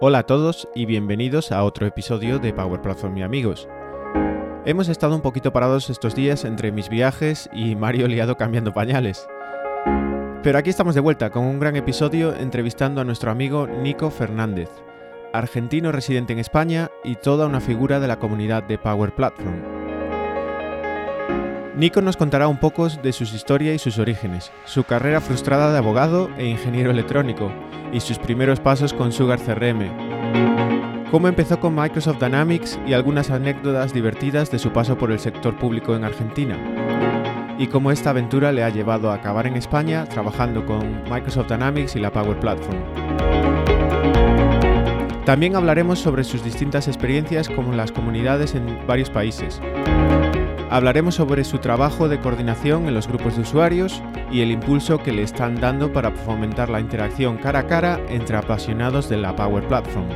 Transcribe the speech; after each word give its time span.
Hola 0.00 0.20
a 0.20 0.22
todos 0.22 0.68
y 0.76 0.86
bienvenidos 0.86 1.50
a 1.50 1.64
otro 1.64 1.84
episodio 1.84 2.38
de 2.38 2.52
Power 2.52 2.80
Platform 2.80 3.18
y 3.18 3.22
amigos. 3.24 3.68
Hemos 4.64 4.88
estado 4.88 5.16
un 5.16 5.22
poquito 5.22 5.52
parados 5.52 5.90
estos 5.90 6.14
días 6.14 6.44
entre 6.44 6.70
mis 6.70 6.88
viajes 6.88 7.50
y 7.52 7.74
Mario 7.74 8.06
liado 8.06 8.36
cambiando 8.36 8.72
pañales. 8.72 9.26
Pero 10.44 10.56
aquí 10.56 10.70
estamos 10.70 10.94
de 10.94 11.00
vuelta 11.00 11.30
con 11.30 11.44
un 11.44 11.58
gran 11.58 11.74
episodio 11.74 12.32
entrevistando 12.32 13.00
a 13.00 13.04
nuestro 13.04 13.32
amigo 13.32 13.66
Nico 13.66 14.12
Fernández, 14.12 14.70
argentino 15.32 15.90
residente 15.90 16.32
en 16.32 16.38
España 16.38 16.92
y 17.02 17.16
toda 17.16 17.48
una 17.48 17.60
figura 17.60 17.98
de 17.98 18.06
la 18.06 18.20
comunidad 18.20 18.62
de 18.62 18.78
Power 18.78 19.12
Platform. 19.16 19.77
Nico 21.78 22.02
nos 22.02 22.16
contará 22.16 22.48
un 22.48 22.56
poco 22.56 22.88
de 22.88 23.12
sus 23.12 23.32
historias 23.32 23.76
y 23.76 23.78
sus 23.78 24.00
orígenes, 24.00 24.50
su 24.64 24.82
carrera 24.82 25.20
frustrada 25.20 25.70
de 25.70 25.78
abogado 25.78 26.28
e 26.36 26.44
ingeniero 26.44 26.90
electrónico 26.90 27.52
y 27.92 28.00
sus 28.00 28.18
primeros 28.18 28.58
pasos 28.58 28.92
con 28.92 29.12
Sugar 29.12 29.38
CRM. 29.38 29.88
Cómo 31.12 31.28
empezó 31.28 31.60
con 31.60 31.76
Microsoft 31.76 32.18
Dynamics 32.18 32.80
y 32.84 32.94
algunas 32.94 33.30
anécdotas 33.30 33.94
divertidas 33.94 34.50
de 34.50 34.58
su 34.58 34.72
paso 34.72 34.98
por 34.98 35.12
el 35.12 35.20
sector 35.20 35.56
público 35.56 35.94
en 35.94 36.02
Argentina. 36.02 36.58
Y 37.60 37.68
cómo 37.68 37.92
esta 37.92 38.10
aventura 38.10 38.50
le 38.50 38.64
ha 38.64 38.70
llevado 38.70 39.12
a 39.12 39.14
acabar 39.14 39.46
en 39.46 39.54
España 39.54 40.04
trabajando 40.06 40.66
con 40.66 41.04
Microsoft 41.04 41.46
Dynamics 41.46 41.94
y 41.94 42.00
la 42.00 42.10
Power 42.10 42.40
Platform. 42.40 42.82
También 45.24 45.54
hablaremos 45.54 46.00
sobre 46.00 46.24
sus 46.24 46.42
distintas 46.42 46.88
experiencias 46.88 47.48
como 47.48 47.72
las 47.72 47.92
comunidades 47.92 48.56
en 48.56 48.84
varios 48.84 49.10
países. 49.10 49.60
Hablaremos 50.70 51.14
sobre 51.14 51.44
su 51.44 51.58
trabajo 51.58 52.10
de 52.10 52.20
coordinación 52.20 52.86
en 52.86 52.94
los 52.94 53.08
grupos 53.08 53.36
de 53.36 53.42
usuarios 53.42 54.02
y 54.30 54.42
el 54.42 54.50
impulso 54.50 54.98
que 54.98 55.12
le 55.12 55.22
están 55.22 55.58
dando 55.58 55.90
para 55.92 56.10
fomentar 56.10 56.68
la 56.68 56.78
interacción 56.78 57.38
cara 57.38 57.60
a 57.60 57.66
cara 57.66 57.98
entre 58.10 58.36
apasionados 58.36 59.08
de 59.08 59.16
la 59.16 59.34
Power 59.34 59.66
Platform. 59.66 60.06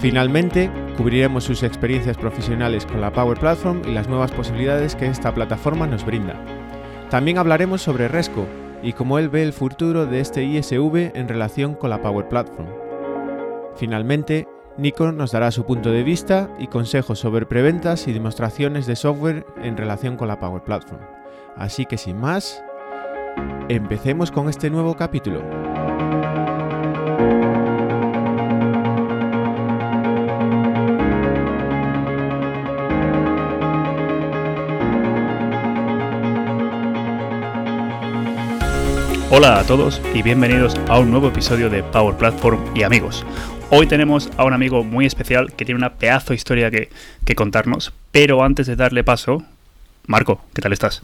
Finalmente, 0.00 0.70
cubriremos 0.96 1.44
sus 1.44 1.62
experiencias 1.62 2.16
profesionales 2.16 2.86
con 2.86 3.02
la 3.02 3.12
Power 3.12 3.38
Platform 3.38 3.82
y 3.86 3.92
las 3.92 4.08
nuevas 4.08 4.30
posibilidades 4.30 4.94
que 4.94 5.04
esta 5.04 5.34
plataforma 5.34 5.86
nos 5.86 6.06
brinda. 6.06 6.42
También 7.10 7.36
hablaremos 7.36 7.82
sobre 7.82 8.08
Resco 8.08 8.46
y 8.82 8.94
cómo 8.94 9.18
él 9.18 9.28
ve 9.28 9.42
el 9.42 9.52
futuro 9.52 10.06
de 10.06 10.20
este 10.20 10.42
ISV 10.42 11.12
en 11.14 11.28
relación 11.28 11.74
con 11.74 11.90
la 11.90 12.00
Power 12.00 12.28
Platform. 12.28 12.68
Finalmente, 13.76 14.46
Nico 14.76 15.12
nos 15.12 15.32
dará 15.32 15.50
su 15.50 15.64
punto 15.64 15.90
de 15.90 16.02
vista 16.02 16.48
y 16.58 16.68
consejos 16.68 17.18
sobre 17.18 17.46
preventas 17.46 18.08
y 18.08 18.12
demostraciones 18.12 18.86
de 18.86 18.96
software 18.96 19.46
en 19.62 19.76
relación 19.76 20.16
con 20.16 20.28
la 20.28 20.38
Power 20.38 20.62
Platform. 20.62 21.02
Así 21.56 21.84
que 21.84 21.98
sin 21.98 22.16
más, 22.16 22.62
empecemos 23.68 24.30
con 24.30 24.48
este 24.48 24.70
nuevo 24.70 24.96
capítulo. 24.96 25.42
Hola 39.32 39.60
a 39.60 39.64
todos 39.64 40.02
y 40.12 40.22
bienvenidos 40.22 40.74
a 40.88 40.98
un 40.98 41.12
nuevo 41.12 41.28
episodio 41.28 41.70
de 41.70 41.84
Power 41.84 42.16
Platform 42.16 42.76
y 42.76 42.82
amigos. 42.82 43.24
Hoy 43.70 43.86
tenemos 43.86 44.28
a 44.36 44.44
un 44.44 44.52
amigo 44.52 44.82
muy 44.82 45.06
especial 45.06 45.52
que 45.52 45.64
tiene 45.64 45.78
una 45.78 45.94
pedazo 45.94 46.30
de 46.30 46.34
historia 46.34 46.68
que, 46.68 46.88
que 47.24 47.36
contarnos, 47.36 47.92
pero 48.10 48.42
antes 48.42 48.66
de 48.66 48.74
darle 48.74 49.04
paso, 49.04 49.44
Marco, 50.08 50.42
¿qué 50.52 50.60
tal 50.60 50.72
estás? 50.72 51.00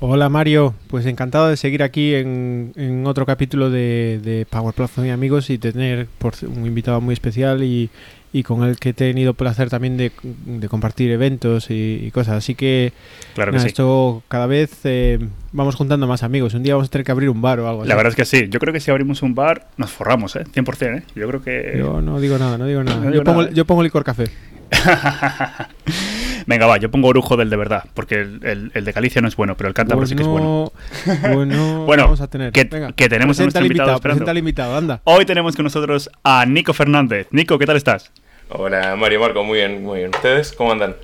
Hola 0.00 0.28
Mario, 0.28 0.74
pues 0.88 1.06
encantado 1.06 1.48
de 1.48 1.56
seguir 1.56 1.82
aquí 1.82 2.14
en, 2.14 2.72
en 2.76 3.06
otro 3.06 3.24
capítulo 3.26 3.70
de, 3.70 4.20
de, 4.22 4.44
Power 4.44 4.74
Platform 4.74 5.06
y 5.06 5.10
amigos 5.10 5.50
y 5.50 5.58
tener 5.58 6.08
por 6.18 6.34
un 6.42 6.66
invitado 6.66 7.00
muy 7.00 7.14
especial 7.14 7.62
y, 7.62 7.90
y 8.32 8.42
con 8.42 8.64
el 8.64 8.78
que 8.78 8.90
he 8.90 8.92
tenido 8.92 9.34
placer 9.34 9.70
también 9.70 9.96
de, 9.96 10.10
de 10.22 10.68
compartir 10.68 11.12
eventos 11.12 11.70
y, 11.70 12.00
y, 12.02 12.10
cosas. 12.10 12.34
Así 12.34 12.56
que, 12.56 12.92
claro 13.34 13.52
que 13.52 13.58
nada, 13.58 13.62
sí. 13.62 13.68
esto 13.68 14.24
cada 14.26 14.46
vez 14.46 14.80
eh, 14.82 15.20
vamos 15.52 15.76
juntando 15.76 16.08
más 16.08 16.24
amigos. 16.24 16.52
Un 16.54 16.64
día 16.64 16.74
vamos 16.74 16.88
a 16.88 16.90
tener 16.90 17.04
que 17.04 17.12
abrir 17.12 17.30
un 17.30 17.40
bar 17.40 17.60
o 17.60 17.68
algo 17.68 17.82
así. 17.82 17.88
La 17.88 17.94
verdad 17.94 18.10
es 18.10 18.16
que 18.16 18.24
sí. 18.24 18.48
Yo 18.50 18.58
creo 18.58 18.74
que 18.74 18.80
si 18.80 18.90
abrimos 18.90 19.22
un 19.22 19.36
bar 19.36 19.68
nos 19.76 19.92
forramos, 19.92 20.34
¿eh? 20.34 20.44
100%, 20.52 20.98
¿eh? 20.98 21.02
Yo 21.14 21.28
creo 21.28 21.42
que... 21.42 21.76
Yo 21.78 22.02
no 22.02 22.18
digo 22.18 22.36
nada, 22.36 22.58
no 22.58 22.66
digo 22.66 22.82
nada. 22.82 22.98
No 22.98 23.04
yo, 23.04 23.10
digo 23.12 23.24
pongo, 23.24 23.42
nada, 23.42 23.54
yo 23.54 23.64
pongo 23.64 23.84
licor 23.84 24.02
café. 24.02 24.24
Venga, 26.46 26.66
va, 26.66 26.76
yo 26.78 26.90
pongo 26.90 27.08
orujo 27.08 27.36
del 27.36 27.48
de 27.50 27.56
verdad, 27.56 27.84
porque 27.94 28.16
el, 28.16 28.40
el, 28.42 28.70
el 28.74 28.84
de 28.84 28.92
Galicia 28.92 29.20
no 29.22 29.28
es 29.28 29.36
bueno, 29.36 29.56
pero 29.56 29.68
el 29.68 29.74
cántabro 29.74 30.06
sí 30.06 30.14
que 30.14 30.22
es 30.22 30.28
bueno. 30.28 30.72
Bueno, 31.34 31.84
Bueno, 31.86 32.02
vamos 32.04 32.20
a 32.20 32.26
tener. 32.28 32.52
que, 32.52 32.64
Venga, 32.64 32.92
que 32.92 33.08
tenemos 33.08 33.38
a 33.40 33.42
nuestro 33.44 33.64
invitado 33.64 33.92
invitado, 34.02 34.38
invitado, 34.38 34.76
anda. 34.76 35.00
Hoy 35.04 35.24
tenemos 35.24 35.56
con 35.56 35.64
nosotros 35.64 36.10
a 36.22 36.44
Nico 36.46 36.72
Fernández. 36.74 37.28
Nico, 37.30 37.58
¿qué 37.58 37.66
tal 37.66 37.76
estás? 37.76 38.10
Hola 38.50 38.94
Mario 38.96 39.20
Marco, 39.20 39.42
muy 39.42 39.58
bien, 39.58 39.82
muy 39.82 39.98
bien. 40.00 40.10
¿Ustedes 40.14 40.52
cómo 40.52 40.72
andan? 40.72 40.96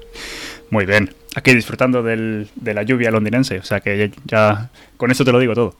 Muy 0.70 0.84
bien. 0.86 1.14
Aquí 1.34 1.54
disfrutando 1.54 2.02
del, 2.02 2.48
de 2.56 2.74
la 2.74 2.82
lluvia 2.82 3.10
londinense, 3.10 3.58
o 3.58 3.62
sea 3.62 3.80
que 3.80 3.96
ya, 3.96 4.10
ya- 4.24 4.70
con 4.96 5.10
eso 5.10 5.24
te 5.24 5.32
lo 5.32 5.38
digo 5.38 5.54
todo. 5.54 5.74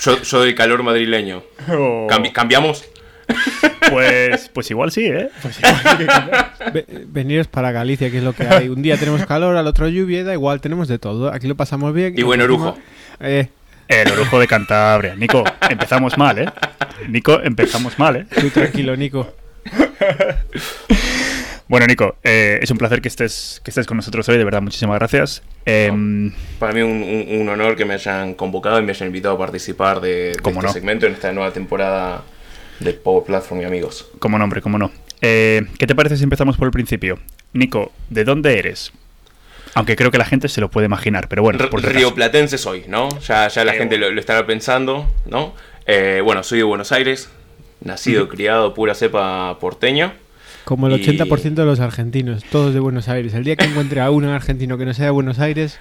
Yo, 0.00 0.20
yo 0.20 0.40
del 0.42 0.54
calor 0.54 0.82
madrileño. 0.82 1.42
Cambi- 1.68 2.32
¿Cambiamos? 2.32 2.84
Pues, 3.90 4.48
pues 4.52 4.70
igual 4.70 4.90
sí, 4.90 5.04
¿eh? 5.06 5.28
Pues 5.42 5.58
igual 5.58 5.76
sí 5.76 5.96
que 5.98 6.06
cambiamos. 6.06 6.48
Ve- 6.72 6.86
veniros 7.06 7.46
para 7.48 7.70
Galicia, 7.70 8.10
que 8.10 8.18
es 8.18 8.24
lo 8.24 8.32
que 8.32 8.44
hay. 8.44 8.68
Un 8.70 8.80
día 8.82 8.96
tenemos 8.96 9.24
calor, 9.26 9.56
al 9.56 9.66
otro 9.66 9.88
lluvia, 9.88 10.24
da 10.24 10.32
igual, 10.32 10.60
tenemos 10.62 10.88
de 10.88 10.98
todo. 10.98 11.32
Aquí 11.32 11.46
lo 11.46 11.54
pasamos 11.54 11.92
bien. 11.94 12.14
Y 12.16 12.22
buen 12.22 12.40
orujo. 12.40 12.76
Eh, 13.20 13.48
El 13.86 14.10
orujo 14.10 14.40
de 14.40 14.46
Cantabria. 14.48 15.14
Nico, 15.14 15.44
empezamos 15.68 16.16
mal, 16.16 16.38
¿eh? 16.38 16.46
Nico, 17.08 17.40
empezamos 17.42 17.98
mal, 17.98 18.16
¿eh? 18.16 18.26
tú 18.40 18.48
tranquilo, 18.50 18.96
Nico. 18.96 19.34
Bueno, 21.66 21.86
Nico, 21.86 22.16
eh, 22.22 22.58
es 22.62 22.70
un 22.70 22.76
placer 22.78 23.00
que 23.00 23.08
estés, 23.08 23.60
que 23.64 23.70
estés 23.70 23.86
con 23.86 23.96
nosotros 23.96 24.28
hoy, 24.28 24.36
de 24.36 24.44
verdad, 24.44 24.60
muchísimas 24.60 24.98
gracias. 24.98 25.42
Em, 25.64 26.32
Para 26.58 26.72
mí 26.74 26.82
un, 26.82 26.90
un- 27.02 27.40
un 27.40 27.48
honor 27.48 27.74
que 27.74 27.84
me 27.86 27.94
hayan 27.94 28.34
convocado 28.34 28.78
y 28.80 28.82
me 28.82 28.92
hayan 28.92 29.08
invitado 29.08 29.34
a 29.34 29.38
participar 29.38 30.00
de, 30.00 30.32
de 30.32 30.36
¿Cómo 30.42 30.56
este 30.60 30.66
no? 30.66 30.72
segmento 30.72 31.06
en 31.06 31.14
esta 31.14 31.32
nueva 31.32 31.52
temporada 31.52 32.22
de 32.84 32.92
Power 32.92 33.24
Platform 33.24 33.62
y 33.62 33.64
amigos. 33.64 34.06
como 34.18 34.38
nombre, 34.38 34.60
como 34.62 34.78
no. 34.78 34.90
Eh, 35.20 35.62
¿Qué 35.78 35.86
te 35.86 35.94
parece 35.94 36.16
si 36.16 36.24
empezamos 36.24 36.56
por 36.56 36.66
el 36.66 36.72
principio? 36.72 37.18
Nico, 37.52 37.92
¿de 38.10 38.24
dónde 38.24 38.58
eres? 38.58 38.92
Aunque 39.74 39.96
creo 39.96 40.10
que 40.10 40.18
la 40.18 40.24
gente 40.24 40.48
se 40.48 40.60
lo 40.60 40.70
puede 40.70 40.86
imaginar, 40.86 41.28
pero 41.28 41.42
bueno, 41.42 41.58
por. 41.70 41.82
Rioplatense 41.82 42.58
soy, 42.58 42.84
¿no? 42.88 43.08
Ya, 43.20 43.48
ya 43.48 43.64
la 43.64 43.72
Qué 43.72 43.78
gente 43.78 43.94
bueno. 43.96 44.08
lo, 44.08 44.14
lo 44.14 44.20
estará 44.20 44.46
pensando, 44.46 45.10
¿no? 45.26 45.54
Eh, 45.86 46.20
bueno, 46.22 46.42
soy 46.44 46.58
de 46.58 46.64
Buenos 46.64 46.92
Aires, 46.92 47.28
nacido, 47.80 48.28
criado, 48.28 48.72
pura 48.74 48.94
cepa 48.94 49.58
porteño. 49.58 50.12
Como 50.64 50.86
el 50.86 51.00
Y- 51.00 51.04
80% 51.18 51.54
de 51.54 51.64
los 51.64 51.80
argentinos, 51.80 52.44
todos 52.44 52.72
de 52.72 52.80
Buenos 52.80 53.08
Aires. 53.08 53.34
El 53.34 53.44
día 53.44 53.56
que 53.56 53.64
encuentre 53.64 54.00
a 54.00 54.10
un 54.10 54.24
argentino 54.24 54.78
que 54.78 54.84
no 54.86 54.94
sea 54.94 55.06
de 55.06 55.10
Buenos 55.10 55.38
Aires. 55.40 55.78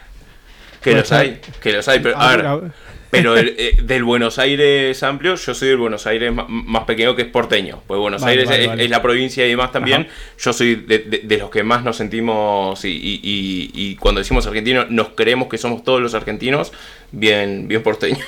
Que 0.81 0.94
los 0.96 1.12
hay, 1.13 1.40
que 1.62 1.72
los 1.72 1.88
hay, 1.88 2.00
pero 2.00 2.19
a 2.19 2.36
ver, 2.36 2.46
a 2.46 2.56
ver, 2.58 2.72
Pero 3.13 3.38
el- 3.38 3.56
eh, 3.57 3.78
del 3.84 4.03
Buenos 4.03 4.40
Aires 4.40 5.01
amplio, 5.03 5.35
yo 5.35 5.53
soy 5.53 5.69
del 5.69 5.78
Buenos 5.78 6.06
Aires 6.07 6.34
más 6.34 6.84
pequeño 6.84 7.16
que 7.16 7.22
es 7.22 7.28
porteño. 7.29 7.81
Pues 7.88 8.00
Buenos 8.00 8.22
Vale, 8.22 8.31
Aires 8.31 8.50
vale, 8.50 8.62
es, 8.63 8.68
vale. 8.68 8.84
es 8.84 8.90
la 8.90 9.01
provincia 9.01 9.46
y 9.46 9.50
demás 9.50 9.72
también. 9.72 10.01
Ajá. 10.01 10.09
Yo 10.40 10.51
soy 10.53 10.75
de, 10.75 11.00
de- 11.00 11.19
de 11.19 11.38
los 11.38 11.50
que 11.50 11.63
más 11.63 11.84
nos 11.84 11.96
sentimos 11.97 12.84
y, 12.84 12.90
y- 12.90 13.19
y- 13.24 13.72
y 13.74 13.96
cuando 13.96 14.19
decimos 14.19 14.46
argentinos 14.47 14.90
nos 14.90 15.09
creemos 15.09 15.47
que 15.47 15.57
somos 15.57 15.84
todos 15.84 16.01
los 16.01 16.13
argentinos 16.13 16.74
bien, 17.12 17.68
bien 17.68 17.84
porteños. 17.84 18.19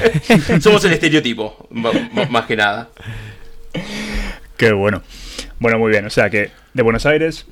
somos 0.62 0.84
el 0.84 0.92
estereotipo, 0.92 1.68
más 1.70 2.46
que 2.46 2.56
nada. 2.56 2.88
Qué 4.56 4.72
bueno. 4.72 5.02
Bueno, 5.58 5.78
muy 5.78 5.90
bien. 5.90 6.06
O 6.06 6.10
sea 6.10 6.30
que 6.30 6.50
de 6.74 6.82
Buenos 6.82 7.06
Aires, 7.06 7.46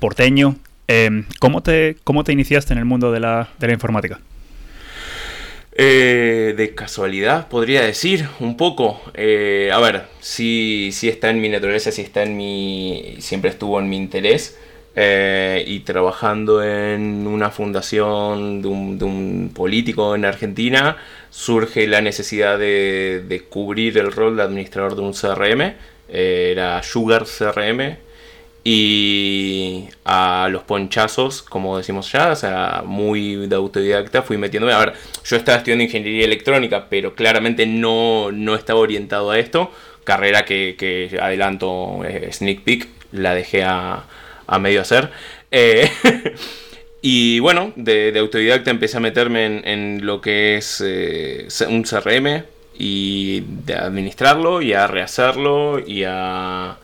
porteño. 0.00 0.56
em, 0.88 1.24
¿cómo, 1.40 1.62
te, 1.62 1.96
¿Cómo 2.04 2.24
te 2.24 2.32
iniciaste 2.32 2.72
en 2.72 2.78
el 2.78 2.84
mundo 2.84 3.12
de 3.12 3.20
la, 3.20 3.48
de 3.58 3.66
la 3.68 3.72
informática? 3.72 4.20
Eh, 5.76 6.54
de 6.56 6.74
casualidad, 6.74 7.48
podría 7.48 7.82
decir, 7.82 8.28
un 8.38 8.56
poco. 8.56 9.00
Eh, 9.14 9.70
a 9.72 9.80
ver, 9.80 10.04
sí, 10.20 10.90
sí 10.92 11.08
está 11.08 11.30
en 11.30 11.40
mi 11.40 11.48
naturaleza, 11.48 11.90
sí 11.90 12.02
está 12.02 12.22
en 12.22 12.36
mi. 12.36 13.16
siempre 13.18 13.50
estuvo 13.50 13.80
en 13.80 13.88
mi 13.88 13.96
interés. 13.96 14.56
Eh, 14.96 15.64
y 15.66 15.80
trabajando 15.80 16.62
en 16.62 17.26
una 17.26 17.50
fundación 17.50 18.62
de 18.62 18.68
un, 18.68 19.50
político 19.52 20.14
en 20.14 20.24
Argentina, 20.24 20.96
surge 21.30 21.88
la 21.88 22.00
necesidad 22.00 22.58
de, 22.58 23.24
de 23.26 23.40
cubrir 23.42 23.98
el 23.98 24.12
rol 24.12 24.36
de 24.36 24.44
administrador 24.44 24.94
de 24.94 25.02
un 25.02 25.12
CRM. 25.12 25.74
Era 26.08 26.82
Sugar 26.84 27.24
CRM, 27.24 27.96
y 28.66 29.88
a 30.06 30.48
los 30.50 30.62
ponchazos, 30.62 31.42
como 31.42 31.76
decimos 31.76 32.10
ya, 32.10 32.32
o 32.32 32.36
sea, 32.36 32.82
muy 32.84 33.46
de 33.46 33.54
autodidacta, 33.56 34.22
fui 34.22 34.38
metiéndome. 34.38 34.72
A 34.72 34.78
ver, 34.78 34.94
yo 35.22 35.36
estaba 35.36 35.58
estudiando 35.58 35.84
ingeniería 35.84 36.24
electrónica, 36.24 36.86
pero 36.88 37.14
claramente 37.14 37.66
no, 37.66 38.32
no 38.32 38.54
estaba 38.54 38.80
orientado 38.80 39.30
a 39.30 39.38
esto. 39.38 39.70
Carrera 40.04 40.46
que, 40.46 41.18
adelanto, 41.20 42.02
eh, 42.04 42.30
sneak 42.32 42.62
peek, 42.62 42.88
la 43.12 43.34
dejé 43.34 43.64
a, 43.64 44.06
medio 44.58 44.80
hacer. 44.80 45.10
Eh, 45.50 45.90
y 47.02 47.40
bueno, 47.40 47.72
de, 47.76 48.18
autodidacta 48.18 48.70
empecé 48.70 48.96
a 48.96 49.00
meterme 49.00 49.44
en, 49.44 49.68
en 49.68 50.06
lo 50.06 50.22
que 50.22 50.56
es 50.56 50.82
eh, 50.84 51.48
un 51.68 51.82
CRM, 51.82 52.44
y 52.76 53.40
de 53.40 53.74
administrarlo 53.74 54.60
y 54.60 54.72
a 54.72 54.86
rehacerlo 54.86 55.78
y 55.78 56.04
a, 56.04 56.76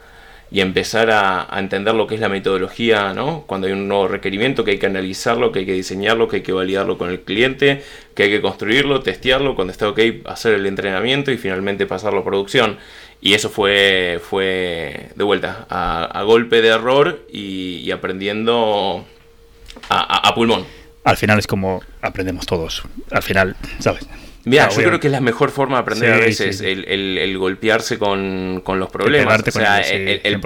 y 0.53 0.61
empezar 0.61 1.11
a, 1.11 1.47
entender 1.59 1.95
lo 1.95 2.07
que 2.07 2.17
es 2.17 2.21
la 2.21 2.29
metodología, 2.29 3.15
¿no? 3.15 3.45
Cuando 3.47 3.69
hay 3.69 3.73
un 3.73 3.87
nuevo 3.87 4.09
requerimiento 4.09 4.65
que 4.65 4.73
hay 4.73 4.79
que 4.79 4.87
analizarlo, 4.87 5.53
que 5.53 5.61
hay 5.61 5.67
que 5.67 5.75
diseñarlo, 5.75 6.27
que 6.27 6.37
hay 6.37 6.43
que 6.43 6.53
validarlo 6.53 6.99
con 6.99 7.11
el 7.11 7.21
cliente, 7.21 7.85
que 8.15 8.25
hay 8.25 8.31
que 8.31 8.41
construirlo, 8.41 9.01
testearlo, 9.01 9.55
cuando 9.55 9.71
está 9.71 9.89
ok, 9.89 10.01
hacer 10.27 10.55
el 10.55 10.67
entrenamiento 10.67 11.31
y 11.31 11.39
finalmente 11.39 11.87
pasarlo 11.87 12.21
a 12.21 12.25
producción. 12.25 12.79
Y 13.21 13.35
eso 13.35 13.49
fue, 13.49 14.21
fue 14.23 15.11
de 15.15 15.25
vuelta, 15.25 15.67
a, 15.71 16.23
golpe 16.23 16.63
de 16.63 16.69
error 16.69 17.21
y, 17.31 17.91
aprendiendo 17.93 19.05
a, 19.89 20.35
pulmón. 20.35 20.65
Al 21.05 21.17
final 21.17 21.39
es 21.39 21.47
como 21.47 21.83
aprendemos 22.01 22.47
todos. 22.47 22.83
Al 23.11 23.23
final, 23.23 23.57
¿sabes? 23.79 24.07
Mira, 24.45 24.69
yo 24.71 24.83
creo 24.83 25.01
que 25.01 25.09
es 25.09 25.13
la 25.13 25.21
mejor 25.21 25.51
forma 25.51 25.77
de 25.77 25.83
aprender 25.83 26.13
a 26.13 26.17
veces, 26.19 26.61
El, 26.61 27.37
golpearse 27.39 27.99
con, 27.99 28.63
los 28.65 28.91
problemas. 28.91 29.43
O 29.47 29.51
sea, 29.51 29.81
el, 29.81 30.41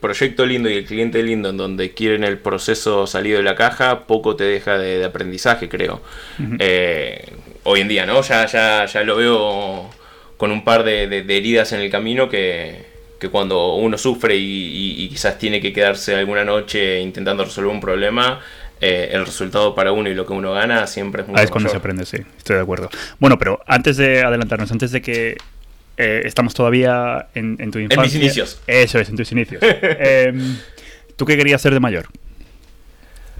proyecto 0.00 0.46
lindo 0.46 0.70
y 0.70 0.74
el 0.74 0.84
cliente 0.84 1.22
lindo 1.22 1.50
en 1.50 1.56
donde 1.56 1.90
quieren 1.92 2.24
el 2.24 2.38
proceso 2.38 3.06
salido 3.06 3.38
de 3.38 3.44
la 3.44 3.54
caja, 3.54 4.06
poco 4.06 4.36
te 4.36 4.44
deja 4.44 4.78
de, 4.78 5.04
aprendizaje, 5.04 5.68
creo. 5.68 6.00
Eh, 6.58 7.24
hoy 7.64 7.80
en 7.80 7.88
día, 7.88 8.06
¿no? 8.06 8.22
Ya, 8.22 8.46
ya, 8.46 8.86
ya 8.86 9.02
lo 9.02 9.16
veo 9.16 9.90
con 10.36 10.50
un 10.50 10.64
par 10.64 10.84
de, 10.84 11.04
heridas 11.04 11.72
en 11.72 11.80
el 11.80 11.90
camino 11.90 12.28
que, 12.28 12.92
cuando 13.30 13.76
uno 13.76 13.96
sufre 13.96 14.36
y, 14.36 15.08
quizás 15.08 15.38
tiene 15.38 15.60
que 15.60 15.72
quedarse 15.72 16.14
alguna 16.14 16.44
noche 16.44 17.00
intentando 17.00 17.44
resolver 17.44 17.72
un 17.72 17.80
problema, 17.80 18.40
eh, 18.84 19.10
el 19.12 19.24
resultado 19.24 19.74
para 19.74 19.92
uno 19.92 20.08
y 20.08 20.14
lo 20.14 20.26
que 20.26 20.32
uno 20.32 20.52
gana 20.52 20.86
siempre 20.86 21.22
es 21.22 21.28
muy 21.28 21.38
ah, 21.38 21.42
es 21.42 21.50
cuando 21.50 21.70
se 21.70 21.76
aprende, 21.76 22.04
sí, 22.04 22.18
estoy 22.36 22.56
de 22.56 22.62
acuerdo. 22.62 22.90
Bueno, 23.18 23.38
pero 23.38 23.60
antes 23.66 23.96
de 23.96 24.22
adelantarnos, 24.22 24.70
antes 24.70 24.90
de 24.92 25.00
que 25.00 25.36
eh, 25.96 26.22
estamos 26.24 26.54
todavía 26.54 27.28
en, 27.34 27.56
tu 27.70 27.78
infancia. 27.78 27.94
En 27.94 28.00
mis 28.02 28.14
inicios. 28.14 28.60
Eso 28.66 28.98
es, 28.98 29.08
en 29.08 29.16
tus 29.16 29.30
inicios. 29.32 29.62
Em, 29.82 30.56
¿Tú 31.16 31.24
qué 31.24 31.36
querías 31.36 31.62
ser 31.62 31.72
de 31.72 31.80
mayor? 31.80 32.08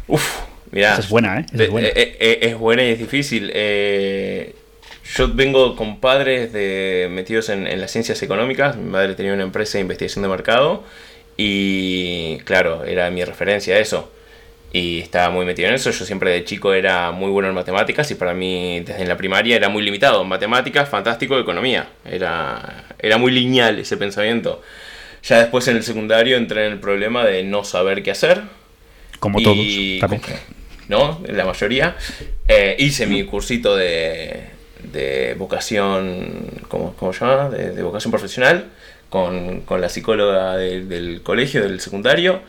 Uf, 0.07 0.23
mira. 0.71 0.97
es 0.97 1.09
buena, 1.09 1.41
¿eh? 1.41 1.47
es, 1.53 1.71
buena. 1.71 1.89
Eh, 1.89 2.39
es 2.43 2.57
buena 2.57 2.85
y 2.85 2.91
es 2.91 2.99
difícil. 2.99 3.51
Eh, 3.53 4.55
yo 5.17 5.29
vengo 5.35 5.77
con 5.77 6.01
padres 6.01 6.53
de, 6.53 7.09
metidos 7.11 7.49
en, 7.49 7.81
las 7.81 7.91
ciencias 7.91 8.23
económicas. 8.23 8.77
Mi 8.77 8.91
madre 8.91 9.15
tenía 9.15 9.33
una 9.33 9.43
empresa 9.43 9.79
de 9.79 9.83
investigación 9.83 10.23
de 10.23 10.29
mercado 10.29 10.85
y, 11.37 12.39
claro, 12.45 12.85
era 12.85 13.11
mi 13.11 13.25
referencia 13.25 13.75
a 13.75 13.79
eso. 13.79 14.11
Y 14.75 14.99
estaba 14.99 15.31
muy 15.31 15.47
metido 15.47 15.69
en 15.69 15.77
eso. 15.77 15.93
Yo 15.93 16.05
siempre 16.05 16.33
de 16.33 16.45
chico 16.45 16.75
era 16.75 17.13
muy 17.13 17.31
bueno 17.31 17.49
en 17.49 17.55
matemáticas 17.55 18.11
y 18.11 18.17
para 18.17 18.35
mí 18.35 18.81
desde 18.81 19.07
la 19.07 19.17
primaria 19.17 19.55
era 19.55 19.69
muy 19.69 19.85
limitado. 19.85 20.23
En 20.23 20.29
matemáticas, 20.29 20.89
fantástico, 20.89 21.39
economía. 21.39 21.91
Era, 22.05 22.85
era 22.99 23.17
muy 23.17 23.31
lineal 23.31 23.79
ese 23.79 23.97
pensamiento. 23.97 24.63
Ya 25.23 25.39
después 25.39 25.69
en 25.69 25.77
el 25.77 25.85
secundario 25.85 26.37
entré 26.37 26.67
en 26.67 26.73
el 26.73 26.81
problema 26.81 27.25
de 27.25 27.45
no 27.45 27.63
saber 27.63 28.03
qué 28.03 28.11
hacer. 28.11 28.43
Como 29.21 29.41
todos, 29.41 29.65
¿no? 30.89 31.23
La 31.29 31.45
mayoría. 31.45 31.95
Eh, 32.49 32.75
hice 32.81 33.07
mi 33.07 33.23
cursito 33.23 33.77
de, 33.77 34.43
de 34.83 35.37
vocación, 35.39 36.51
¿cómo, 36.67 36.97
cómo 36.97 37.13
se 37.13 37.21
llama? 37.21 37.49
De, 37.49 37.81
vocación 37.81 38.11
profesional, 38.11 38.71
con, 39.09 39.61
con 39.61 39.81
la 39.81 39.89
psicóloga 39.89 40.57
del 40.57 41.21
colegio, 41.23 41.63
del 41.63 41.81
secundario, 41.81 42.43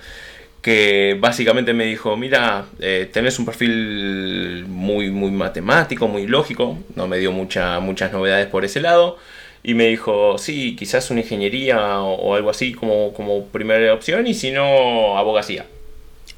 que 0.65 1.15
básicamente 1.19 1.73
me 1.73 1.85
dijo, 1.85 2.17
mira, 2.17 2.65
eh, 2.79 3.07
tenés 3.13 3.37
un 3.37 3.45
perfil 3.45 4.65
muy, 4.67 5.11
muy 5.11 5.29
matemático, 5.29 6.07
muy 6.07 6.25
lógico, 6.25 6.79
no 6.95 7.07
me 7.07 7.19
dio 7.19 7.31
mucha, 7.31 7.79
muchas 7.79 8.11
novedades 8.11 8.47
por 8.47 8.65
ese 8.65 8.81
lado, 8.81 9.19
y 9.61 9.75
me 9.75 9.85
dijo, 9.85 10.39
sí, 10.39 10.75
quizás 10.75 11.11
una 11.11 11.21
ingeniería 11.21 11.99
o, 12.01 12.33
algo 12.33 12.49
así 12.49 12.73
como, 12.73 13.13
como 13.13 13.45
primera 13.45 13.93
opción, 13.93 14.25
y 14.25 14.33
si 14.33 14.49
no, 14.49 15.19
abogacía. 15.19 15.67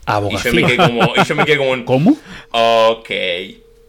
Abogacía. 0.05 0.51
Y 0.51 0.55
yo 0.55 0.61
me 0.61 0.67
quedé 0.67 0.75
como, 0.75 1.13
y 1.15 1.23
yo 1.25 1.35
me 1.35 1.45
quedé 1.45 1.57
como 1.57 1.71
un, 1.71 1.83
¿Cómo? 1.85 2.17
Ok. 2.51 3.09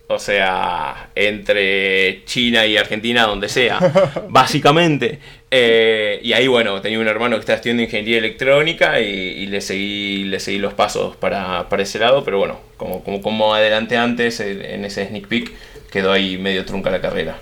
O 0.07 0.21
sea, 0.21 1.11
entre 1.17 2.25
China 2.27 2.65
y 2.65 2.77
Argentina, 2.77 3.27
donde 3.27 3.49
sea, 3.49 3.81
básicamente. 4.29 5.19
Eh, 5.51 6.21
y 6.23 6.33
ahí, 6.35 6.47
bueno, 6.47 6.81
tenía 6.81 6.99
un 6.99 7.09
hermano 7.09 7.37
que 7.37 7.41
estaba 7.41 7.57
estudiando 7.57 7.83
ingeniería 7.83 8.19
electrónica 8.19 9.01
y, 9.01 9.47
le, 9.47 9.61
seguí, 9.61 10.25
le 10.25 10.41
seguí 10.41 10.59
los 10.59 10.75
pasos 10.75 11.17
para, 11.17 11.69
para 11.69 11.83
ese 11.83 11.99
lado, 11.99 12.25
pero 12.25 12.39
bueno, 12.39 12.59
como, 12.77 13.03
como, 13.03 13.23
como 13.23 13.55
adelante 13.55 13.97
antes, 13.97 14.41
en 14.41 14.85
ese 14.85 15.07
sneak 15.07 15.27
peek, 15.27 15.53
quedó 15.91 16.13
ahí 16.13 16.39
medio 16.39 16.65
trunca 16.65 16.91
la 16.91 17.01
carrera. 17.01 17.39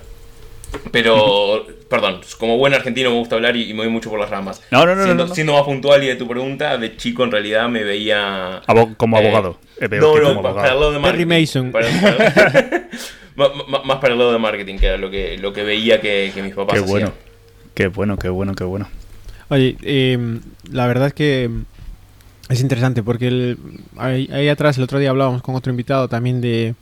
Pero, 0.91 1.65
perdón, 1.89 2.21
como 2.37 2.57
buen 2.57 2.73
argentino 2.73 3.09
me 3.09 3.17
gusta 3.17 3.35
hablar 3.35 3.55
y, 3.55 3.73
me 3.73 3.79
voy 3.79 3.89
mucho 3.89 4.09
por 4.09 4.19
las 4.19 4.29
ramas. 4.29 4.61
No, 4.71 4.85
no, 4.85 4.95
no 4.95 5.03
siendo, 5.03 5.27
no, 5.27 5.35
siendo, 5.35 5.53
más 5.53 5.63
puntual 5.63 6.03
y 6.03 6.07
de 6.07 6.15
tu 6.15 6.27
pregunta, 6.27 6.77
de 6.77 6.97
chico 6.97 7.23
en 7.23 7.31
realidad 7.31 7.69
me 7.69 7.83
veía. 7.83 8.61
como 8.97 9.17
eh, 9.17 9.25
abogado. 9.25 9.57
Eh, 9.79 9.87
no, 9.89 10.17
no, 10.17 10.41
para 10.41 10.73
el 10.73 10.79
lado 10.79 10.91
de 10.91 10.99
marketing. 10.99 11.27
Mason. 11.39 11.71
más, 11.71 13.97
para 13.99 14.13
el 14.13 14.19
lado 14.19 14.31
de 14.31 14.39
marketing, 14.39 14.77
que 14.77 14.87
era 14.87 14.97
lo 14.97 15.09
que, 15.09 15.37
lo 15.37 15.53
que 15.53 15.63
veía 15.63 16.01
que, 16.01 16.31
mis 16.41 16.53
papás 16.53 16.75
qué 16.75 16.83
hacían. 16.83 16.99
Bueno. 16.99 17.26
Qué 17.77 17.89
bueno, 17.89 18.17
qué 18.17 18.29
bueno, 18.29 18.55
qué 18.55 18.63
bueno. 18.63 18.87
Oye, 19.49 19.77
em, 19.83 20.41
la 20.71 20.87
verdad 20.87 21.09
es 21.09 21.13
que 21.13 21.47
es 22.49 22.59
interesante 22.59 23.03
porque 23.03 23.27
el, 23.27 23.59
ahí, 23.97 24.49
atrás 24.49 24.79
el 24.79 24.83
otro 24.83 24.97
día 24.97 25.11
hablábamos 25.11 25.43
con 25.43 25.53
otro 25.53 25.69
invitado 25.69 26.07
también 26.07 26.41
de, 26.41 26.73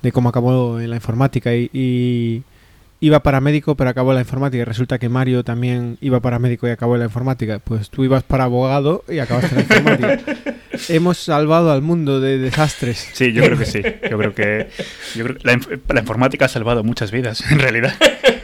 de 0.00 0.12
cómo 0.12 0.30
acabó 0.30 0.80
en 0.80 0.88
la 0.88 0.96
informática 0.96 1.54
y 1.54 2.42
iba 3.00 3.22
para 3.22 3.40
médico 3.40 3.74
pero 3.74 3.90
acabó 3.90 4.12
la 4.12 4.20
informática. 4.20 4.62
Y 4.62 4.64
resulta 4.64 4.98
que 4.98 5.08
Mario 5.08 5.44
también 5.44 5.98
iba 6.00 6.20
para 6.20 6.38
médico 6.38 6.66
y 6.66 6.70
acabó 6.70 6.96
la 6.96 7.04
informática. 7.04 7.58
Pues 7.58 7.90
tú 7.90 8.04
ibas 8.04 8.22
para 8.22 8.44
abogado 8.44 9.04
y 9.08 9.18
acabaste 9.18 9.48
en 9.50 9.56
la 9.56 9.60
informática. 9.62 10.54
Hemos 10.88 11.18
salvado 11.18 11.72
al 11.72 11.82
mundo 11.82 12.20
de 12.20 12.38
desastres. 12.38 13.10
Sí, 13.12 13.32
yo 13.32 13.42
creo 13.44 13.58
que 13.58 13.66
sí. 13.66 13.82
Yo 14.10 14.18
creo 14.18 14.34
que, 14.34 14.68
la, 15.42 16.00
informática 16.00 16.46
ha 16.46 16.48
salvado 16.48 16.84
muchas 16.84 17.10
vidas, 17.10 17.42
en 17.50 17.58
realidad. 17.58 17.94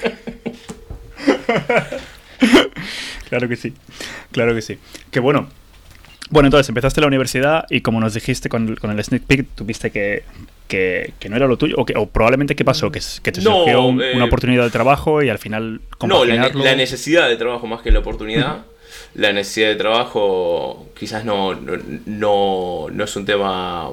claro 3.29 3.49
que 3.49 3.57
sí. 3.57 3.75
Claro 4.31 4.55
que 4.55 4.63
sí. 4.63 4.79
Que 5.11 5.21
bueno. 5.21 5.49
Bueno, 6.31 6.47
entonces 6.47 6.69
empezaste 6.71 7.01
la 7.03 7.09
universidad 7.09 7.67
y 7.69 7.83
como 7.83 8.01
nos 8.01 8.15
dijiste 8.15 8.49
con, 8.49 8.77
con 8.77 8.91
el 8.91 9.05
sneak 9.05 9.25
peek, 9.25 9.47
tuviste 9.55 9.91
que, 9.91 10.25
que, 11.19 11.29
no 11.29 11.37
era 11.37 11.47
lo 11.47 11.57
tuyo? 11.57 11.77
¿O, 11.79 12.07
probablemente 12.07 12.57
qué 12.57 12.65
pasó? 12.65 12.91
¿Que, 12.91 13.01
que 13.23 13.33
te 13.33 13.41
surgió 13.41 13.83
una 13.83 14.07
eh, 14.07 14.23
oportunidad 14.23 14.65
de 14.65 14.71
trabajo 14.71 15.23
y 15.23 15.29
al 15.29 15.39
final 15.39 15.81
No, 16.07 16.25
la, 16.25 16.75
necesidad 16.75 17.29
de 17.29 17.37
trabajo 17.37 17.67
más 17.67 17.83
que 17.83 17.91
la 17.91 18.01
oportunidad. 18.01 18.65
La 19.15 19.33
necesidad 19.33 19.69
de 19.69 19.77
trabajo 19.77 20.89
quizás 20.99 21.25
no, 21.25 21.55
no, 21.55 22.89
no, 22.91 23.05
es 23.05 23.17
un 23.17 23.27
tema 23.27 23.91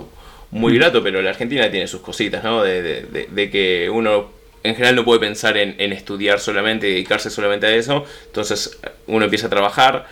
muy 0.51 0.75
grato, 0.75 1.03
pero 1.03 1.21
la 1.21 1.31
Argentina 1.31 1.69
tiene 1.69 1.87
sus 1.87 2.01
cositas, 2.01 2.43
¿no? 2.43 2.63
De, 2.63 2.81
de, 3.29 3.49
que 3.49 3.89
uno 3.89 4.38
en 4.63 4.75
general 4.75 4.95
no 4.95 5.05
puede 5.05 5.19
pensar 5.19 5.57
en, 5.57 5.75
en 5.77 5.93
estudiar 5.93 6.39
solamente 6.39 6.87
dedicarse 6.87 7.29
solamente 7.29 7.67
a 7.67 7.75
eso. 7.75 8.05
Entonces 8.27 8.79
uno 9.07 9.25
empieza 9.25 9.47
a 9.47 9.49
trabajar 9.49 10.07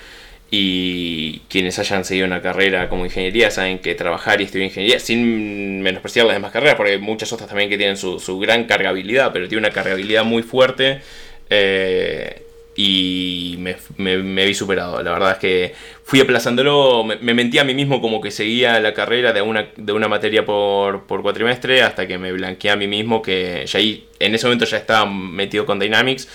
y 0.49 1.39
quienes 1.49 1.77
hayan 1.79 2.05
seguido 2.05 2.25
una 2.25 2.41
carrera 2.41 2.87
como 2.87 3.05
ingeniería 3.05 3.51
saben 3.51 3.79
que 3.79 3.95
trabajar 3.95 4.39
y 4.39 4.45
estudiar 4.45 4.67
ingeniería, 4.67 4.99
sin 4.99 5.81
menospreciar 5.81 6.25
las 6.25 6.35
demás 6.35 6.51
carreras, 6.51 6.75
porque 6.75 6.93
hay 6.93 6.99
muchas 6.99 7.33
otras 7.33 7.49
también 7.49 7.69
que 7.69 7.77
tienen 7.77 7.97
su, 7.97 8.19
su 8.19 8.39
gran 8.39 8.63
cargabilidad, 8.63 9.33
pero 9.33 9.47
tiene 9.49 9.67
una 9.67 9.73
cargabilidad 9.73 10.23
muy 10.23 10.43
fuerte 10.43 11.01
eh, 11.49 12.46
y 12.77 13.57
me, 13.57 14.45
vi 14.45 14.53
superado. 14.53 15.01
La 15.01 15.11
verdad 15.11 15.31
es 15.31 15.37
que 15.39 15.73
fui 16.03 16.21
aplazándolo, 16.21 17.03
me, 17.03 17.15
me, 17.17 17.33
mentí 17.33 17.57
a 17.57 17.63
mí 17.63 17.73
mismo 17.73 17.99
como 17.99 18.21
que 18.21 18.29
seguía 18.29 18.79
la 18.79 18.93
carrera 18.93 19.33
de 19.33 19.41
una, 19.41 19.69
de 19.75 19.93
una 19.93 20.07
materia 20.07 20.45
por, 20.45 21.07
por 21.07 21.23
cuatrimestre 21.23 21.81
hasta 21.81 22.07
que 22.07 22.19
me 22.19 22.31
blanqueé 22.31 22.69
a 22.69 22.75
mí 22.75 22.87
mismo 22.87 23.23
que 23.23 23.65
ya 23.65 23.79
ahí, 23.79 24.07
en 24.19 24.35
ese 24.35 24.45
momento 24.45 24.65
ya 24.65 24.77
estaba 24.77 25.09
metido 25.09 25.65
con 25.65 25.79
Dynamics 25.79 26.29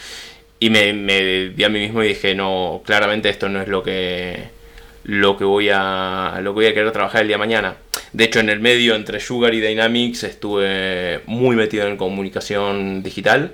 y 0.59 0.69
me, 0.69 0.93
me 0.93 1.49
vi 1.51 1.63
a 1.63 1.69
mí 1.69 1.79
mismo 1.79 2.03
y 2.03 2.09
dije, 2.09 2.35
no, 2.35 2.83
claramente 2.85 3.29
esto 3.29 3.49
no 3.49 3.63
es 3.63 3.69
lo 3.69 3.85
que, 3.85 4.49
lo 5.05 5.37
que, 5.37 5.45
voy, 5.45 5.71
a, 5.73 6.41
lo 6.43 6.53
que 6.53 6.55
voy 6.55 6.67
a 6.67 6.75
querer 6.75 6.91
trabajar 6.91 7.23
el 7.23 7.29
día 7.29 7.37
de 7.37 7.41
mañana. 7.41 7.77
De 8.13 8.25
hecho, 8.25 8.41
en 8.41 8.49
el 8.49 8.59
medio 8.59 8.97
entre 8.97 9.21
Sugar 9.21 9.55
y 9.55 9.61
Dynamics 9.61 10.25
estuve 10.25 11.21
muy 11.27 11.55
metido 11.55 11.87
en 11.87 11.97
comunicación 11.97 13.03
digital, 13.03 13.53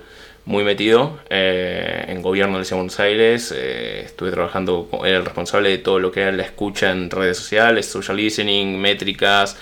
muy 0.48 0.64
metido 0.64 1.18
eh, 1.28 2.06
en 2.08 2.22
gobierno 2.22 2.58
de 2.58 2.74
Buenos 2.74 2.98
Aires. 2.98 3.54
Eh, 3.54 4.00
estuve 4.06 4.30
trabajando, 4.30 4.88
era 5.04 5.18
el 5.18 5.24
responsable 5.26 5.68
de 5.68 5.76
todo 5.76 5.98
lo 5.98 6.10
que 6.10 6.22
era 6.22 6.32
la 6.32 6.42
escucha 6.42 6.90
en 6.90 7.10
redes 7.10 7.36
sociales, 7.36 7.84
social 7.84 8.16
listening, 8.16 8.78
métricas. 8.78 9.58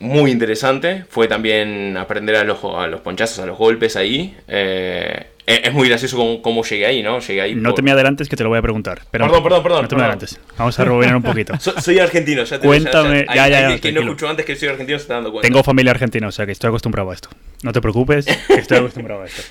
Muy 0.00 0.30
interesante. 0.30 1.04
Fue 1.10 1.28
también 1.28 1.98
aprender 1.98 2.36
a 2.36 2.44
los, 2.44 2.58
a 2.64 2.86
los 2.86 3.02
ponchazos, 3.02 3.40
a 3.40 3.46
los 3.46 3.58
golpes 3.58 3.94
ahí. 3.96 4.34
Eh, 4.48 5.26
es 5.44 5.72
muy 5.74 5.88
gracioso 5.88 6.40
cómo, 6.40 6.64
llegué 6.64 6.86
ahí, 6.86 7.02
¿no? 7.02 7.18
Llegué 7.18 7.40
ahí 7.42 7.54
no 7.54 7.74
te 7.74 7.82
me 7.82 7.90
adelantes 7.90 8.28
que 8.28 8.36
te 8.36 8.44
lo 8.44 8.48
voy 8.48 8.58
a 8.58 8.62
preguntar. 8.62 9.02
perdón, 9.10 9.42
perdón, 9.42 9.62
perdón. 9.62 9.82
No 9.82 9.88
te 9.88 9.96
me 9.96 10.02
adelantes. 10.02 10.40
Vamos 10.56 10.78
a 10.78 10.84
rebobinar 10.84 11.16
un 11.16 11.22
poquito. 11.22 11.52
soy 11.82 11.98
argentino, 11.98 12.44
ya 12.44 12.58
te 12.58 12.66
Cuéntame. 12.66 13.26
Ya, 13.26 13.48
ya, 13.48 13.70
ya, 13.70 13.78
que, 13.78 13.92
no 13.92 14.00
escucho 14.00 14.26
antes 14.26 14.46
que 14.46 14.56
soy 14.56 14.68
argentino 14.68 14.98
se 14.98 15.02
está 15.02 15.14
dando 15.14 15.32
cuenta. 15.32 15.46
Tengo 15.46 15.62
familia 15.62 15.90
argentina, 15.90 16.28
o 16.28 16.32
sea 16.32 16.46
que 16.46 16.52
estoy 16.52 16.68
acostumbrado 16.68 17.10
a 17.10 17.14
esto. 17.14 17.28
No 17.62 17.72
te 17.72 17.80
preocupes, 17.80 18.24
que 18.24 18.54
estoy 18.54 18.78
acostumbrado 18.78 19.22
a 19.22 19.26
esto. 19.26 19.42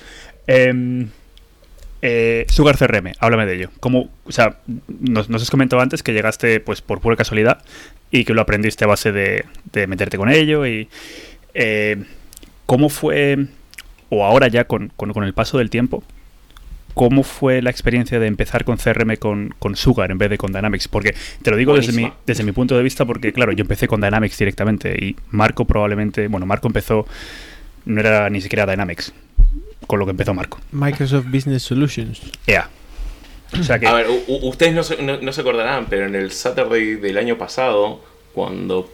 Em, 0.46 1.08
Eh, 2.04 2.46
Sugar 2.48 2.76
CRM, 2.76 3.12
háblame 3.20 3.46
de 3.46 3.54
ello. 3.54 3.70
¿Cómo, 3.78 4.10
o 4.24 4.32
sea, 4.32 4.58
nos, 4.88 5.30
nos 5.30 5.40
has 5.40 5.50
comentado 5.50 5.80
antes 5.80 6.02
que 6.02 6.12
llegaste 6.12 6.58
pues 6.58 6.82
por 6.82 7.00
pura 7.00 7.14
casualidad 7.14 7.62
y 8.10 8.24
que 8.24 8.34
lo 8.34 8.42
aprendiste 8.42 8.84
a 8.84 8.88
base 8.88 9.12
de, 9.12 9.44
de 9.72 9.86
meterte 9.86 10.16
con 10.18 10.28
ello. 10.28 10.66
y 10.66 10.88
eh, 11.54 12.02
¿Cómo 12.66 12.88
fue, 12.88 13.46
o 14.08 14.24
ahora 14.24 14.48
ya 14.48 14.64
con, 14.64 14.92
con, 14.96 15.12
con, 15.12 15.22
el 15.22 15.32
paso 15.32 15.58
del 15.58 15.70
tiempo, 15.70 16.02
cómo 16.94 17.22
fue 17.22 17.62
la 17.62 17.70
experiencia 17.70 18.18
de 18.18 18.26
empezar 18.26 18.64
con 18.64 18.78
CRM 18.78 19.16
con, 19.16 19.54
con 19.60 19.76
Sugar 19.76 20.10
en 20.10 20.18
vez 20.18 20.28
de 20.28 20.38
con 20.38 20.52
Dynamics? 20.52 20.88
Porque 20.88 21.14
te 21.42 21.52
lo 21.52 21.56
digo 21.56 21.76
desde 21.76 21.92
mi, 21.92 22.12
desde 22.26 22.42
mi 22.42 22.50
punto 22.50 22.76
de 22.76 22.82
vista 22.82 23.04
porque, 23.04 23.32
claro, 23.32 23.52
yo 23.52 23.62
empecé 23.62 23.86
con 23.86 24.00
Dynamics 24.00 24.38
directamente 24.38 24.92
y 24.92 25.14
Marco 25.30 25.66
probablemente, 25.66 26.26
bueno, 26.26 26.46
Marco 26.46 26.66
empezó, 26.66 27.06
no 27.84 28.00
era 28.00 28.28
ni 28.28 28.40
siquiera 28.40 28.66
Dynamics 28.66 29.12
con 29.86 29.98
lo 29.98 30.04
que 30.06 30.10
empezó 30.10 30.34
Marco. 30.34 30.60
Microsoft 30.72 31.26
Business 31.26 31.62
Solutions. 31.62 32.20
Yeah. 32.46 32.68
O 33.58 33.62
sea 33.62 33.78
que... 33.78 33.86
A 33.86 33.92
ver, 33.92 34.06
ustedes 34.28 34.72
no 34.72 34.82
se, 34.82 35.02
no, 35.02 35.18
no 35.18 35.32
se 35.32 35.40
acordarán, 35.40 35.86
pero 35.88 36.06
en 36.06 36.14
el 36.14 36.32
Saturday 36.32 36.96
del 36.96 37.18
año 37.18 37.36
pasado, 37.36 38.00
cuando 38.32 38.90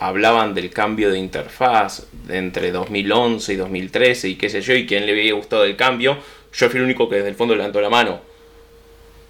hablaban 0.00 0.54
del 0.54 0.70
cambio 0.70 1.10
de 1.10 1.18
interfaz 1.18 2.06
entre 2.28 2.70
2011 2.70 3.52
y 3.52 3.56
2013 3.56 4.28
y 4.28 4.34
qué 4.36 4.48
sé 4.48 4.62
yo, 4.62 4.74
y 4.74 4.86
quién 4.86 5.06
le 5.06 5.12
había 5.12 5.34
gustado 5.34 5.64
el 5.64 5.76
cambio, 5.76 6.18
yo 6.52 6.70
fui 6.70 6.78
el 6.78 6.84
único 6.84 7.08
que 7.08 7.16
desde 7.16 7.28
el 7.28 7.34
fondo 7.34 7.54
levantó 7.54 7.80
la 7.80 7.90
mano. 7.90 8.20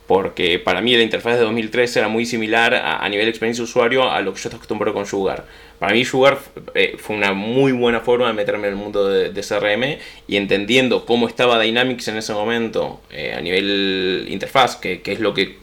Porque 0.06 0.58
para 0.58 0.80
mí 0.80 0.96
la 0.96 1.02
interfaz 1.02 1.34
de 1.34 1.40
2013 1.44 1.98
era 1.98 2.08
muy 2.08 2.24
similar 2.24 2.74
a, 2.74 3.04
a 3.04 3.08
nivel 3.08 3.26
de 3.26 3.30
experiencia 3.30 3.62
de 3.62 3.68
usuario 3.68 4.10
a 4.10 4.20
lo 4.20 4.32
que 4.32 4.40
yo 4.40 4.48
estoy 4.48 4.56
acostumbrado 4.56 4.94
con 4.94 5.04
Sugar. 5.04 5.44
Para 5.78 5.92
mí 5.92 6.04
Sugar 6.04 6.38
eh, 6.74 6.96
fue 6.98 7.16
una 7.16 7.32
muy 7.32 7.72
buena 7.72 8.00
forma 8.00 8.26
de 8.26 8.32
meterme 8.32 8.66
en 8.66 8.74
el 8.74 8.78
mundo 8.78 9.06
de, 9.06 9.30
de 9.30 9.42
CRM 9.42 9.98
y 10.26 10.36
entendiendo 10.36 11.06
cómo 11.06 11.28
estaba 11.28 11.60
Dynamics 11.60 12.08
en 12.08 12.16
ese 12.16 12.32
momento 12.32 13.00
eh, 13.10 13.34
a 13.36 13.40
nivel 13.40 14.26
interfaz, 14.28 14.76
que, 14.76 15.00
que, 15.02 15.12
es 15.12 15.20
lo 15.20 15.34
que... 15.34 15.56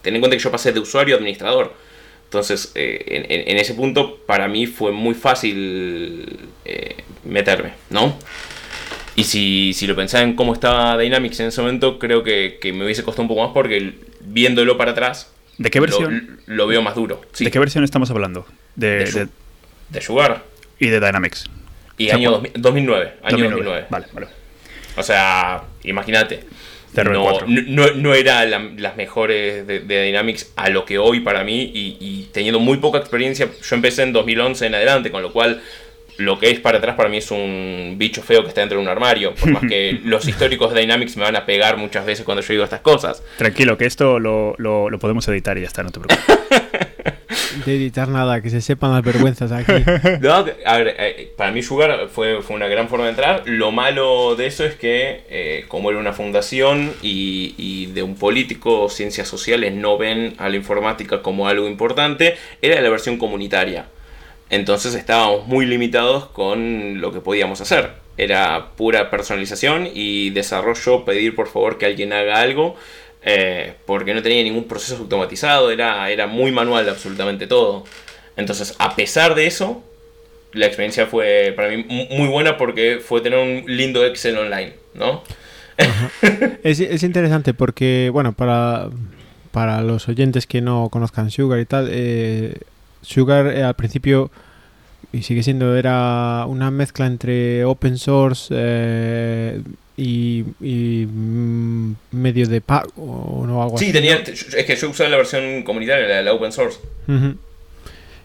Ten 0.00 0.14
en 0.14 0.20
cuenta 0.20 0.36
que 0.36 0.42
yo 0.42 0.50
pasé 0.50 0.72
de 0.72 0.80
usuario 0.80 1.14
a 1.14 1.18
administrador. 1.18 1.74
Entonces, 2.24 2.72
eh, 2.74 3.26
en, 3.28 3.48
en, 3.48 3.56
ese 3.58 3.74
punto 3.74 4.18
para 4.24 4.48
mí 4.48 4.66
fue 4.66 4.92
muy 4.92 5.14
fácil 5.14 6.48
meterme, 7.24 7.72
¿no? 7.90 8.16
Y 9.16 9.24
si, 9.24 9.74
si 9.74 9.86
lo 9.86 9.94
pensaba 9.94 10.24
en 10.24 10.36
cómo 10.36 10.54
estaba 10.54 10.96
Dynamics 10.96 11.40
en 11.40 11.48
ese 11.48 11.60
momento, 11.60 11.98
creo 11.98 12.22
que, 12.22 12.58
que 12.60 12.72
me 12.72 12.84
hubiese 12.84 13.02
costado 13.02 13.22
un 13.22 13.28
poco 13.28 13.42
más 13.42 13.50
porque 13.52 13.94
viéndolo 14.20 14.78
para 14.78 14.92
atrás, 14.92 15.30
¿De 15.60 15.70
qué 15.70 15.78
versión? 15.78 16.40
Lo, 16.46 16.54
lo 16.54 16.66
veo 16.68 16.80
más 16.80 16.94
duro. 16.94 17.20
Sí. 17.32 17.44
¿De 17.44 17.50
qué 17.50 17.58
versión 17.58 17.84
estamos 17.84 18.10
hablando? 18.10 18.46
De, 18.76 19.04
de, 19.04 19.12
de, 19.12 19.28
de 19.90 20.00
Sugar. 20.00 20.44
Y 20.78 20.88
de 20.88 21.00
Dynamics. 21.00 21.50
Y 21.98 22.06
o 22.06 22.08
sea, 22.08 22.16
año 22.16 22.30
2000, 22.30 22.52
2009. 22.56 23.12
Año 23.22 23.38
2009. 23.38 23.50
2009. 23.50 23.86
Vale, 23.90 24.06
vale. 24.12 24.26
O 24.96 25.02
sea, 25.02 25.62
imagínate. 25.84 26.44
No, 26.92 27.38
no, 27.46 27.90
no, 27.92 28.14
era 28.14 28.44
la, 28.46 28.58
las 28.76 28.96
mejores 28.96 29.64
de, 29.64 29.78
de, 29.78 30.02
Dynamics 30.06 30.52
a 30.56 30.70
lo 30.70 30.84
que 30.84 30.98
hoy 30.98 31.20
para 31.20 31.44
mí 31.44 31.70
y, 31.72 31.96
y, 32.00 32.28
teniendo 32.32 32.58
muy 32.58 32.78
poca 32.78 32.98
experiencia, 32.98 33.48
yo 33.62 33.76
empecé 33.76 34.02
en 34.02 34.12
2011 34.12 34.66
en 34.66 34.74
adelante, 34.74 35.10
con 35.12 35.22
lo 35.22 35.32
cual 35.32 35.62
lo 36.20 36.38
que 36.38 36.50
es 36.50 36.60
para 36.60 36.78
atrás 36.78 36.96
para 36.96 37.08
mí 37.08 37.18
es 37.18 37.30
un 37.30 37.94
bicho 37.96 38.22
feo 38.22 38.42
que 38.42 38.48
está 38.48 38.60
dentro 38.60 38.78
de 38.78 38.82
un 38.82 38.88
armario. 38.88 39.34
Por 39.34 39.50
más 39.52 39.62
que 39.68 40.00
los 40.04 40.26
históricos 40.26 40.74
de 40.74 40.80
Dynamics 40.80 41.16
me 41.16 41.22
van 41.22 41.36
a 41.36 41.46
pegar 41.46 41.76
muchas 41.76 42.04
veces 42.04 42.24
cuando 42.24 42.42
yo 42.42 42.52
digo 42.52 42.64
estas 42.64 42.80
cosas. 42.80 43.22
Tranquilo, 43.38 43.78
que 43.78 43.86
esto 43.86 44.18
lo, 44.18 44.54
lo, 44.58 44.90
lo 44.90 44.98
podemos 44.98 45.26
editar 45.28 45.56
y 45.58 45.62
ya 45.62 45.68
está, 45.68 45.82
no 45.82 45.90
te 45.90 46.00
preocupes. 46.00 46.38
de 47.66 47.76
editar 47.76 48.08
nada, 48.08 48.40
que 48.40 48.50
se 48.50 48.60
sepan 48.60 48.92
las 48.92 49.02
vergüenzas 49.02 49.52
aquí. 49.52 49.72
No, 50.20 50.34
a 50.66 50.78
ver, 50.78 50.96
eh, 50.98 51.32
para 51.36 51.52
mí 51.52 51.62
Sugar 51.62 52.08
fue, 52.08 52.42
fue, 52.42 52.56
una 52.56 52.68
gran 52.68 52.88
forma 52.88 53.04
de 53.04 53.10
entrar. 53.10 53.42
Lo 53.46 53.70
malo 53.70 54.36
de 54.36 54.46
eso 54.46 54.64
es 54.64 54.74
que, 54.74 55.24
eh, 55.28 55.64
como 55.68 55.90
era 55.90 55.98
una 55.98 56.12
fundación 56.12 56.92
y, 57.02 57.54
y, 57.56 57.86
de 57.86 58.02
un 58.02 58.16
político, 58.16 58.88
ciencias 58.88 59.28
sociales 59.28 59.72
no 59.74 59.98
ven 59.98 60.34
a 60.38 60.48
la 60.48 60.56
informática 60.56 61.22
como 61.22 61.48
algo 61.48 61.68
importante, 61.68 62.36
era 62.62 62.80
la 62.80 62.90
versión 62.90 63.18
comunitaria. 63.18 63.86
Entonces 64.50 64.94
estábamos 64.94 65.46
muy 65.46 65.64
limitados 65.64 66.26
con 66.26 67.00
lo 67.00 67.12
que 67.12 67.20
podíamos 67.20 67.60
hacer. 67.60 67.92
Era 68.16 68.72
pura 68.76 69.08
personalización 69.10 69.88
y 69.94 70.30
desarrollo, 70.30 71.04
pedir 71.04 71.34
por 71.34 71.48
favor 71.48 71.78
que 71.78 71.86
alguien 71.86 72.12
haga 72.12 72.40
algo, 72.40 72.76
eh, 73.22 73.74
porque 73.86 74.14
no 74.14 74.22
tenía 74.22 74.42
ningún 74.42 74.64
proceso 74.64 74.96
automatizado, 74.96 75.70
era, 75.70 76.08
era 76.10 76.26
muy 76.26 76.52
manual 76.52 76.88
absolutamente 76.88 77.46
todo. 77.46 77.84
Entonces, 78.36 78.74
a 78.78 78.96
pesar 78.96 79.34
de 79.34 79.46
eso, 79.46 79.82
la 80.52 80.66
experiencia 80.66 81.06
fue 81.06 81.52
para 81.54 81.68
mí 81.68 81.84
muy 82.10 82.28
buena 82.28 82.56
porque 82.56 83.00
fue 83.04 83.20
tener 83.20 83.38
un 83.38 83.64
lindo 83.66 84.04
Excel 84.04 84.38
online, 84.38 84.74
¿no? 84.94 85.22
es, 86.62 86.80
es, 86.80 87.02
interesante 87.02 87.54
porque, 87.54 88.10
bueno, 88.12 88.32
para, 88.32 88.90
para 89.50 89.82
los 89.82 90.08
oyentes 90.08 90.46
que 90.46 90.60
no 90.60 90.88
conozcan 90.90 91.30
Sugar 91.30 91.60
y 91.60 91.66
tal, 91.66 91.88
eh, 91.90 92.58
Sugar 93.02 93.46
eh, 93.46 93.62
al 93.62 93.74
principio 93.74 94.30
y 95.12 95.22
sigue 95.22 95.42
siendo 95.42 95.76
era 95.76 96.44
una 96.46 96.70
mezcla 96.70 97.06
entre 97.06 97.64
open 97.64 97.98
source 97.98 98.54
y, 100.00 100.44
y 100.62 101.06
mm, 101.06 101.94
medio 102.12 102.48
de 102.48 102.62
pago 102.62 102.90
o 102.96 103.46
no 103.46 103.62
algo 103.62 103.76
sí, 103.76 103.86
así. 103.86 103.92
tenía 103.92 104.16
es 104.16 104.64
que 104.64 104.74
yo 104.76 104.88
usaba 104.88 105.10
la 105.10 105.18
versión 105.18 105.62
comunitaria 105.62 106.08
la, 106.08 106.22
la 106.22 106.32
open 106.32 106.52
source 106.52 106.78
uh 107.06 107.12
-huh. 107.12 107.36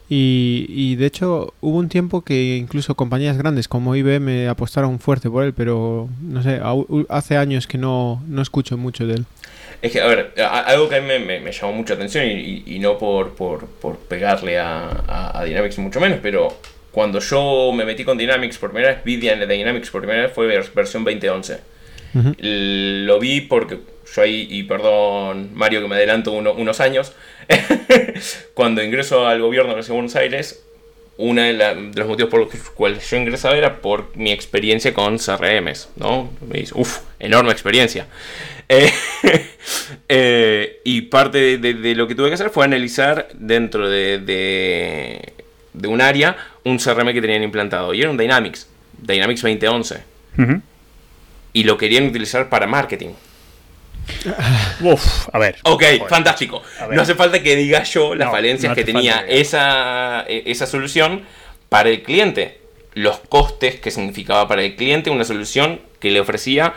y, 0.08 0.68
y, 0.70 0.96
de 0.96 1.06
hecho 1.06 1.54
hubo 1.60 1.78
un 1.78 1.90
tiempo 1.90 2.22
que 2.22 2.56
incluso 2.56 2.96
compañías 2.96 3.38
grandes 3.38 3.68
como 3.68 3.94
IBM 3.94 4.48
apostaron 4.48 5.00
fuerte 5.00 5.30
por 5.30 5.44
él 5.44 5.54
pero 5.54 6.08
no 6.22 6.42
sé 6.42 6.62
hace 7.10 7.36
años 7.36 7.68
que 7.68 7.78
no, 7.78 8.24
no 8.30 8.42
escucho 8.42 8.78
mucho 8.78 9.06
de 9.06 9.16
él 9.16 9.26
es 9.82 9.92
que, 9.92 10.02
a 10.02 10.08
ver, 10.08 10.34
algo 10.66 10.88
que 10.90 10.96
a 10.96 11.02
mí 11.02 11.08
me, 11.08 11.20
me, 11.20 11.40
me 11.42 11.52
llamó 11.52 11.74
mucha 11.74 11.94
atención 11.94 12.26
y, 12.26 12.64
y, 12.66 12.80
no 12.80 12.98
por, 12.98 13.36
por, 13.36 13.68
por 13.68 13.98
pegarle 13.98 14.58
a, 14.58 14.88
a, 15.08 15.40
a, 15.40 15.44
Dynamics 15.44 15.78
mucho 15.78 16.00
menos, 16.00 16.20
pero 16.24 16.58
cuando 16.96 17.20
yo 17.20 17.74
me 17.74 17.84
metí 17.84 18.06
con 18.06 18.18
Dynamics 18.18 18.58
por 18.58 18.72
primera 18.72 18.94
vez, 18.94 19.04
vi 19.04 19.18
Dynamics 19.18 19.90
por 19.90 20.00
primera 20.00 20.24
vez 20.24 20.32
fue 20.32 20.48
versión 20.48 21.04
2011. 21.04 21.60
Uh 22.14 22.20
-huh. 22.20 22.36
Lo 23.06 23.20
vi 23.20 23.42
porque 23.42 23.80
yo 24.16 24.22
ahí, 24.22 24.48
y 24.50 24.64
perdón 24.64 25.50
Mario 25.54 25.82
que 25.82 25.90
me 25.90 25.96
adelanto 25.96 26.32
uno, 26.32 26.54
unos 26.54 26.80
años, 26.80 27.12
cuando 28.54 28.82
ingreso 28.82 29.28
al 29.28 29.42
gobierno 29.42 29.76
de 29.76 29.82
Buenos 29.92 30.16
Aires, 30.16 30.64
uno 31.18 31.42
de, 31.42 31.56
de, 31.56 31.92
los 31.96 32.08
motivos 32.08 32.32
por 32.32 32.40
los 32.40 32.70
cuales 32.70 33.10
yo 33.10 33.18
ingresaba 33.18 33.58
era 33.58 33.82
por 33.82 34.16
mi 34.16 34.32
experiencia 34.32 34.94
con 34.94 35.18
CRMs, 35.18 35.90
¿no? 35.98 36.32
Uf, 36.76 37.00
enorme 37.20 37.52
experiencia. 37.52 38.08
Eh, 38.70 38.90
eh, 40.08 40.80
y 40.86 41.02
parte 41.02 41.40
de, 41.40 41.58
de, 41.58 41.74
de, 41.74 41.94
lo 41.94 42.08
que 42.08 42.16
tuve 42.16 42.30
que 42.30 42.36
hacer 42.36 42.52
fue 42.52 42.64
analizar 42.64 43.28
dentro 43.34 43.90
de, 43.90 44.20
de, 45.74 45.88
un 45.90 46.00
área 46.00 46.55
un 46.66 46.78
CRM 46.78 47.14
que 47.14 47.22
tenían 47.22 47.44
implantado. 47.44 47.94
Y 47.94 48.02
era 48.02 48.10
un 48.10 48.18
Dynamics, 48.18 48.68
Dynamics 48.98 49.42
2011. 49.42 49.96
Uh 50.38 50.42
-huh. 50.42 50.62
Y 51.54 51.64
lo 51.64 51.78
querían 51.78 52.08
utilizar 52.08 52.50
para 52.50 52.68
marketing. 52.68 53.12
Uf, 54.82 55.30
a 55.32 55.40
ver. 55.40 55.56
Ok, 55.64 55.84
Joder. 55.84 56.10
fantástico. 56.10 56.62
No 56.92 57.02
hace 57.02 57.16
falta 57.16 57.42
que 57.42 57.56
diga 57.56 57.84
yo 57.84 58.14
las 58.16 58.28
no, 58.28 58.32
falencias 58.32 58.70
no 58.72 58.76
que 58.76 58.84
tenía 58.84 59.26
esa, 59.28 60.26
esa 60.28 60.66
solución 60.66 61.24
para 61.70 61.90
el 61.90 62.04
cliente. 62.04 62.60
Los 62.94 63.18
costes 63.20 63.80
que 63.80 63.92
significaba 63.92 64.48
para 64.48 64.64
el 64.64 64.76
cliente 64.76 65.10
una 65.10 65.24
solución 65.24 65.82
que 66.00 66.12
le 66.12 66.20
ofrecía 66.20 66.74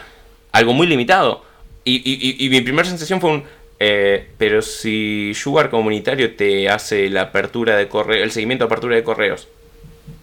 algo 0.52 0.72
muy 0.72 0.86
limitado. 0.86 1.44
Y, 1.84 1.96
y, 2.04 2.44
y 2.44 2.48
mi 2.50 2.60
primera 2.60 2.88
sensación 2.88 3.20
fue 3.20 3.30
un... 3.30 3.44
Eh, 3.80 4.26
pero 4.38 4.60
si 4.60 5.32
Sugar 5.34 5.70
Comunitario 5.70 6.34
te 6.34 6.68
hace 6.68 7.08
la 7.08 7.22
apertura 7.22 7.76
de 7.76 7.88
correo, 7.88 8.24
el 8.24 8.32
seguimiento 8.32 8.64
de 8.64 8.66
apertura 8.66 8.96
de 8.96 9.04
correos, 9.04 9.46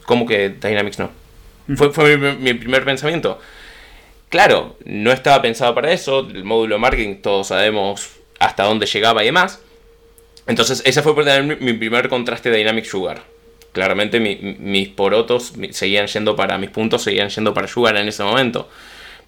¿cómo 0.05 0.25
que 0.25 0.49
Dynamics 0.49 0.99
no? 0.99 1.11
Fue, 1.75 1.91
fue 1.91 2.17
mi, 2.17 2.31
mi 2.37 2.53
primer 2.53 2.85
pensamiento. 2.85 3.39
Claro, 4.29 4.75
no 4.85 5.11
estaba 5.11 5.41
pensado 5.41 5.73
para 5.73 5.91
eso, 5.91 6.19
el 6.19 6.43
módulo 6.43 6.79
marketing 6.79 7.21
todos 7.21 7.47
sabemos 7.47 8.09
hasta 8.39 8.63
dónde 8.63 8.85
llegaba 8.85 9.23
y 9.23 9.27
demás. 9.27 9.59
Entonces 10.47 10.81
ese 10.85 11.01
fue 11.01 11.13
mi 11.59 11.73
primer 11.73 12.09
contraste 12.09 12.49
de 12.49 12.57
Dynamic 12.57 12.85
Sugar. 12.85 13.23
Claramente 13.71 14.19
mi, 14.19 14.35
mis 14.59 14.89
porotos 14.89 15.53
seguían 15.71 16.07
yendo 16.07 16.35
para, 16.35 16.57
mis 16.57 16.69
puntos 16.69 17.03
seguían 17.03 17.29
yendo 17.29 17.53
para 17.53 17.67
Sugar 17.67 17.97
en 17.97 18.07
ese 18.07 18.23
momento. 18.23 18.69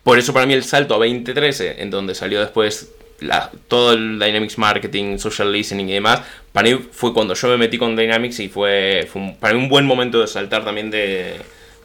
Por 0.04 0.20
eso 0.20 0.32
para 0.32 0.46
mí 0.46 0.54
el 0.54 0.64
salto 0.64 0.94
a 0.94 0.98
2013, 0.98 1.82
en 1.82 1.90
donde 1.90 2.16
salió 2.16 2.40
después 2.40 2.94
la, 3.20 3.52
todo 3.68 3.94
el 3.94 4.20
Dynamics 4.20 4.58
Marketing, 4.58 5.18
Social 5.18 5.52
Listening 5.52 5.90
y 5.90 5.94
demás, 5.94 6.22
para 6.52 6.70
mí 6.70 6.80
fue 6.92 7.14
cuando 7.14 7.34
yo 7.34 7.48
me 7.50 7.58
metí 7.58 7.78
con 7.78 7.96
Dynamics 7.96 8.40
y 8.40 8.50
fue, 8.50 9.08
fue 9.12 9.22
un, 9.22 9.38
para 9.38 9.54
mí 9.54 9.62
un 9.62 9.70
buen 9.70 9.86
momento 9.86 10.22
de 10.22 10.28
saltar 10.28 10.64
también 10.64 10.92
de, 10.92 11.36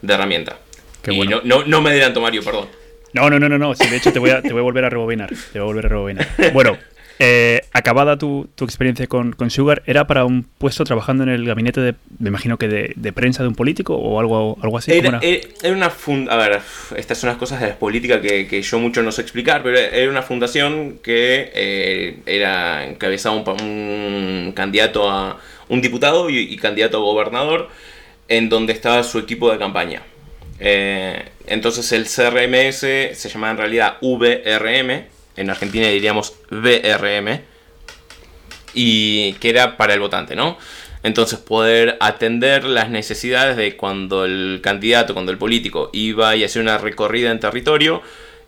de 0.01 0.13
herramienta. 0.13 0.57
Qué 1.01 1.13
y 1.13 1.17
bueno. 1.17 1.41
no, 1.43 1.59
no, 1.59 1.65
no 1.65 1.81
me 1.81 1.89
adelanto, 1.89 2.21
Mario, 2.21 2.43
perdón. 2.43 2.67
No, 3.13 3.29
no, 3.29 3.39
no, 3.39 3.47
no, 3.47 3.57
no. 3.57 3.75
Sí, 3.75 3.87
de 3.87 3.97
hecho 3.97 4.11
te 4.11 4.19
voy, 4.19 4.31
a, 4.31 4.41
te 4.41 4.51
voy 4.51 4.59
a 4.59 4.63
volver 4.63 4.85
a 4.85 4.89
rebobinar. 4.89 5.29
Te 5.29 5.59
voy 5.59 5.61
a 5.61 5.65
volver 5.65 5.85
a 5.85 5.89
rebobinar. 5.89 6.27
Bueno, 6.53 6.77
Eh, 7.19 7.61
acabada 7.71 8.17
tu, 8.17 8.49
tu 8.55 8.65
experiencia 8.65 9.05
con, 9.07 9.33
con, 9.33 9.51
Sugar, 9.51 9.83
¿era 9.85 10.07
para 10.07 10.25
un 10.25 10.43
puesto 10.43 10.83
trabajando 10.83 11.23
en 11.23 11.29
el 11.29 11.45
gabinete 11.45 11.79
de, 11.79 11.95
me 12.17 12.29
imagino 12.29 12.57
que 12.57 12.67
de, 12.67 12.93
de 12.95 13.13
prensa 13.13 13.43
de 13.43 13.49
un 13.49 13.55
político 13.55 13.95
o 13.95 14.19
algo, 14.19 14.57
algo 14.61 14.77
así? 14.77 14.91
Era, 14.91 15.09
era? 15.09 15.19
Eh, 15.21 15.47
era, 15.61 15.73
una 15.73 15.91
A 16.31 16.37
ver, 16.37 16.59
estas 16.97 17.17
son 17.19 17.29
las 17.29 17.37
cosas 17.37 17.61
de 17.61 17.67
la 17.67 17.75
política 17.75 18.19
que, 18.19 18.47
que, 18.47 18.61
yo 18.61 18.79
mucho 18.79 19.03
no 19.03 19.11
sé 19.11 19.21
explicar, 19.21 19.61
pero 19.63 19.77
era 19.77 20.09
una 20.09 20.23
fundación 20.23 20.99
que 21.03 21.51
eh, 21.53 22.19
era 22.25 22.85
encabezaba 22.85 23.35
un, 23.35 23.61
un, 23.61 24.51
candidato 24.53 25.09
a 25.09 25.37
un 25.69 25.81
diputado 25.81 26.29
y, 26.29 26.39
y, 26.39 26.57
candidato 26.57 26.97
a 26.97 27.01
gobernador, 27.01 27.69
en 28.27 28.49
donde 28.49 28.73
estaba 28.73 29.03
su 29.03 29.19
equipo 29.19 29.51
de 29.51 29.59
campaña. 29.59 30.01
Eh, 30.59 31.23
entonces 31.45 31.91
el 31.91 32.05
CRMS 32.05 32.79
se 33.17 33.29
llamaba 33.29 33.51
en 33.51 33.57
realidad 33.57 33.97
VRM, 34.01 35.05
en 35.35 35.49
Argentina 35.49 35.87
diríamos 35.87 36.33
BRM, 36.49 37.41
y 38.73 39.33
que 39.33 39.49
era 39.49 39.77
para 39.77 39.93
el 39.93 39.99
votante, 39.99 40.35
¿no? 40.35 40.57
Entonces 41.03 41.37
poder 41.39 41.97
atender 41.99 42.63
las 42.63 42.89
necesidades 42.89 43.57
de 43.57 43.75
cuando 43.75 44.25
el 44.25 44.61
candidato, 44.63 45.13
cuando 45.13 45.31
el 45.31 45.37
político 45.37 45.89
iba 45.91 46.35
y 46.35 46.43
hacía 46.43 46.61
una 46.61 46.77
recorrida 46.77 47.29
en 47.29 47.39
territorio 47.39 48.01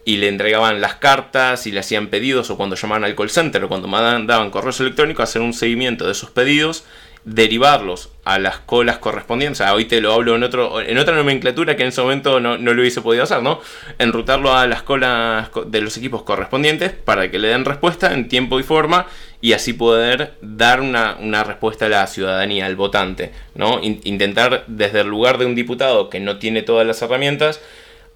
y 0.05 0.17
le 0.17 0.29
entregaban 0.29 0.79
las 0.79 0.95
cartas 0.95 1.67
y 1.67 1.71
le 1.71 1.81
hacían 1.81 2.07
pedidos 2.07 2.49
o 2.49 2.57
cuando 2.57 2.75
llamaban 2.75 3.03
al 3.03 3.15
call 3.15 3.29
center 3.29 3.63
o 3.63 3.67
cuando 3.67 3.87
mandaban 3.87 4.51
correos 4.51 4.79
electrónicos, 4.79 5.23
hacer 5.23 5.41
un 5.41 5.53
seguimiento 5.53 6.05
de 6.05 6.13
esos 6.13 6.29
pedidos 6.29 6.85
derivarlos 7.25 8.11
a 8.23 8.37
las 8.37 8.59
colas 8.59 8.99
correspondientes. 8.99 9.59
O 9.61 9.73
hoy 9.73 9.85
te 9.85 9.99
lo 9.99 10.13
hablo 10.13 10.35
en, 10.35 10.43
otro, 10.43 10.79
en 10.79 10.97
otra 10.97 11.15
nomenclatura 11.15 11.75
que 11.75 11.81
en 11.81 11.89
ese 11.89 12.01
momento 12.01 12.39
no, 12.39 12.57
lo 12.57 12.79
hubiese 12.79 13.01
podido 13.01 13.23
hacer, 13.23 13.41
¿no? 13.41 13.59
Enrutarlo 13.97 14.53
a 14.53 14.67
las 14.67 14.83
colas 14.83 15.49
de 15.65 15.81
los 15.81 15.97
equipos 15.97 16.21
correspondientes 16.21 16.91
para 16.93 17.29
que 17.31 17.39
le 17.39 17.49
den 17.49 17.65
respuesta 17.65 18.13
en 18.13 18.27
tiempo 18.27 18.59
y 18.59 18.63
forma 18.63 19.07
y 19.41 19.53
así 19.53 19.73
poder 19.73 20.33
dar 20.41 20.81
una, 20.81 21.43
respuesta 21.43 21.87
a 21.87 21.89
la 21.89 22.07
ciudadanía, 22.07 22.67
al 22.67 22.75
votante, 22.75 23.31
¿no? 23.53 23.79
intentar 23.81 24.63
desde 24.67 25.01
el 25.01 25.07
lugar 25.07 25.37
de 25.37 25.45
un 25.45 25.53
diputado 25.53 26.09
que 26.09 26.19
no 26.19 26.39
tiene 26.39 26.63
todas 26.63 26.87
las 26.87 27.01
herramientas, 27.03 27.61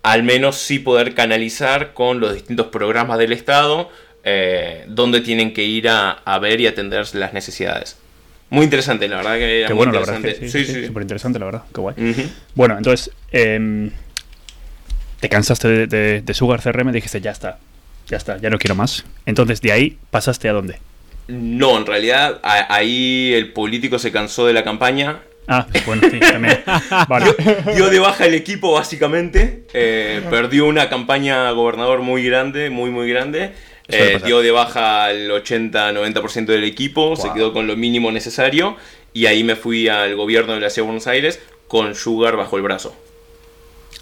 al 0.02 0.24
menos 0.24 0.56
sí 0.56 0.80
poder 0.80 1.14
canalizar 1.14 1.94
con 1.94 2.20
los 2.20 2.34
distintos 2.34 2.68
programas 2.68 3.20
del 3.20 3.34
Estado 3.34 3.92
eh, 4.24 4.86
donde 4.88 5.22
tienen 5.22 5.54
que 5.54 5.64
ir 5.64 5.88
a, 5.90 6.12
a 6.12 6.40
ver 6.40 6.62
y 6.62 6.68
atender 6.68 7.06
las 7.14 7.34
necesidades. 7.34 7.98
Muy 8.50 8.64
interesante, 8.64 9.08
la 9.08 9.18
verdad 9.18 9.36
que 9.36 9.60
era 9.60 9.68
Qué 9.68 9.74
muy 9.74 9.86
bueno, 9.86 10.00
interesante. 10.00 10.28
La 10.28 10.34
verdad, 10.34 10.52
sí, 10.52 10.66
sí, 10.66 10.74
sí, 10.74 10.88
súper 10.88 11.04
interesante, 11.04 11.40
la 11.40 11.46
verdad. 11.46 11.64
Qué 11.74 11.82
guay. 11.82 11.96
Uh 11.98 12.02
-huh. 12.02 12.30
Bueno, 12.56 12.78
entonces, 12.78 13.12
eh, 13.32 13.92
te 15.20 15.30
cansaste 15.30 15.68
de, 15.68 15.88
de, 15.88 16.22
de, 16.22 16.34
Sugar 16.34 16.62
CRM, 16.62 16.92
dijiste, 16.92 17.22
ya 17.22 17.32
está, 17.32 17.60
ya 18.08 18.18
está, 18.18 18.38
ya 18.38 18.50
no 18.50 18.58
quiero 18.58 18.76
más. 18.76 19.06
Entonces, 19.26 19.62
de 19.62 19.72
ahí 19.72 19.98
pasaste 20.10 20.50
a 20.50 20.54
dónde? 20.54 20.80
No, 21.28 21.78
en 21.78 21.86
realidad 21.86 22.40
a, 22.42 22.74
ahí 22.74 23.34
el 23.34 23.54
político 23.54 24.00
se 24.00 24.12
cansó 24.12 24.48
de 24.48 24.54
la 24.54 24.64
campaña. 24.64 25.20
Ah, 25.48 25.66
bueno, 25.86 26.04
sí, 26.10 26.20
también. 26.20 26.60
Vale. 27.08 27.36
Dio, 27.66 27.74
dio, 27.76 27.90
de 27.90 28.00
baja 28.00 28.26
el 28.26 28.36
equipo, 28.36 28.74
básicamente. 28.74 29.66
Eh, 29.74 30.22
perdió 30.30 30.68
una 30.68 30.90
campaña 30.90 31.50
gobernador 31.52 32.02
muy 32.02 32.24
grande, 32.24 32.70
muy, 32.70 32.92
muy 32.92 33.10
grande. 33.10 33.52
Eh, 33.92 34.20
dio 34.24 34.42
de 34.42 34.52
baja 34.52 35.06
al 35.06 35.30
80-90% 35.32 36.46
del 36.46 36.64
equipo, 36.64 37.08
wow. 37.08 37.16
se 37.18 37.34
quedó 37.34 37.54
con 37.54 37.66
lo 37.66 37.76
mínimo 37.76 38.12
necesario 38.12 38.78
y 39.14 39.26
ahí 39.26 39.44
me 39.44 39.56
fui 39.56 39.88
al 39.88 40.16
gobierno 40.16 40.54
de 40.54 40.60
la 40.60 40.70
ciudad 40.70 40.86
de 40.86 40.92
Buenos 40.92 41.08
Aires 41.08 41.40
con 41.68 41.96
Sugar 41.96 42.36
bajo 42.36 42.56
el 42.58 42.62
brazo. 42.62 42.96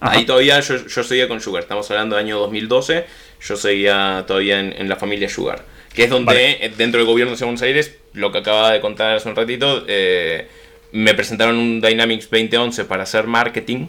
Ajá. 0.02 0.18
Ahí 0.18 0.26
todavía 0.26 0.60
yo, 0.60 0.86
yo, 0.86 1.04
seguía 1.04 1.28
con 1.28 1.40
Sugar, 1.40 1.64
estamos 1.64 1.90
hablando 1.90 2.18
del 2.18 2.26
año 2.26 2.38
2012, 2.40 3.06
yo 3.42 3.56
seguía 3.56 4.26
todavía 4.28 4.60
en, 4.60 4.74
en 4.78 4.90
la 4.90 4.98
familia 4.98 5.30
Sugar, 5.30 5.64
que 5.94 6.04
es 6.04 6.10
donde 6.10 6.26
vale. 6.26 6.72
dentro 6.78 7.00
del 7.00 7.08
gobierno 7.08 7.32
de 7.32 7.36
la 7.36 7.38
ciudad 7.38 7.48
de 7.48 7.56
Buenos 7.56 7.62
Aires, 7.62 7.96
lo 8.14 8.32
que 8.32 8.40
acaba 8.40 8.72
de 8.72 8.82
contar 8.82 9.16
hace 9.16 9.30
un 9.30 9.36
ratito, 9.36 9.86
eh, 9.88 10.48
me 10.92 11.14
presentaron 11.14 11.58
un 11.58 11.82
Dynamics 11.82 12.30
2011 12.30 12.86
para 12.86 13.04
hacer 13.04 13.26
marketing. 13.26 13.88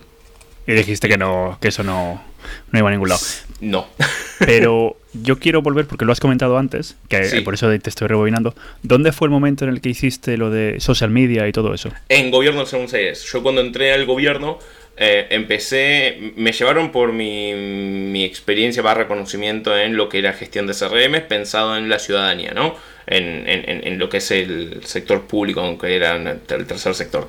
Y 0.67 0.73
dijiste 0.73 1.09
que 1.09 1.19
no, 1.19 1.59
que 1.61 1.69
eso 1.69 1.83
no, 1.83 2.23
no 2.71 2.79
iba 2.79 2.89
a 2.89 2.93
ningún 2.93 3.09
lado. 3.09 3.21
No. 3.61 3.89
Pero 4.39 4.97
yo 5.13 5.39
quiero 5.39 5.63
volver, 5.63 5.87
porque 5.87 6.05
lo 6.05 6.13
has 6.13 6.21
comentado 6.21 6.59
antes, 6.59 6.97
que 7.09 7.25
sí. 7.25 7.41
por 7.41 7.55
eso 7.55 7.69
te 7.79 7.91
estoy 7.91 8.09
rebobinando. 8.09 8.55
¿Dónde 8.83 9.13
fue 9.13 9.27
el 9.27 9.31
momento 9.31 9.65
en 9.65 9.71
el 9.71 9.81
que 9.81 9.89
hiciste 9.89 10.37
lo 10.37 10.51
de 10.51 10.81
social 10.81 11.11
media 11.11 11.49
y 11.49 11.53
todo 11.53 11.75
eso? 11.75 11.91
En 12.09 12.31
gobierno 12.31 12.65
de 12.65 12.71
Buenos 12.71 12.95
Aires. 12.95 13.25
Yo 13.25 13.43
cuando 13.43 13.61
entré 13.61 13.93
al 13.93 14.07
gobierno 14.07 14.59
eh, 14.97 15.27
empecé, 15.31 16.33
me 16.37 16.53
llevaron 16.53 16.93
por 16.93 17.13
mi, 17.13 17.55
mi 17.55 18.25
experiencia 18.25 18.83
barra 18.83 19.09
conocimiento 19.09 19.77
en 19.77 19.97
lo 19.97 20.09
que 20.09 20.19
era 20.19 20.33
gestión 20.33 20.67
de 20.67 20.75
CRM, 20.75 21.27
pensado 21.29 21.77
en 21.77 21.89
la 21.89 21.99
ciudadanía, 21.99 22.53
¿no? 22.53 22.77
En, 23.07 23.49
en, 23.49 23.87
en 23.87 23.99
lo 23.99 24.09
que 24.09 24.19
es 24.19 24.31
el 24.31 24.81
sector 24.85 25.27
público, 25.27 25.61
aunque 25.61 25.97
era 25.97 26.17
el 26.17 26.67
tercer 26.67 26.95
sector. 26.95 27.27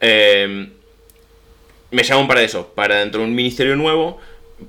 Eh, 0.00 0.68
me 1.90 2.02
llamaron 2.02 2.28
para 2.28 2.42
eso, 2.42 2.72
para 2.74 2.96
dentro 2.96 3.20
de 3.20 3.28
un 3.28 3.34
ministerio 3.34 3.76
nuevo 3.76 4.20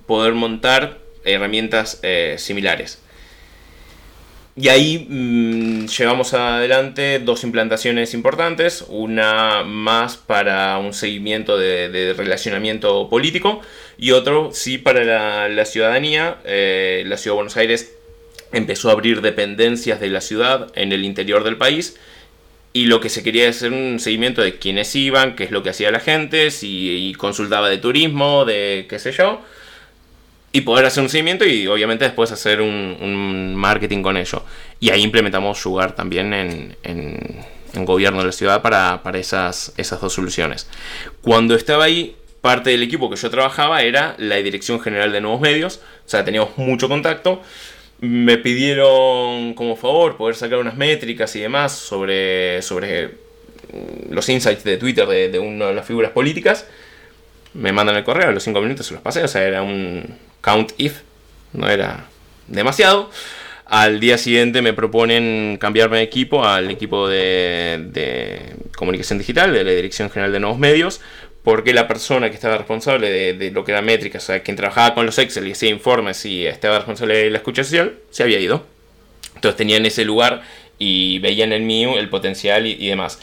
poder 0.05 0.33
montar 0.33 0.99
herramientas 1.25 1.99
eh, 2.03 2.35
similares. 2.37 2.99
Y 4.57 4.69
ahí 4.69 5.05
mmm, 5.09 5.87
llevamos 5.87 6.33
adelante 6.33 7.19
dos 7.19 7.43
implantaciones 7.43 8.13
importantes, 8.13 8.85
una 8.87 9.63
más 9.63 10.15
para 10.15 10.77
un 10.77 10.93
seguimiento 10.93 11.57
de, 11.57 12.13
relacionamiento 12.15 13.09
político 13.09 13.59
y 13.97 14.11
otro 14.11 14.51
sí 14.53 14.77
para 14.77 15.49
la, 15.49 15.65
ciudadanía. 15.65 16.37
Eh, 16.45 17.03
la 17.05 17.17
ciudad 17.17 17.33
de 17.33 17.35
Buenos 17.35 17.57
Aires 17.57 17.93
empezó 18.53 18.89
a 18.89 18.93
abrir 18.93 19.21
dependencias 19.21 19.99
de 19.99 20.09
la 20.09 20.21
ciudad 20.21 20.71
en 20.75 20.93
el 20.93 21.03
interior 21.03 21.43
del 21.43 21.57
país 21.57 21.97
y 22.71 22.85
lo 22.85 23.01
que 23.01 23.09
se 23.09 23.23
quería 23.23 23.49
hacer 23.49 23.73
un 23.73 23.99
seguimiento 23.99 24.41
de 24.41 24.57
quiénes 24.57 24.95
iban, 24.95 25.35
qué 25.35 25.45
es 25.45 25.51
lo 25.51 25.63
que 25.63 25.71
hacía 25.71 25.91
la 25.91 25.99
gente, 25.99 26.51
si 26.51 27.13
consultaba 27.17 27.69
de 27.69 27.77
turismo, 27.77 28.45
de 28.45 28.85
qué 28.89 28.99
sé 28.99 29.11
yo 29.11 29.41
y 30.55 30.61
poder 30.61 30.85
hacer 30.85 31.03
un 31.03 31.09
seguimiento 31.09 31.43
y 31.43 31.67
obviamente 31.67 32.05
después 32.05 32.31
hacer 32.31 32.61
un, 32.61 33.53
marketing 33.57 34.01
con 34.01 34.15
ello. 34.15 34.41
Y 34.79 34.89
ahí 34.89 35.01
implementamos 35.01 35.59
Sugar 35.59 35.93
también 35.95 36.33
en, 36.33 36.77
en, 36.81 37.83
gobierno 37.83 38.19
de 38.19 38.27
la 38.27 38.31
ciudad 38.31 38.61
para, 38.61 39.03
para 39.03 39.17
esas, 39.17 39.73
esas 39.75 39.99
dos 39.99 40.13
soluciones. 40.13 40.69
Cuando 41.21 41.55
estaba 41.55 41.83
ahí, 41.83 42.15
parte 42.39 42.69
del 42.69 42.83
equipo 42.83 43.09
que 43.09 43.17
yo 43.17 43.29
trabajaba 43.29 43.81
era 43.81 44.15
la 44.17 44.37
Dirección 44.37 44.79
General 44.79 45.11
de 45.11 45.19
Nuevos 45.19 45.41
Medios, 45.41 45.81
o 46.05 46.09
sea, 46.09 46.23
teníamos 46.23 46.57
mucho 46.57 46.87
contacto. 46.87 47.41
Me 47.99 48.37
pidieron 48.37 49.55
como 49.55 49.75
favor 49.75 50.15
poder 50.15 50.37
sacar 50.37 50.59
unas 50.59 50.77
métricas 50.77 51.35
y 51.35 51.41
demás 51.41 51.73
sobre, 51.73 52.61
sobre 52.61 53.15
los 54.09 54.29
insights 54.29 54.63
de 54.63 54.77
Twitter 54.77 55.05
de, 55.05 55.27
de 55.27 55.39
una 55.39 55.67
de 55.67 55.73
las 55.73 55.85
figuras 55.85 56.11
políticas. 56.11 56.65
Me 57.53 57.73
mandan 57.73 57.97
el 57.97 58.05
correo, 58.05 58.29
a 58.29 58.31
los 58.31 58.43
5 58.43 58.61
minutos 58.61 58.85
se 58.85 58.93
los 58.93 59.03
pasé, 59.03 59.21
o 59.21 59.27
sea, 59.27 59.43
era 59.43 59.61
un, 59.61 60.17
count 60.45 60.73
if, 60.77 60.99
no 61.53 61.67
era 61.67 62.05
demasiado. 62.47 63.09
Al 63.65 63.99
día 63.99 64.19
siguiente 64.19 64.61
me 64.61 64.73
proponen 64.73 65.57
cambiarme 65.59 65.97
de 65.97 66.03
equipo 66.03 66.45
al 66.45 66.69
equipo 66.69 67.09
de, 67.09 68.53
comunicación 68.77 69.17
digital, 69.17 69.51
de 69.51 69.63
la 69.63 69.71
Dirección 69.71 70.11
General 70.11 70.31
de 70.31 70.39
Nuevos 70.39 70.59
Medios, 70.59 71.01
porque 71.43 71.73
la 71.73 71.87
persona 71.87 72.29
que 72.29 72.35
estaba 72.35 72.57
responsable 72.57 73.33
de, 73.33 73.51
lo 73.51 73.65
que 73.65 73.71
era 73.71 73.81
métricas, 73.81 74.23
o 74.23 74.27
sea, 74.27 74.43
quien 74.43 74.55
trabajaba 74.55 74.93
con 74.93 75.07
los 75.07 75.17
Excel 75.17 75.47
y 75.47 75.53
hacía 75.53 75.69
informes 75.69 76.23
y 76.25 76.45
estaba 76.45 76.77
responsable 76.77 77.17
de 77.17 77.29
la 77.31 77.37
escucha 77.39 77.63
social, 77.63 77.95
se 78.11 78.21
había 78.21 78.39
ido. 78.39 78.67
Entonces 79.33 79.57
tenían 79.57 79.83
ese 79.87 80.05
lugar 80.05 80.43
y 80.77 81.17
veían 81.19 81.51
en 81.53 81.65
mí 81.65 81.83
el 81.85 82.09
potencial 82.09 82.67
y 82.67 82.87
demás. 82.87 83.19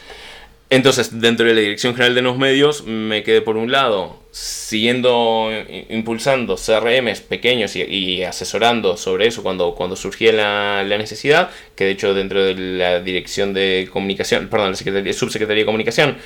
Entonces, 0.73 1.21
dentro 1.21 1.45
de 1.45 1.53
la 1.53 1.61
Dirección 1.61 1.93
General 1.93 2.15
de 2.15 2.23
Nuevos 2.23 2.39
Medios, 2.39 2.83
me 2.83 3.21
quedé 3.21 3.43
por 3.43 3.57
un 3.57 3.71
lado 3.71 4.17
siguiendo 4.31 5.51
impulsando 5.89 6.55
CRMs 6.55 7.21
pequeños 7.21 7.75
y, 7.75 8.23
asesorando 8.23 8.97
sobre 8.97 9.27
eso 9.27 9.43
cuando, 9.43 9.75
cuando 9.75 9.95
surgía 9.95 10.33
la, 10.33 10.97
necesidad, 10.97 11.51
que 11.75 11.83
de 11.83 11.91
hecho 11.91 12.15
dentro 12.15 12.43
de 12.43 12.55
la 12.55 13.01
Dirección 13.01 13.53
de 13.53 13.87
Comunicación, 13.93 14.47
perdón, 14.47 14.71
la 14.71 14.75
Secretaría, 14.75 15.13
Subsecretaría 15.13 15.61
de 15.61 15.65
Comunicación, 15.67 16.17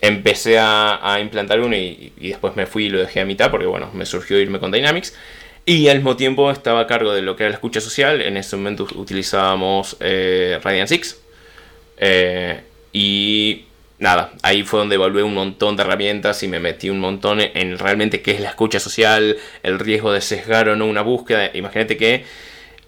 empecé 0.00 0.58
a, 0.58 1.18
implantar 1.20 1.60
uno 1.60 1.76
y, 1.76 2.10
después 2.18 2.56
me 2.56 2.64
fui 2.64 2.84
y 2.84 2.88
lo 2.88 3.00
dejé 3.00 3.20
a 3.20 3.26
mitad 3.26 3.50
porque, 3.50 3.66
bueno, 3.66 3.90
me 3.92 4.06
surgió 4.06 4.40
irme 4.40 4.60
con 4.60 4.72
Dynamics. 4.72 5.14
Y 5.66 5.88
al 5.88 5.98
mismo 5.98 6.16
tiempo 6.16 6.50
estaba 6.50 6.80
a 6.80 6.86
cargo 6.86 7.12
de 7.12 7.20
lo 7.20 7.36
que 7.36 7.42
era 7.42 7.50
la 7.50 7.56
escucha 7.56 7.82
social. 7.82 8.22
En 8.22 8.38
ese 8.38 8.56
momento 8.56 8.88
utilizábamos 8.94 9.98
eh, 10.00 10.58
Radiant 10.62 10.88
6. 10.88 11.20
Eh, 11.98 12.60
y 12.94 13.66
nada, 14.00 14.32
ahí 14.42 14.64
fue 14.64 14.80
donde 14.80 14.96
evalué 14.96 15.22
un 15.22 15.34
montón 15.34 15.76
de 15.76 15.82
herramientas 15.82 16.42
y 16.42 16.48
me 16.48 16.58
metí 16.58 16.90
un 16.90 16.98
montón 16.98 17.40
en 17.40 17.78
realmente 17.78 18.22
qué 18.22 18.32
es 18.32 18.40
la 18.40 18.48
escucha 18.48 18.80
social, 18.80 19.36
el 19.62 19.78
riesgo 19.78 20.12
de 20.12 20.20
sesgar 20.20 20.68
o 20.68 20.76
no 20.76 20.86
una 20.86 21.02
búsqueda. 21.02 21.50
Imagínate 21.54 21.96
que 21.96 22.24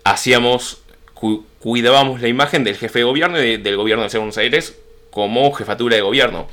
hacíamos, 0.05 0.83
cu 1.15 1.47
cuidábamos 1.61 2.21
la 2.21 2.29
imagen 2.29 2.65
del 2.65 2.77
jefe 2.77 3.01
de 3.01 3.05
gobierno 3.05 3.39
y 3.39 3.43
de, 3.43 3.59
del 3.59 3.77
gobierno 3.77 4.09
de 4.09 4.19
Buenos 4.19 4.39
Aires 4.39 4.77
como 5.11 5.53
jefatura 5.53 5.97
de 5.97 6.03
gobierno. 6.03 6.49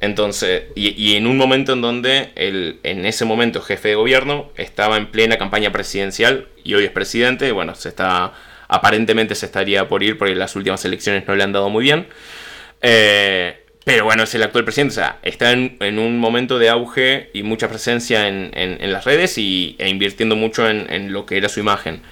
Entonces, 0.00 0.64
y, 0.74 0.88
y, 0.90 1.16
en 1.16 1.26
un 1.26 1.36
momento 1.36 1.72
en 1.72 1.80
donde 1.80 2.30
el, 2.36 2.78
en 2.84 3.04
ese 3.04 3.24
momento 3.24 3.60
jefe 3.60 3.88
de 3.88 3.94
gobierno 3.96 4.50
estaba 4.56 4.96
en 4.96 5.10
plena 5.10 5.38
campaña 5.38 5.70
presidencial 5.70 6.48
y 6.64 6.74
hoy 6.74 6.84
es 6.84 6.90
presidente, 6.90 7.50
bueno, 7.52 7.74
se 7.74 7.88
está 7.90 8.32
aparentemente 8.68 9.34
se 9.34 9.46
estaría 9.46 9.88
por 9.88 10.02
ir 10.02 10.18
porque 10.18 10.34
las 10.34 10.54
últimas 10.54 10.84
elecciones 10.84 11.26
no 11.26 11.34
le 11.34 11.42
han 11.42 11.52
dado 11.52 11.68
muy 11.68 11.84
bien. 11.84 12.06
Eh, 12.80 13.64
pero 13.88 14.04
bueno, 14.04 14.24
es 14.24 14.34
el 14.34 14.42
actual 14.42 14.64
presidente, 14.64 14.92
o 14.92 14.94
sea, 14.96 15.18
está 15.22 15.50
en, 15.52 15.98
un 15.98 16.18
momento 16.18 16.58
de 16.58 16.68
auge 16.68 17.30
y 17.32 17.42
mucha 17.42 17.70
presencia 17.70 18.28
en, 18.28 18.92
las 18.92 19.06
redes 19.06 19.38
y, 19.38 19.76
e 19.78 19.88
invirtiendo 19.88 20.36
mucho 20.36 20.68
en, 20.68 21.10
lo 21.10 21.24
que 21.24 21.38
era 21.38 21.48
su 21.48 21.58
imagen. 21.58 22.02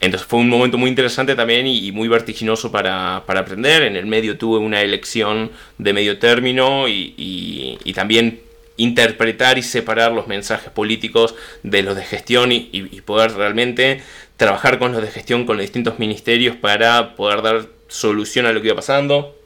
Entonces 0.00 0.26
fue 0.26 0.40
un 0.40 0.48
momento 0.48 0.78
muy 0.78 0.88
interesante 0.88 1.34
también 1.34 1.66
y, 1.66 1.92
muy 1.92 2.08
vertiginoso 2.08 2.72
para, 2.72 3.16
aprender. 3.16 3.82
En 3.82 3.96
el 3.96 4.06
medio 4.06 4.38
tuve 4.38 4.58
una 4.58 4.80
elección 4.80 5.50
de 5.76 5.92
medio 5.92 6.18
término 6.18 6.88
y, 6.88 7.78
también 7.94 8.40
interpretar 8.78 9.58
y 9.58 9.62
separar 9.62 10.12
los 10.12 10.28
mensajes 10.28 10.70
políticos 10.70 11.34
de 11.62 11.82
los 11.82 11.94
de 11.94 12.04
gestión 12.04 12.52
y, 12.52 13.02
poder 13.04 13.32
realmente 13.32 14.00
trabajar 14.38 14.78
con 14.78 14.92
los 14.92 15.02
de 15.02 15.08
gestión, 15.08 15.44
con 15.44 15.58
los 15.58 15.64
distintos 15.64 15.98
ministerios 15.98 16.56
para 16.56 17.16
poder 17.16 17.42
dar 17.42 17.66
solución 17.88 18.46
a 18.46 18.52
lo 18.52 18.62
que 18.62 18.68
iba 18.68 18.76
pasando. 18.76 19.37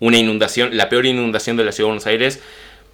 Una 0.00 0.18
inundación, 0.18 0.76
la 0.76 0.88
peor 0.88 1.06
inundación 1.06 1.56
de 1.56 1.64
la 1.64 1.72
ciudad 1.72 1.86
de 1.86 1.90
Buenos 1.92 2.06
Aires, 2.06 2.40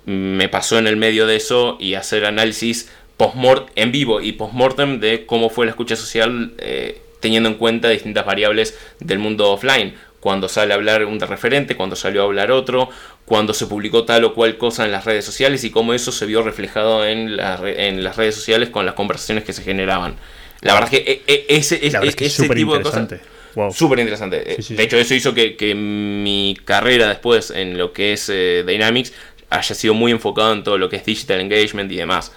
me 0.04 0.48
pasó 0.48 0.78
en 0.78 0.86
el 0.86 0.96
medio 0.96 1.26
de 1.26 1.36
eso 1.36 1.76
y 1.80 1.94
hacer 1.94 2.26
análisis 2.26 2.90
post 3.16 3.36
en 3.76 3.92
vivo 3.92 4.20
y 4.20 4.32
post-mortem 4.32 5.00
de 5.00 5.24
cómo 5.24 5.48
fue 5.48 5.66
la 5.66 5.70
escucha 5.70 5.96
social 5.96 6.52
eh, 6.58 7.00
teniendo 7.20 7.48
en 7.48 7.54
cuenta 7.56 7.88
distintas 7.88 8.26
variables 8.26 8.78
del 9.00 9.18
mundo 9.18 9.50
offline. 9.52 9.94
Cuando 10.20 10.48
sale 10.48 10.72
a 10.72 10.76
hablar 10.76 11.04
un 11.04 11.20
referente, 11.20 11.76
cuando 11.76 11.94
salió 11.94 12.22
a 12.22 12.24
hablar 12.24 12.50
otro, 12.50 12.88
cuando 13.24 13.54
se 13.54 13.66
publicó 13.66 14.04
tal 14.04 14.24
o 14.24 14.34
cual 14.34 14.58
cosa 14.58 14.84
en 14.84 14.90
las 14.90 15.04
redes 15.04 15.24
sociales 15.24 15.62
y 15.62 15.70
cómo 15.70 15.94
eso 15.94 16.10
se 16.10 16.26
vio 16.26 16.42
reflejado 16.42 17.06
en, 17.06 17.38
en 17.38 18.02
las 18.02 18.16
redes 18.16 18.34
sociales 18.34 18.70
con 18.70 18.84
las 18.84 18.94
conversaciones 18.94 19.44
que 19.44 19.52
se 19.52 19.62
generaban. 19.62 20.16
La 20.62 20.74
verdad 20.74 20.92
es 20.92 21.00
que 21.00 21.12
e, 21.12 21.22
e, 21.32 21.46
ese, 21.48 21.86
ese 21.86 22.48
tipo 22.48 22.76
de 22.76 22.82
cosas... 22.82 23.08
Súper 23.72 24.00
interesante. 24.00 24.56
de 24.68 24.82
hecho, 24.82 24.98
eso 24.98 25.14
hizo 25.14 25.34
que, 25.34 25.74
mi 25.74 26.56
carrera 26.64 27.08
después 27.08 27.50
en 27.50 27.78
lo 27.78 27.92
que 27.92 28.12
es 28.12 28.28
eh, 28.28 28.64
Dynamics 28.66 29.12
haya 29.50 29.74
sido 29.74 29.94
muy 29.94 30.12
enfocado 30.12 30.52
en 30.52 30.64
todo 30.64 30.78
lo 30.78 30.88
que 30.88 30.96
es 30.96 31.04
digital 31.04 31.40
engagement 31.40 31.90
y 31.90 31.96
demás. 31.96 32.32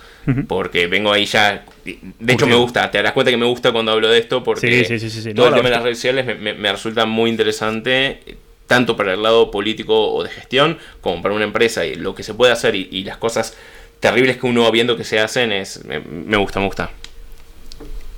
Porque 0.48 0.86
vengo 0.86 1.12
ahí 1.12 1.26
ya. 1.26 1.66
De 1.84 2.34
hecho, 2.34 2.46
me 2.46 2.56
gusta. 2.56 2.92
Te 2.92 3.00
darás 3.00 3.14
cuenta 3.14 3.32
que 3.32 3.38
me 3.38 3.48
gusta 3.48 3.72
cuando 3.72 3.92
hablo 3.92 4.10
de 4.10 4.20
esto. 4.20 4.44
Porque 4.44 4.84
todo 5.36 5.48
el 5.48 5.56
tema 5.56 5.70
de 5.70 5.76
las 5.76 5.84
redes 5.84 5.98
sociales 5.98 6.40
me, 6.40 6.72
resulta 6.72 7.06
muy 7.06 7.30
interesante. 7.30 8.20
Tanto 8.68 8.96
para 8.96 9.14
el 9.14 9.24
lado 9.24 9.50
político 9.50 10.14
o 10.14 10.24
de 10.24 10.30
gestión, 10.30 10.78
como 11.02 11.22
para 11.24 11.34
una 11.34 11.46
empresa. 11.46 11.84
Y 11.86 11.96
lo 11.96 12.14
que 12.14 12.22
se 12.22 12.36
puede 12.36 12.52
hacer 12.52 12.76
y, 12.76 13.04
las 13.04 13.18
cosas 13.18 13.58
terribles 14.00 14.38
que 14.38 14.46
uno 14.46 14.64
va 14.64 14.72
viendo 14.72 14.96
que 14.96 15.04
se 15.04 15.20
hacen 15.20 15.52
es. 15.52 15.84
Me, 15.84 16.38
gusta, 16.38 16.60
me 16.60 16.68
gusta. 16.68 16.92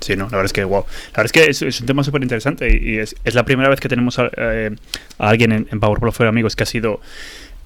Sí, 0.02 0.16
no, 0.16 0.24
la 0.24 0.30
verdad 0.30 0.46
es 0.46 0.52
que, 0.52 0.64
wow. 0.64 0.84
La 1.14 1.22
verdad 1.22 1.26
es 1.26 1.58
que 1.58 1.66
es, 1.66 1.80
un 1.80 1.86
tema 1.86 2.04
súper 2.04 2.22
interesante 2.22 2.68
y, 2.68 2.98
es, 2.98 3.14
la 3.24 3.44
primera 3.44 3.68
vez 3.68 3.80
que 3.80 3.88
tenemos 3.88 4.18
a, 4.18 4.30
eh, 4.36 4.70
alguien 5.18 5.52
en, 5.52 5.68
en 5.70 5.80
Power 5.80 6.12
for 6.12 6.26
Amigos 6.26 6.56
que 6.56 6.64
ha 6.64 6.66
sido 6.66 7.00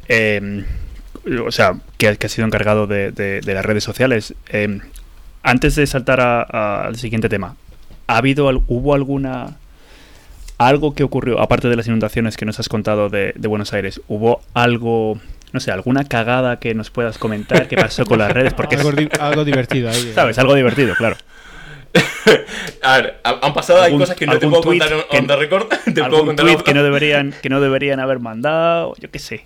eh, 0.09 0.65
o 1.45 1.51
sea, 1.51 1.75
que, 1.99 2.09
ha 2.09 2.29
sido 2.29 2.47
encargado 2.47 2.87
de, 2.87 3.41
las 3.45 3.65
redes 3.65 3.85
sociales. 3.85 4.35
Em, 4.49 4.81
antes 5.43 5.75
de 5.77 5.87
saltar 5.87 6.21
al 6.21 6.97
siguiente 6.97 7.29
tema, 7.29 7.57
¿ha 8.07 8.17
habido, 8.17 8.49
hubo 8.69 8.95
alguna, 8.95 9.57
algo 10.59 10.95
que 10.95 11.05
ocurrió, 11.05 11.41
aparte 11.41 11.69
de 11.69 11.77
las 11.77 11.87
inundaciones 11.87 12.37
que 12.37 12.45
nos 12.45 12.61
has 12.61 12.69
contado 12.69 13.09
de, 13.09 13.33
Buenos 13.39 13.73
Aires, 13.73 14.01
hubo 14.09 14.41
algo, 14.55 15.19
no 15.53 15.61
sé, 15.61 15.73
alguna 15.73 16.05
cagada 16.05 16.59
que 16.59 16.75
nos 16.75 16.91
puedas 16.91 17.19
comentar 17.19 17.69
que 17.69 17.77
pasó 17.77 18.05
con 18.05 18.19
las 18.19 18.33
redes? 18.33 18.55
Porque 18.55 18.77
algo, 19.21 19.45
divertido 19.45 19.91
ahí. 19.91 19.97
Eh. 20.11 20.13
¿Sabes? 20.15 20.39
Algo 20.39 20.55
divertido, 20.55 20.95
claro. 20.95 21.17
A 22.83 22.97
ver, 22.99 23.21
han 23.23 23.55
pasado, 23.55 23.83
hay 23.83 23.97
cosas 23.97 24.17
que 24.17 24.27
no 24.27 24.39
te 24.39 24.47
puedo 24.47 24.63
contar 24.63 25.07
en 25.11 25.27
the 25.27 25.37
record. 25.37 25.69
Te 25.85 26.05
puedo 26.05 26.27
contar 26.27 26.65
que 26.65 26.75
no 26.75 26.83
deberían, 26.85 27.35
que 27.43 27.49
no 27.49 27.61
deberían 27.61 28.01
haber 28.01 28.21
mandado, 28.21 28.95
yo 28.99 29.11
qué 29.11 29.19
sé. 29.19 29.45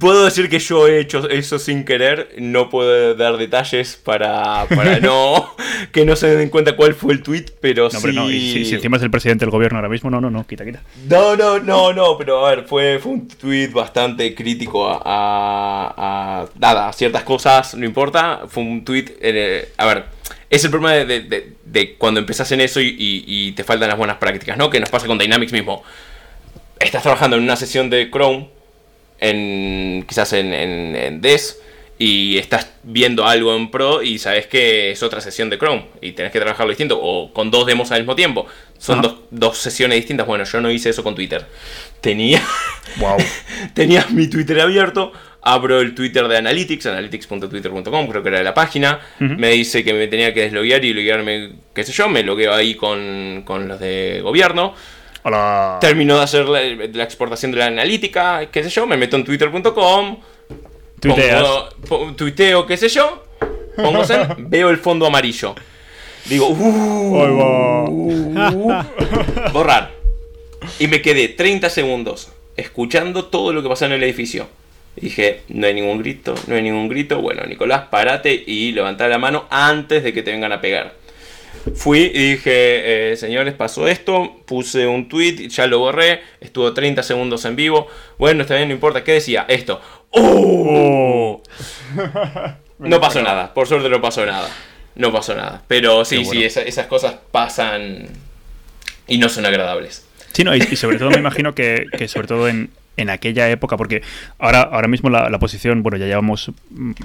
Puedo 0.00 0.24
decir 0.24 0.48
que 0.48 0.58
yo 0.58 0.88
he 0.88 0.98
hecho 0.98 1.28
eso 1.28 1.58
sin 1.58 1.84
querer, 1.84 2.34
no 2.38 2.70
puedo 2.70 3.14
dar 3.14 3.36
detalles 3.36 4.00
para, 4.02 4.66
para 4.66 4.98
no 4.98 5.54
que 5.92 6.04
no 6.04 6.16
se 6.16 6.34
den 6.34 6.48
cuenta 6.48 6.74
cuál 6.74 6.94
fue 6.94 7.12
el 7.12 7.22
tweet, 7.22 7.46
pero 7.60 7.84
no, 7.92 8.00
sí... 8.00 8.12
no, 8.12 8.28
si, 8.28 8.74
encima 8.74 8.96
es 8.96 9.02
el 9.02 9.10
presidente 9.10 9.44
del 9.44 9.50
gobierno 9.50 9.78
ahora 9.78 9.90
mismo, 9.90 10.10
no, 10.10 10.20
no, 10.20 10.30
no, 10.30 10.46
quita, 10.46 10.64
quita. 10.64 10.82
No, 11.08 11.36
no, 11.36 11.58
no, 11.60 11.92
no, 11.92 12.16
pero 12.16 12.46
a 12.46 12.50
ver, 12.50 12.64
fue, 12.64 12.98
fue 12.98 13.12
un 13.12 13.28
tweet 13.28 13.68
bastante 13.68 14.34
crítico 14.34 14.88
a, 14.88 15.00
a, 15.04 16.46
nada, 16.58 16.88
a 16.88 16.92
ciertas 16.92 17.22
cosas, 17.22 17.74
no 17.74 17.84
importa, 17.84 18.42
fue 18.48 18.62
un 18.62 18.84
tweet, 18.84 19.16
eh, 19.20 19.72
a 19.76 19.86
ver, 19.86 20.04
es 20.50 20.64
el 20.64 20.70
problema 20.70 20.94
de, 21.04 21.54
de, 21.64 21.94
cuando 21.96 22.20
empezás 22.20 22.50
en 22.52 22.60
eso 22.60 22.80
y, 22.80 22.96
y 22.98 23.52
te 23.52 23.64
faltan 23.64 23.88
las 23.88 23.98
buenas 23.98 24.16
prácticas, 24.16 24.56
¿no? 24.56 24.70
Que 24.70 24.80
nos 24.80 24.90
pasa 24.90 25.06
con 25.06 25.18
Dynamics 25.18 25.52
mismo. 25.52 25.82
Estás 26.80 27.02
trabajando 27.02 27.36
en 27.36 27.42
una 27.42 27.56
sesión 27.56 27.90
de 27.90 28.10
Chrome 28.10 28.48
en 29.20 30.04
quizás 30.06 30.32
en, 30.32 30.52
en, 30.52 31.20
DES 31.20 31.60
y 31.98 32.38
estás 32.38 32.70
viendo 32.84 33.26
algo 33.26 33.56
en 33.56 33.70
Pro 33.70 34.02
y 34.02 34.18
sabes 34.18 34.46
que 34.46 34.92
es 34.92 35.02
otra 35.02 35.20
sesión 35.20 35.50
de 35.50 35.58
Chrome 35.58 35.86
y 36.00 36.12
tenés 36.12 36.30
que 36.30 36.38
trabajarlo 36.38 36.70
distinto 36.70 36.98
o 37.00 37.32
con 37.32 37.50
dos 37.50 37.66
demos 37.66 37.90
al 37.90 38.00
mismo 38.00 38.14
tiempo. 38.14 38.46
Son 38.78 39.02
dos, 39.02 39.16
dos, 39.30 39.58
sesiones 39.58 39.96
distintas. 39.96 40.26
Bueno, 40.26 40.44
yo 40.44 40.60
no 40.60 40.70
hice 40.70 40.90
eso 40.90 41.02
con 41.02 41.16
Twitter. 41.16 41.46
Tenía, 42.00 42.40
wow. 42.98 43.16
tenía 43.74 44.06
mi 44.10 44.28
Twitter 44.28 44.60
abierto, 44.60 45.12
abro 45.52 45.80
el 45.80 45.94
Twitter 45.94 46.26
de 46.28 46.36
Analytics, 46.36 46.86
analytics.twitter.com, 46.86 48.08
creo 48.08 48.22
que 48.22 48.28
era 48.28 48.42
la 48.42 48.54
página. 48.54 49.00
Me 49.18 49.50
dice 49.50 49.84
que 49.84 49.92
me 49.92 50.06
tenía 50.08 50.32
que 50.34 50.42
desloguear 50.42 50.84
y 50.84 50.92
loguearme, 50.92 51.52
qué 51.74 51.84
sé 51.84 51.92
yo, 51.92 52.08
me 52.08 52.22
logueo 52.22 52.54
ahí 52.54 52.74
con, 52.74 53.42
con 53.44 53.68
los 53.68 53.80
de 53.80 54.20
gobierno. 54.22 54.74
Termino 55.80 56.16
de 56.16 56.22
hacer 56.22 56.48
la, 56.48 57.04
exportación 57.04 57.52
de 57.52 57.58
la 57.58 57.66
analítica, 57.66 58.46
qué 58.50 58.62
sé 58.62 58.70
yo, 58.70 58.86
me 58.86 58.96
meto 58.96 59.16
en 59.16 59.24
twitter.com, 59.24 60.18
tuiteo, 62.16 62.66
qué 62.66 62.76
sé 62.76 62.88
yo, 62.88 63.24
pongo 63.76 64.02
veo 64.38 64.70
el 64.70 64.78
fondo 64.78 65.06
amarillo. 65.06 65.54
Digo, 66.24 66.48
uh, 66.48 67.14
borrar. 69.52 69.92
Y 70.78 70.88
me 70.88 71.00
quedé 71.00 71.28
30 71.28 71.70
segundos 71.70 72.30
escuchando 72.56 73.26
todo 73.26 73.52
lo 73.52 73.62
que 73.62 73.68
pasó 73.68 73.86
en 73.86 73.92
el 73.92 74.02
edificio. 74.02 74.48
Dije, 75.00 75.40
no 75.48 75.66
hay 75.66 75.74
ningún 75.74 75.98
grito, 75.98 76.34
no 76.46 76.54
hay 76.54 76.62
ningún 76.62 76.88
grito. 76.88 77.20
Bueno, 77.20 77.44
Nicolás, 77.46 77.84
parate 77.90 78.42
y 78.46 78.72
levanta 78.72 79.08
la 79.08 79.18
mano 79.18 79.46
antes 79.50 80.02
de 80.02 80.12
que 80.12 80.22
te 80.22 80.30
vengan 80.30 80.52
a 80.52 80.60
pegar. 80.60 80.94
Fui 81.74 82.10
y 82.14 82.30
dije, 82.30 83.12
eh, 83.12 83.16
señores, 83.16 83.54
pasó 83.54 83.88
esto, 83.88 84.40
puse 84.46 84.86
un 84.86 85.08
tweet, 85.08 85.48
ya 85.48 85.66
lo 85.66 85.80
borré, 85.80 86.22
estuvo 86.40 86.72
30 86.72 87.02
segundos 87.02 87.44
en 87.44 87.56
vivo. 87.56 87.86
Bueno, 88.18 88.42
está 88.42 88.56
bien, 88.56 88.68
no 88.68 88.74
importa, 88.74 89.04
¿qué 89.04 89.12
decía? 89.12 89.44
Esto. 89.48 89.80
¡Oh! 90.10 91.42
no 92.78 93.00
pasó 93.00 93.22
nada, 93.22 93.52
por 93.54 93.66
suerte 93.66 93.88
no 93.88 94.00
pasó 94.00 94.24
nada. 94.24 94.48
No 94.94 95.12
pasó 95.12 95.34
nada. 95.34 95.62
Pero 95.68 96.04
sí, 96.04 96.24
sí, 96.24 96.44
esas 96.44 96.86
cosas 96.86 97.16
pasan 97.30 98.08
y 99.06 99.18
no 99.18 99.28
son 99.28 99.46
agradables. 99.46 100.06
Sí, 100.32 100.44
no, 100.44 100.54
y, 100.54 100.60
sobre 100.76 100.98
todo 100.98 101.10
me 101.10 101.18
imagino 101.18 101.54
que, 101.54 101.86
que 101.96 102.08
sobre 102.08 102.26
todo 102.26 102.48
en, 102.48 102.70
en 102.98 103.10
aquella 103.10 103.48
época, 103.48 103.76
porque 103.76 104.02
ahora, 104.38 104.62
ahora 104.62 104.88
mismo 104.88 105.08
la, 105.08 105.30
la, 105.30 105.38
posición, 105.38 105.82
bueno, 105.82 105.96
ya 105.96 106.06
llevamos 106.06 106.50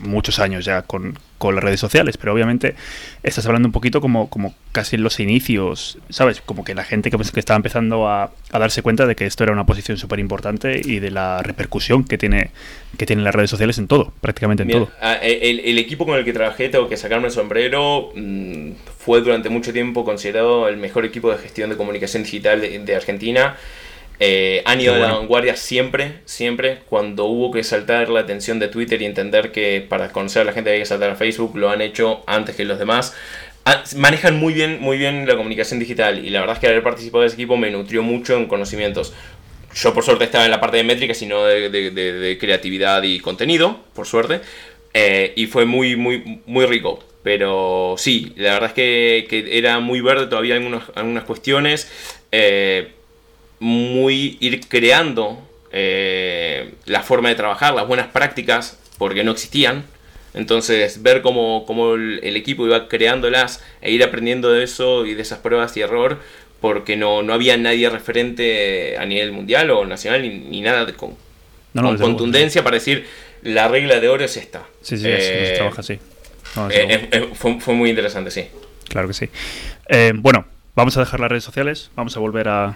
muchos 0.01 0.39
años 0.39 0.65
ya 0.65 0.81
con, 0.81 1.17
con, 1.37 1.55
las 1.55 1.63
redes 1.63 1.79
sociales, 1.79 2.17
pero 2.17 2.33
obviamente 2.33 2.75
estás 3.21 3.45
hablando 3.45 3.67
un 3.67 3.71
poquito 3.71 4.01
como, 4.01 4.29
como 4.29 4.55
casi 4.71 4.95
en 4.95 5.03
los 5.03 5.19
inicios, 5.19 5.99
¿sabes? 6.09 6.41
Como 6.41 6.63
que 6.63 6.73
la 6.73 6.83
gente 6.83 7.11
que, 7.11 7.17
que 7.17 7.39
estaba 7.39 7.57
empezando 7.57 8.07
a, 8.07 8.31
a, 8.51 8.59
darse 8.59 8.81
cuenta 8.81 9.05
de 9.05 9.15
que 9.15 9.25
esto 9.25 9.43
era 9.43 9.53
una 9.53 9.65
posición 9.65 9.97
súper 9.97 10.19
importante 10.19 10.81
y 10.83 10.99
de 10.99 11.11
la 11.11 11.41
repercusión 11.43 12.03
que 12.03 12.17
tiene 12.17 12.49
que 12.97 13.05
tienen 13.05 13.23
las 13.23 13.33
redes 13.33 13.49
sociales 13.49 13.77
en 13.79 13.87
todo, 13.87 14.13
prácticamente 14.21 14.63
en 14.63 14.69
todo. 14.69 14.91
El, 15.21 15.59
el, 15.61 15.79
equipo 15.79 16.05
con 16.05 16.17
el 16.17 16.23
que 16.23 16.33
trabajé, 16.33 16.69
tengo 16.69 16.87
que 16.87 16.97
sacarme 16.97 17.27
el 17.27 17.31
sombrero, 17.31 18.11
mm, 18.15 18.71
fue 18.99 19.21
durante 19.21 19.49
mucho 19.49 19.73
tiempo 19.73 20.05
considerado 20.05 20.67
el 20.67 20.77
mejor 20.77 21.03
equipo 21.05 21.31
de 21.31 21.37
gestión 21.37 21.71
de 21.71 21.77
comunicación 21.77 22.23
digital 22.23 22.61
de, 22.61 22.77
de 22.79 22.95
Argentina. 22.95 23.57
Eh, 24.19 24.61
han 24.65 24.79
ido 24.79 24.93
a 24.93 24.99
la 24.99 25.13
vanguardia 25.13 25.55
siempre, 25.55 26.19
siempre. 26.25 26.79
Cuando 26.89 27.25
hubo 27.25 27.51
que 27.51 27.63
saltar 27.63 28.09
la 28.09 28.21
atención 28.21 28.59
de 28.59 28.67
Twitter 28.67 29.01
y 29.01 29.05
entender 29.05 29.51
que 29.51 29.85
para 29.87 30.09
conocer 30.11 30.43
a 30.43 30.45
la 30.45 30.53
gente 30.53 30.69
había 30.69 30.81
que 30.81 30.85
saltar 30.85 31.09
a 31.09 31.15
Facebook, 31.15 31.57
lo 31.57 31.69
han 31.69 31.81
hecho 31.81 32.23
antes 32.27 32.55
que 32.55 32.65
los 32.65 32.79
demás. 32.79 33.15
Ah, 33.65 33.83
manejan 33.95 34.37
muy 34.37 34.53
bien, 34.53 34.79
muy 34.81 34.97
bien 34.97 35.25
la 35.25 35.37
comunicación 35.37 35.79
digital 35.79 36.25
y 36.25 36.29
la 36.29 36.41
verdad 36.41 36.57
es 36.57 36.59
que 36.59 36.67
haber 36.67 36.83
participado 36.83 37.21
de 37.21 37.27
ese 37.27 37.35
equipo 37.35 37.55
me 37.55 37.71
nutrió 37.71 38.03
mucho 38.03 38.35
en 38.37 38.47
conocimientos. 38.47 39.13
Yo 39.73 39.93
por 39.93 40.03
suerte 40.03 40.25
estaba 40.25 40.45
en 40.45 40.51
la 40.51 40.59
parte 40.59 40.77
de 40.77 40.83
métrica, 40.83 41.13
sino 41.13 41.45
de, 41.45 42.37
creatividad 42.39 43.01
y 43.03 43.19
contenido, 43.19 43.79
por 43.93 44.05
suerte. 44.05 44.41
Eh, 44.93 45.33
y 45.35 45.47
fue 45.47 45.65
muy, 45.65 45.95
muy, 45.95 46.41
muy 46.45 46.65
rico. 46.65 46.99
Pero 47.23 47.95
sí, 47.97 48.33
la 48.35 48.53
verdad 48.53 48.69
es 48.69 49.25
que, 49.25 49.57
era 49.57 49.79
muy 49.79 50.01
verde 50.01 50.27
todavía 50.27 50.55
algunas, 50.55 50.83
algunas 50.95 51.23
cuestiones. 51.23 51.89
Eh, 52.31 52.89
muy 53.63 54.37
ir 54.41 54.59
creando 54.67 55.41
eh, 55.71 56.73
la 56.85 57.01
forma 57.01 57.29
de 57.29 57.35
trabajar, 57.35 57.73
las 57.73 57.87
buenas 57.87 58.07
prácticas, 58.07 58.77
porque 58.97 59.23
no 59.23 59.31
existían. 59.31 59.85
Entonces, 60.33 61.01
ver 61.01 61.21
cómo, 61.21 61.95
el, 61.95 62.35
equipo 62.35 62.65
iba 62.65 62.89
creándolas 62.89 63.63
e 63.81 63.91
ir 63.91 64.03
aprendiendo 64.03 64.51
de 64.51 64.65
eso 64.65 65.05
y 65.05 65.13
de 65.13 65.21
esas 65.21 65.39
pruebas 65.39 65.77
y 65.77 65.81
error, 65.81 66.19
porque 66.59 66.97
no, 66.97 67.23
no 67.23 67.33
había 67.33 67.55
nadie 67.55 67.89
referente 67.89 68.97
a 68.97 69.05
nivel 69.05 69.31
mundial 69.31 69.71
o 69.71 69.85
nacional 69.85 70.23
ni, 70.23 70.59
nada 70.59 70.85
con, 70.97 71.15
contundencia 71.73 72.65
para 72.65 72.75
decir 72.75 73.07
la 73.43 73.69
regla 73.69 74.01
de 74.01 74.09
oro 74.09 74.25
es 74.25 74.35
esta. 74.35 74.63
Sí, 74.81 74.97
sí, 74.97 75.05
eh, 75.07 75.53
trabaja 75.55 75.79
así. 75.79 75.99
Eh, 76.69 77.29
fue, 77.33 77.73
muy 77.73 77.91
interesante, 77.91 78.29
sí. 78.29 78.45
Claro 78.89 79.07
que 79.07 79.13
sí. 79.13 79.29
bueno, 80.15 80.45
vamos 80.75 80.97
a 80.97 80.99
dejar 80.99 81.21
las 81.21 81.29
redes 81.29 81.45
sociales, 81.45 81.91
vamos 81.95 82.17
a 82.17 82.19
volver 82.19 82.49
a, 82.49 82.75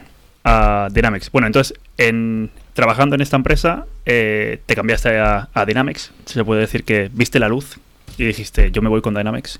Dynamics. 0.91 1.31
Bueno, 1.31 1.47
entonces, 1.47 1.77
en, 1.97 2.49
trabajando 2.73 3.15
en 3.15 3.21
esta 3.21 3.35
empresa, 3.35 3.85
te 4.03 4.75
cambiaste 4.75 5.17
a, 5.17 5.49
a 5.53 5.65
Dynamics. 5.65 6.11
Se 6.25 6.43
puede 6.43 6.61
decir 6.61 6.83
que 6.83 7.09
viste 7.13 7.39
la 7.39 7.49
luz 7.49 7.79
y 8.17 8.25
dijiste, 8.25 8.71
yo 8.71 8.81
me 8.81 8.89
voy 8.89 9.01
con 9.01 9.13
Dynamics. 9.13 9.59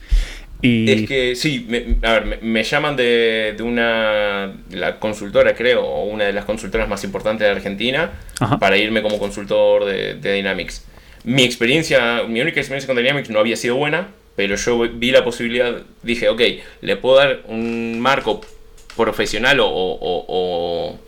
Y... 0.62 0.89
Es 0.91 1.08
que 1.08 1.36
sí, 1.36 1.65
me, 1.69 1.97
a 2.08 2.13
ver, 2.13 2.41
me, 2.41 2.63
llaman 2.63 2.95
de, 2.95 3.54
de, 3.56 3.63
una 3.63 4.52
la 4.71 5.00
consultora, 5.00 5.56
creo, 5.56 5.84
o 5.84 6.06
una 6.06 6.26
de 6.26 6.34
las 6.34 6.45
consultoras 6.45 6.89
más 6.89 7.04
importantes 7.04 7.45
de 7.45 7.52
Argentina, 7.52 8.12
para 8.60 8.78
irme 8.78 9.02
como 9.04 9.19
consultor 9.19 9.86
de, 9.86 10.15
Dynamics. 10.15 10.86
Mi 11.23 11.43
experiencia, 11.43 12.23
mi 12.23 12.41
única 12.41 12.60
experiencia 12.60 12.88
con 12.88 12.97
Dynamics 12.97 13.30
no 13.30 13.39
había 13.39 13.56
sido 13.56 13.76
buena, 13.76 14.08
pero 14.36 14.56
yo 14.56 14.80
vi 14.80 15.12
la 15.12 15.23
posibilidad, 15.23 15.82
dije, 16.02 16.30
ok, 16.30 16.41
le 16.82 16.95
puedo 16.95 17.17
dar 17.17 17.41
un 17.47 18.00
marco 18.00 18.41
profesional 18.98 19.60
o, 19.62 21.00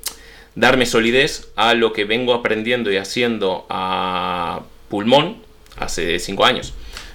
darme 0.56 0.86
solidez 0.86 1.50
a 1.56 1.74
lo 1.74 1.94
que 1.94 2.06
vengo 2.06 2.34
aprendiendo 2.34 2.92
y 2.92 2.98
haciendo 2.98 3.66
a 3.70 4.62
pulmón 4.90 5.38
hace 5.78 6.20
cinco 6.20 6.46
años. 6.46 6.74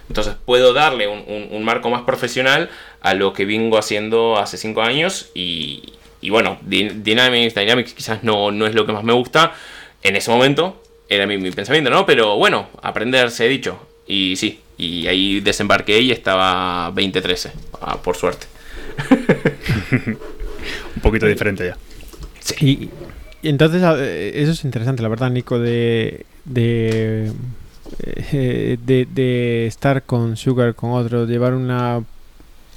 Entonces 0.09 0.35
puedo 0.45 0.73
darle 0.73 1.09
un, 1.09 1.65
marco 1.65 1.89
más 1.89 2.03
profesional 2.03 2.69
a 3.01 3.15
lo 3.15 3.33
que 3.33 3.47
vengo 3.47 3.79
haciendo 3.79 4.37
hace 4.37 4.59
5 4.59 4.83
años 4.83 5.31
y, 5.35 5.95
bueno, 6.29 6.59
Dynamics, 6.63 7.55
Dynamics 7.55 7.95
quizás 7.95 8.23
no, 8.23 8.51
no 8.51 8.67
es 8.67 8.75
lo 8.75 8.85
que 8.85 8.93
más 8.93 9.03
me 9.03 9.15
gusta 9.15 9.55
en 10.03 10.17
ese 10.17 10.31
momento, 10.31 10.81
era 11.09 11.27
mi, 11.27 11.51
pensamiento, 11.51 11.91
¿no? 11.91 12.07
Pero 12.07 12.37
bueno, 12.37 12.69
aprender 12.83 13.31
se 13.31 13.47
he 13.47 13.49
dicho. 13.49 13.79
Y 14.07 14.37
sí, 14.37 14.61
y 14.77 15.07
ahí 15.07 15.41
desembarqué 15.41 16.01
y 16.01 16.13
estaba 16.13 16.93
2013, 16.95 17.53
ah, 17.81 17.99
por 18.03 18.17
suerte. 18.17 18.47
un 20.97 21.03
poquito 21.03 21.27
diferente 21.27 21.67
ya. 21.67 21.77
Sí. 22.41 22.91
Y, 23.43 23.49
entonces, 23.49 23.83
eso 23.83 24.53
es 24.53 24.65
interesante, 24.65 25.03
la 25.03 25.09
verdad, 25.09 25.31
Nico, 25.31 25.59
de, 25.59 26.25
de 26.47 27.31
eh, 28.33 28.79
de, 28.85 29.67
estar 29.67 30.03
con 30.05 30.37
Sugar, 30.37 30.75
con 30.75 30.93
otro, 30.93 31.27
llevar 31.27 31.55
una 31.55 32.03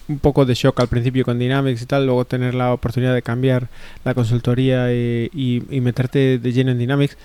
un 0.10 0.19
poco 0.19 0.45
de 0.45 0.54
shock 0.54 0.80
al 0.80 0.88
principio 0.88 1.26
con 1.26 1.38
Dynamics 1.38 1.82
y 1.82 1.86
tal, 1.86 2.06
luego 2.06 2.23
tener 2.23 2.54
la 2.56 2.71
oportunidad 2.71 3.13
de 3.13 3.21
cambiar 3.21 3.67
la 4.06 4.13
consultoría 4.13 4.93
y, 4.93 5.63
meterte 5.82 6.39
de 6.39 6.52
lleno 6.54 6.71
en 6.71 6.78
Dynamics, 6.78 7.17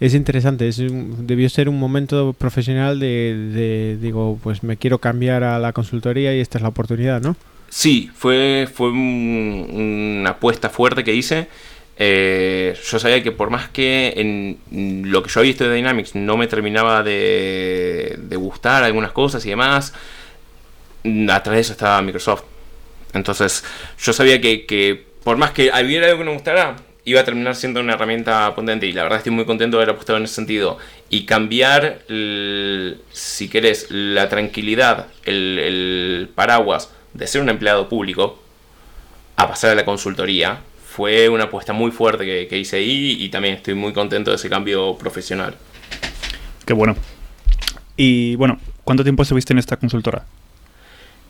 es 0.00 0.14
interesante, 0.14 0.68
es, 0.68 0.76
debió 0.78 1.48
ser 1.48 1.68
un 1.68 1.78
momento 1.78 2.34
profesional 2.34 3.00
de, 3.00 3.98
digo, 4.00 4.38
pues 4.42 4.62
me 4.62 4.76
quiero 4.76 4.98
cambiar 4.98 5.42
a 5.42 5.58
la 5.58 5.72
consultoría 5.72 6.34
y 6.36 6.40
esta 6.40 6.58
es 6.58 6.62
la 6.62 6.68
oportunidad, 6.68 7.22
¿no? 7.22 7.36
Sí, 7.68 8.10
fue, 8.14 8.68
fue 8.72 8.90
una 8.90 10.30
apuesta 10.30 10.70
fuerte 10.70 11.04
que 11.04 11.14
hice 11.14 11.48
eh, 12.00 12.78
yo 12.88 12.98
sabía 13.00 13.24
que 13.24 13.32
por 13.32 13.50
más 13.50 13.68
que 13.70 14.14
en 14.16 15.10
lo 15.10 15.20
que 15.20 15.28
yo 15.28 15.40
había 15.40 15.50
visto 15.50 15.68
de 15.68 15.74
Dynamics 15.74 16.14
no 16.14 16.36
me 16.36 16.46
terminaba 16.46 17.02
de, 17.02 18.16
gustar 18.36 18.84
algunas 18.84 19.10
cosas 19.10 19.44
y 19.44 19.50
demás, 19.50 19.92
atrás 21.28 21.54
de 21.56 21.60
eso 21.60 21.72
estaba 21.72 22.00
Microsoft. 22.02 22.44
Entonces 23.14 23.64
yo 23.98 24.12
sabía 24.12 24.40
que, 24.40 25.06
por 25.24 25.38
más 25.38 25.50
que 25.50 25.70
hubiera 25.84 26.06
algo 26.06 26.18
que 26.18 26.24
no 26.24 26.30
me 26.30 26.36
gustara, 26.36 26.76
iba 27.04 27.20
a 27.20 27.24
terminar 27.24 27.56
siendo 27.56 27.80
una 27.80 27.94
herramienta 27.94 28.54
potente 28.54 28.86
y 28.86 28.92
la 28.92 29.02
verdad 29.02 29.18
estoy 29.18 29.32
muy 29.32 29.44
contento 29.44 29.78
de 29.78 29.82
haber 29.82 29.94
apostado 29.94 30.18
en 30.18 30.24
ese 30.24 30.34
sentido 30.34 30.78
y 31.10 31.24
cambiar, 31.26 32.02
si 32.06 33.48
querés, 33.48 33.90
la 33.90 34.28
tranquilidad, 34.28 35.08
el 35.24 36.30
paraguas 36.34 36.90
de 37.18 37.26
ser 37.26 37.42
un 37.42 37.48
empleado 37.48 37.88
público 37.88 38.38
a 39.36 39.48
pasar 39.48 39.72
a 39.72 39.74
la 39.74 39.84
consultoría 39.84 40.60
fue 40.88 41.28
una 41.28 41.44
apuesta 41.44 41.72
muy 41.72 41.90
fuerte 41.90 42.24
que, 42.48 42.58
hice 42.58 42.76
ahí 42.76 43.16
y 43.20 43.28
también 43.28 43.54
estoy 43.54 43.74
muy 43.74 43.92
contento 43.92 44.30
de 44.30 44.36
ese 44.36 44.48
cambio 44.48 44.96
profesional. 44.96 45.56
Qué 46.64 46.72
bueno. 46.72 46.96
Y 47.96 48.36
bueno, 48.36 48.58
¿cuánto 48.84 49.02
tiempo 49.02 49.22
estuviste 49.22 49.52
en 49.52 49.58
esta 49.58 49.76
consultora? 49.76 50.24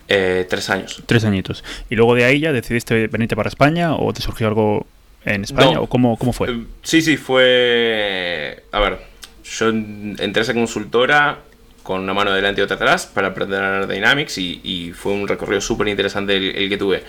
Eh, 0.09 0.46
tres 0.48 0.68
años. 0.70 1.03
Tres 1.07 1.24
añitos. 1.24 1.64
¿Y 1.88 1.96
luego 1.96 2.14
de 2.14 2.24
ahí 2.24 2.40
ya 2.40 2.53
decidiste 2.53 3.09
venirte 3.09 3.35
para 3.35 3.48
España 3.48 3.94
o 3.94 4.12
te 4.12 4.20
surgió 4.20 4.46
algo 4.48 4.87
en 5.24 5.44
España? 5.44 5.81
¿O 5.81 5.87
cómo, 5.87 6.16
cómo 6.18 6.33
fue? 6.33 6.51
Eh, 6.51 6.64
sí, 6.83 7.01
sí, 7.01 7.16
fue... 7.16 8.64
A 8.72 8.81
ver, 8.81 8.98
yo 9.44 9.68
entré 9.68 10.40
a 10.40 10.42
esa 10.42 10.55
consultora 10.55 11.40
con 11.88 12.03
una 12.03 12.12
mano 12.12 12.35
delante 12.35 12.61
y 12.61 12.64
otra 12.64 12.77
atrás 12.77 13.07
para 13.07 13.29
aprender 13.29 13.87
Dynamics 13.87 14.37
y, 14.37 14.92
fue 14.94 15.14
un 15.14 15.27
recorrido 15.27 15.62
súper 15.62 15.88
interesante 15.88 16.37
el, 16.37 16.68
que 16.68 16.77
tuve. 16.77 17.03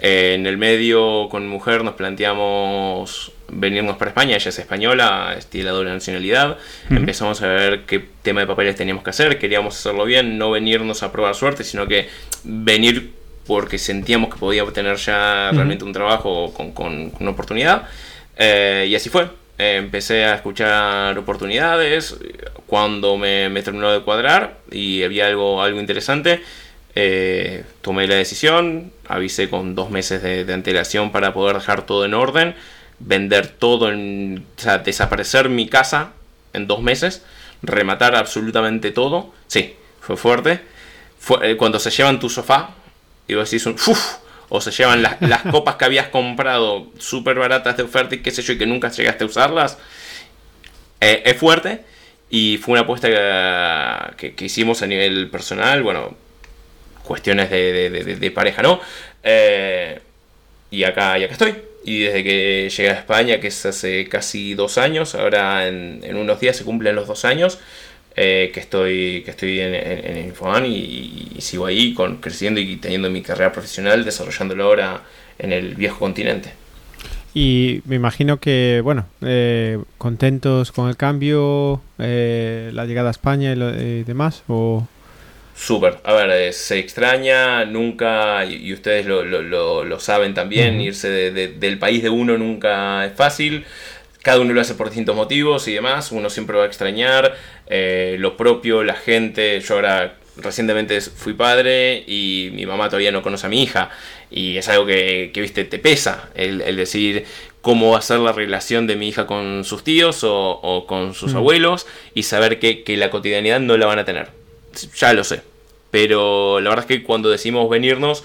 Eh, 0.00 0.32
en 0.36 0.46
el 0.46 0.56
medio, 0.56 1.28
con 1.28 1.46
mujer, 1.46 1.84
nos 1.84 1.96
planteamos 1.96 3.30
venirnos 3.48 3.98
para 3.98 4.12
España. 4.12 4.34
Ella 4.36 4.48
es 4.48 4.58
española, 4.58 5.36
tiene 5.50 5.66
la 5.66 5.72
doble 5.72 5.90
nacionalidad. 5.90 6.56
Empezamos 6.88 7.42
a 7.42 7.48
ver 7.48 7.82
qué 7.82 8.02
tema 8.22 8.40
de 8.40 8.46
papeles 8.46 8.74
teníamos 8.74 9.04
que 9.04 9.10
hacer. 9.10 9.38
Queríamos 9.38 9.78
hacerlo 9.78 10.06
bien, 10.06 10.38
no 10.38 10.50
venirnos 10.50 11.02
a 11.02 11.12
probar 11.12 11.34
suerte, 11.34 11.62
sino 11.62 11.86
que 11.86 12.08
venir 12.42 13.12
porque 13.46 13.76
sentíamos 13.76 14.32
que 14.32 14.40
podía 14.40 14.64
obtener 14.64 14.96
ya 14.96 15.50
realmente 15.52 15.84
un 15.84 15.92
trabajo 15.92 16.54
con, 16.54 17.12
una 17.20 17.30
oportunidad. 17.30 17.86
Eh, 18.38 18.86
y 18.88 18.94
así 18.94 19.10
fue. 19.10 19.41
Empecé 19.62 20.24
a 20.24 20.34
escuchar 20.34 21.16
oportunidades. 21.18 22.16
Cuando 22.66 23.16
me, 23.16 23.48
me, 23.48 23.62
terminó 23.62 23.90
de 23.92 24.00
cuadrar 24.00 24.58
y 24.70 25.02
había 25.02 25.26
algo, 25.26 25.62
algo 25.62 25.80
interesante, 25.80 26.42
eh, 26.94 27.64
tomé 27.80 28.06
la 28.06 28.16
decisión, 28.16 28.92
avisé 29.08 29.48
con 29.48 29.74
dos 29.74 29.90
meses 29.90 30.22
de, 30.22 30.52
antelación 30.52 31.10
para 31.10 31.32
poder 31.32 31.56
dejar 31.56 31.86
todo 31.86 32.04
en 32.04 32.14
orden, 32.14 32.54
vender 32.98 33.48
todo, 33.48 33.90
en, 33.90 34.44
o 34.58 34.60
sea, 34.60 34.78
desaparecer 34.78 35.48
mi 35.48 35.68
casa 35.68 36.12
en 36.52 36.66
dos 36.66 36.82
meses, 36.82 37.22
rematar 37.62 38.14
absolutamente 38.14 38.90
todo. 38.90 39.32
Sí, 39.46 39.74
fue 40.00 40.16
fuerte. 40.16 40.60
Fue, 41.18 41.52
eh, 41.52 41.56
cuando 41.56 41.78
se 41.78 41.90
llevan 41.90 42.20
tu 42.20 42.28
sofá 42.28 42.70
y 43.26 43.34
vos 43.34 43.50
decís 43.50 43.64
un 43.66 43.76
o 44.54 44.60
se 44.60 44.70
llevan 44.70 45.00
las, 45.02 45.42
copas 45.50 45.76
que 45.76 45.86
habías 45.86 46.08
comprado 46.08 46.88
súper 46.98 47.38
baratas 47.38 47.74
de 47.78 47.84
oferta 47.84 48.14
y 48.14 48.18
qué 48.18 48.30
sé 48.30 48.42
yo, 48.42 48.52
y 48.52 48.58
que 48.58 48.66
nunca 48.66 48.90
llegaste 48.90 49.24
a 49.24 49.26
usarlas, 49.26 49.78
eh, 51.00 51.22
es 51.24 51.38
fuerte. 51.38 51.80
Y 52.28 52.58
fue 52.58 52.72
una 52.72 52.82
apuesta 52.82 54.14
que, 54.18 54.34
hicimos 54.40 54.82
a 54.82 54.86
nivel 54.86 55.30
personal. 55.30 55.82
Bueno, 55.82 56.14
cuestiones 57.02 57.48
de, 57.48 58.32
pareja, 58.34 58.60
¿no? 58.60 58.78
Eh, 59.22 59.98
y, 60.70 60.84
acá, 60.84 61.18
y 61.18 61.24
acá 61.24 61.32
estoy. 61.32 61.54
Y 61.84 62.00
desde 62.00 62.22
que 62.22 62.68
llegué 62.68 62.90
a 62.90 62.92
España, 62.92 63.40
que 63.40 63.46
es 63.46 63.64
hace 63.64 64.06
casi 64.06 64.52
dos 64.52 64.76
años, 64.76 65.14
ahora 65.14 65.66
en, 65.66 66.14
unos 66.14 66.40
días 66.40 66.58
se 66.58 66.64
cumplen 66.64 66.94
los 66.94 67.08
dos 67.08 67.24
años, 67.24 67.58
eh, 68.14 68.50
que 68.52 68.60
estoy, 68.60 69.22
que 69.24 69.30
estoy 69.30 69.60
en, 69.60 69.74
en, 69.74 70.66
y, 70.66 71.36
sigo 71.40 71.66
ahí 71.66 71.94
con, 71.94 72.16
creciendo 72.16 72.60
y 72.60 72.76
teniendo 72.76 73.10
mi 73.10 73.22
carrera 73.22 73.52
profesional, 73.52 74.04
desarrollándolo 74.04 74.64
ahora 74.64 75.02
en 75.38 75.52
el 75.52 75.74
viejo 75.74 75.98
continente. 75.98 76.52
Y 77.34 77.80
me 77.86 77.96
imagino 77.96 78.38
que, 78.38 78.82
bueno, 78.84 79.06
eh, 79.22 79.78
contentos 79.96 80.70
con 80.72 80.88
el 80.88 80.96
cambio, 80.96 81.80
la 81.96 82.84
llegada 82.84 83.08
a 83.08 83.12
España 83.12 83.52
y, 83.52 84.02
demás, 84.04 84.42
o... 84.48 84.86
Súper. 85.54 85.98
A 86.04 86.12
ver, 86.14 86.30
eh, 86.30 86.52
se 86.52 86.78
extraña, 86.78 87.64
nunca, 87.64 88.44
y, 88.44 88.72
ustedes 88.72 89.06
lo, 89.06 90.00
saben 90.00 90.34
también, 90.34 90.80
irse 90.80 91.08
del 91.30 91.78
país 91.78 92.02
de 92.02 92.10
uno 92.10 92.36
nunca 92.36 93.04
es 93.06 93.12
fácil. 93.12 93.64
Cada 94.22 94.40
uno 94.40 94.52
lo 94.52 94.60
hace 94.60 94.74
por 94.74 94.88
distintos 94.88 95.16
motivos 95.16 95.66
y 95.68 95.74
demás. 95.74 96.12
Uno 96.12 96.30
siempre 96.30 96.56
va 96.56 96.64
a 96.64 96.66
extrañar 96.66 97.36
eh, 97.66 98.16
lo 98.18 98.36
propio, 98.36 98.84
la 98.84 98.94
gente. 98.94 99.60
Yo 99.60 99.74
ahora 99.74 100.16
recientemente 100.36 101.00
fui 101.00 101.34
padre 101.34 102.04
y 102.06 102.50
mi 102.54 102.64
mamá 102.64 102.88
todavía 102.88 103.12
no 103.12 103.22
conoce 103.22 103.46
a 103.46 103.50
mi 103.50 103.62
hija. 103.62 103.90
Y 104.30 104.56
es 104.56 104.68
algo 104.68 104.86
que, 104.86 105.30
viste, 105.34 105.64
te 105.64 105.78
pesa 105.78 106.30
el, 106.34 106.76
decir 106.76 107.24
cómo 107.60 107.92
va 107.92 107.98
a 107.98 108.02
ser 108.02 108.20
la 108.20 108.32
relación 108.32 108.86
de 108.86 108.96
mi 108.96 109.08
hija 109.08 109.26
con 109.26 109.64
sus 109.64 109.84
tíos 109.84 110.20
o, 110.22 110.84
con 110.88 111.14
sus 111.14 111.34
abuelos 111.34 111.86
y 112.14 112.22
saber 112.22 112.58
que, 112.58 112.82
que 112.82 112.96
la 112.96 113.10
cotidianidad 113.10 113.60
no 113.60 113.76
la 113.76 113.86
van 113.86 113.98
a 113.98 114.04
tener. 114.04 114.28
Ya 114.96 115.12
lo 115.12 115.24
sé 115.24 115.52
pero 115.92 116.58
la 116.60 116.70
verdad 116.70 116.86
es 116.90 116.98
que 116.98 117.04
cuando 117.04 117.28
decimos 117.28 117.68
venirnos 117.68 118.24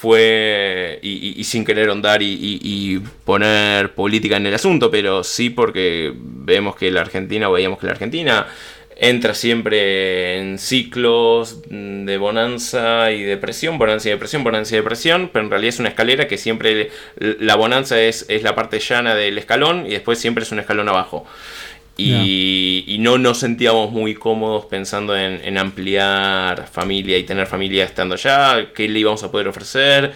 fue, 0.00 0.98
y, 1.02 1.44
sin 1.44 1.62
querer 1.62 1.90
ahondar 1.90 2.22
y, 2.22 3.02
poner 3.26 3.92
política 3.94 4.38
en 4.38 4.46
el 4.46 4.54
asunto, 4.54 4.90
pero 4.90 5.22
sí 5.22 5.50
porque 5.50 6.14
vemos 6.16 6.74
que 6.74 6.90
la 6.90 7.02
Argentina, 7.02 7.50
o 7.50 7.52
veíamos 7.52 7.78
que 7.78 7.84
la 7.84 7.92
Argentina 7.92 8.46
entra 8.96 9.34
siempre 9.34 10.38
en 10.38 10.58
ciclos 10.58 11.60
de 11.68 12.16
bonanza 12.16 13.12
y 13.12 13.22
depresión, 13.24 13.76
bonanza 13.76 14.08
y 14.08 14.12
depresión, 14.12 14.42
bonanza 14.42 14.74
y 14.74 14.78
depresión, 14.78 15.30
pero 15.30 15.44
en 15.44 15.50
realidad 15.50 15.68
es 15.68 15.80
una 15.80 15.90
escalera 15.90 16.26
que 16.26 16.38
siempre 16.38 16.90
la 17.18 17.56
bonanza 17.56 18.00
es, 18.00 18.24
es 18.30 18.42
la 18.42 18.54
parte 18.54 18.78
llana 18.78 19.14
del 19.14 19.36
escalón 19.36 19.84
y 19.84 19.90
después 19.90 20.18
siempre 20.18 20.44
es 20.44 20.52
un 20.52 20.60
escalón 20.60 20.88
abajo. 20.88 21.26
Y, 22.00 22.96
no 23.00 23.18
nos 23.18 23.38
sentíamos 23.38 23.90
muy 23.92 24.14
cómodos 24.14 24.66
pensando 24.66 25.16
en, 25.16 25.58
ampliar 25.58 26.68
familia 26.70 27.18
y 27.18 27.24
tener 27.24 27.46
familia 27.46 27.84
estando 27.84 28.14
allá, 28.14 28.72
qué 28.74 28.88
le 28.88 28.98
íbamos 28.98 29.22
a 29.22 29.30
poder 29.30 29.48
ofrecer. 29.48 30.12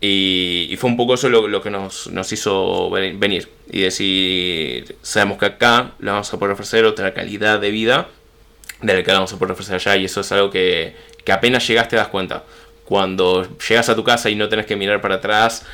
Y, 0.00 0.74
fue 0.78 0.90
un 0.90 0.96
poco 0.96 1.14
eso 1.14 1.28
lo, 1.28 1.62
que 1.62 1.70
nos, 1.70 2.08
hizo 2.32 2.90
venir 2.90 3.48
y 3.70 3.80
decir, 3.80 4.96
sabemos 5.02 5.38
que 5.38 5.46
acá 5.46 5.92
le 5.98 6.10
vamos 6.10 6.32
a 6.32 6.38
poder 6.38 6.52
ofrecer 6.52 6.84
otra 6.84 7.14
calidad 7.14 7.60
de 7.60 7.70
vida 7.70 8.08
de 8.82 8.94
la 8.94 9.02
que 9.02 9.10
vamos 9.10 9.32
a 9.32 9.38
poder 9.38 9.52
ofrecer 9.52 9.76
allá 9.76 9.96
y 9.96 10.04
eso 10.04 10.20
es 10.20 10.30
algo 10.32 10.50
que, 10.50 10.94
apenas 11.30 11.66
llegaste 11.66 11.90
te 11.90 11.96
das 11.96 12.08
cuenta. 12.08 12.44
Cuando 12.84 13.48
llegas 13.68 13.88
a 13.88 13.96
tu 13.96 14.04
casa 14.04 14.30
y 14.30 14.36
no 14.36 14.48
tenés 14.48 14.66
que 14.66 14.76
mirar 14.76 15.00
para 15.00 15.16
atrás 15.16 15.64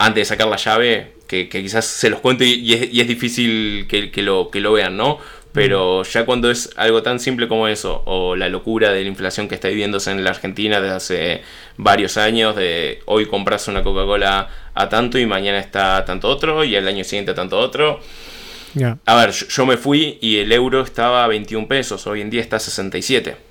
antes 0.00 0.22
de 0.22 0.24
sacar 0.24 0.48
la 0.48 0.56
llave, 0.56 1.12
que, 1.26 1.48
quizás 1.50 1.84
se 1.84 2.08
los 2.08 2.20
cuento 2.20 2.42
y, 2.42 2.72
es, 2.72 3.06
difícil 3.06 3.86
que, 3.86 4.22
lo, 4.22 4.50
que 4.50 4.60
lo 4.60 4.72
vean, 4.72 4.96
¿no? 4.96 5.18
Pero 5.52 6.04
ya 6.04 6.24
cuando 6.24 6.50
es 6.50 6.70
algo 6.76 7.02
tan 7.02 7.20
simple 7.20 7.48
como 7.48 7.68
eso, 7.68 8.02
o 8.06 8.34
la 8.34 8.48
locura 8.48 8.92
de 8.92 9.02
la 9.02 9.08
inflación 9.08 9.46
que 9.46 9.56
está 9.56 9.68
viviéndose 9.68 10.10
en 10.10 10.24
la 10.24 10.30
Argentina 10.30 10.80
desde 10.80 10.94
hace 10.94 11.42
varios 11.76 12.16
años, 12.16 12.56
de 12.56 13.00
hoy 13.04 13.26
compras 13.26 13.68
una 13.68 13.82
Coca-Cola 13.82 14.48
a 14.72 14.88
tanto 14.88 15.18
y 15.18 15.26
mañana 15.26 15.58
está 15.58 16.02
tanto 16.06 16.28
otro 16.28 16.64
y 16.64 16.76
el 16.76 16.88
año 16.88 17.04
siguiente 17.04 17.32
a 17.32 17.34
tanto 17.34 17.58
otro. 17.58 18.00
A 19.04 19.16
ver, 19.16 19.32
yo, 19.32 19.66
me 19.66 19.76
fui 19.76 20.18
y 20.22 20.38
el 20.38 20.50
euro 20.50 20.80
estaba 20.80 21.24
a 21.24 21.26
21 21.26 21.68
pesos, 21.68 22.06
hoy 22.06 22.22
en 22.22 22.30
día 22.30 22.40
está 22.40 22.56
a 22.56 22.60
67. 22.60 23.49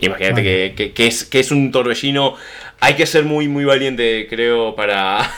Imagínate 0.00 0.42
que, 0.74 0.92
que, 0.92 1.06
es, 1.06 1.24
que 1.24 1.40
es 1.40 1.50
un 1.50 1.72
torbellino. 1.72 2.34
Hay 2.80 2.94
que 2.94 3.06
ser 3.06 3.24
muy, 3.24 3.48
muy 3.48 3.64
valiente, 3.64 4.26
creo, 4.28 4.74
para, 4.76 5.30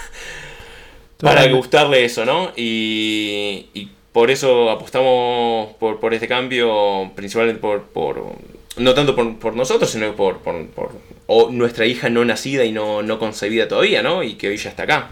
para 1.19 1.47
gustarle 1.49 2.05
eso, 2.05 2.25
¿no? 2.25 2.53
Y, 2.57 3.89
por 4.13 4.31
eso 4.33 4.71
apostamos 4.71 5.73
por, 5.79 6.01
por, 6.01 6.13
este 6.13 6.27
cambio, 6.27 7.13
principalmente 7.15 7.61
por, 7.61 7.85
por 7.85 8.35
no 8.77 8.95
tanto 8.95 9.15
por, 9.15 9.55
nosotros, 9.55 9.91
sino 9.91 10.17
por, 10.17 10.39
por, 10.39 11.53
nuestra 11.53 11.87
hija 11.87 12.11
no 12.11 12.25
nacida 12.25 12.65
y 12.65 12.73
no, 12.73 13.03
no, 13.03 13.21
concebida 13.21 13.69
todavía, 13.69 14.03
¿no? 14.03 14.25
Y 14.25 14.35
que 14.35 14.49
hoy 14.49 14.57
ya 14.57 14.71
está 14.71 14.83
acá. 14.83 15.11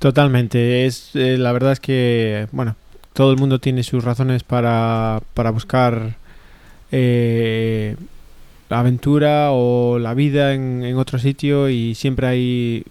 Totalmente, 0.00 0.84
es 0.84 1.10
eh, 1.14 1.36
la 1.38 1.52
verdad 1.52 1.72
es 1.72 1.80
que, 1.80 2.48
bueno, 2.50 2.74
todo 3.12 3.30
el 3.30 3.38
mundo 3.38 3.60
tiene 3.60 3.82
sus 3.82 4.02
razones 4.02 4.42
para, 4.42 5.20
para 5.34 5.50
buscar 5.50 6.16
eh, 6.90 7.96
la 8.68 8.80
aventura 8.80 9.52
o 9.52 9.98
la 9.98 10.14
vida 10.14 10.54
en, 10.54 10.84
en 10.84 10.96
otro 10.96 11.18
sitio 11.18 11.68
y 11.68 11.94
siempre 11.94 12.26
hay 12.26 12.84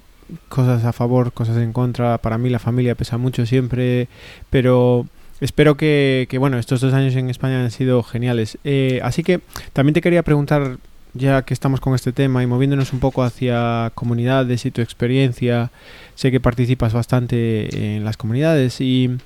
cosas 0.50 0.84
a 0.86 0.94
favor, 0.94 1.32
cosas 1.34 1.58
en 1.58 1.74
contra. 1.74 2.18
Para 2.18 2.38
mí 2.38 2.50
la 2.50 2.60
familia 2.60 2.96
pesa 2.96 3.18
mucho 3.18 3.46
siempre, 3.46 4.08
pero 4.50 5.06
espero 5.42 5.78
que, 5.78 6.28
bueno, 6.40 6.58
estos 6.58 6.82
dos 6.82 6.94
años 6.94 7.16
en 7.16 7.30
España 7.30 7.64
han 7.64 7.72
sido 7.72 8.04
geniales. 8.04 8.58
Eh, 8.64 9.00
así 9.04 9.24
que 9.24 9.42
también 9.74 9.94
te 9.94 10.02
quería 10.02 10.24
preguntar, 10.24 10.78
ya 11.14 11.44
que 11.44 11.54
estamos 11.54 11.80
con 11.80 11.96
este 11.96 12.12
tema 12.12 12.44
y 12.44 12.48
moviéndonos 12.48 12.94
un 12.94 13.00
poco 13.00 13.24
hacia 13.24 13.92
comunidades 13.96 14.66
y 14.66 14.72
tu 14.72 14.82
experiencia, 14.82 15.72
sé 16.16 16.32
que 16.32 16.40
participas 16.40 16.94
bastante 16.94 17.96
en 17.96 18.04
las 18.04 18.18
comunidades 18.18 18.82
y 18.82 19.18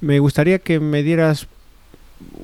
me 0.00 0.18
gustaría 0.20 0.58
que 0.58 0.80
me 0.80 1.02
dieras 1.02 1.48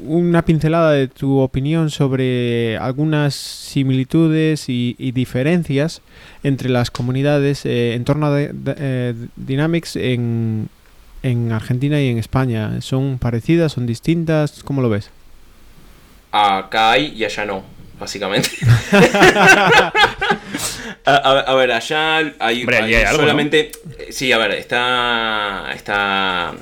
una 0.05 0.45
pincelada 0.45 0.93
de 0.93 1.09
tu 1.09 1.39
opinión 1.39 1.91
sobre 1.91 2.77
algunas 2.79 3.35
similitudes 3.35 4.69
y, 4.69 4.95
diferencias 5.13 6.03
entre 6.43 6.69
las 6.69 6.91
comunidades 6.91 7.65
eh, 7.67 7.95
en 7.95 8.05
torno 8.05 8.27
a 8.27 8.41
eh, 8.41 9.15
Dynamics 9.37 9.97
en, 9.97 10.69
en 11.23 11.53
Argentina 11.53 12.01
y 12.01 12.09
en 12.09 12.19
España. 12.19 12.81
¿Son 12.81 13.19
parecidas? 13.19 13.73
¿Son 13.73 13.87
distintas? 13.87 14.63
¿Cómo 14.63 14.83
lo 14.83 14.91
ves? 14.91 15.11
Acá 16.33 16.93
hay 16.93 17.15
y 17.17 17.25
allá 17.25 17.47
no, 17.47 17.65
básicamente. 17.99 18.51
a, 21.05 21.55
ver, 21.55 21.73
allá 21.73 22.23
hay, 22.39 22.67
solamente... 23.15 23.73
Sí, 24.11 24.33
a 24.33 24.39
ver, 24.39 24.53
está... 24.53 25.73
está 25.75 26.55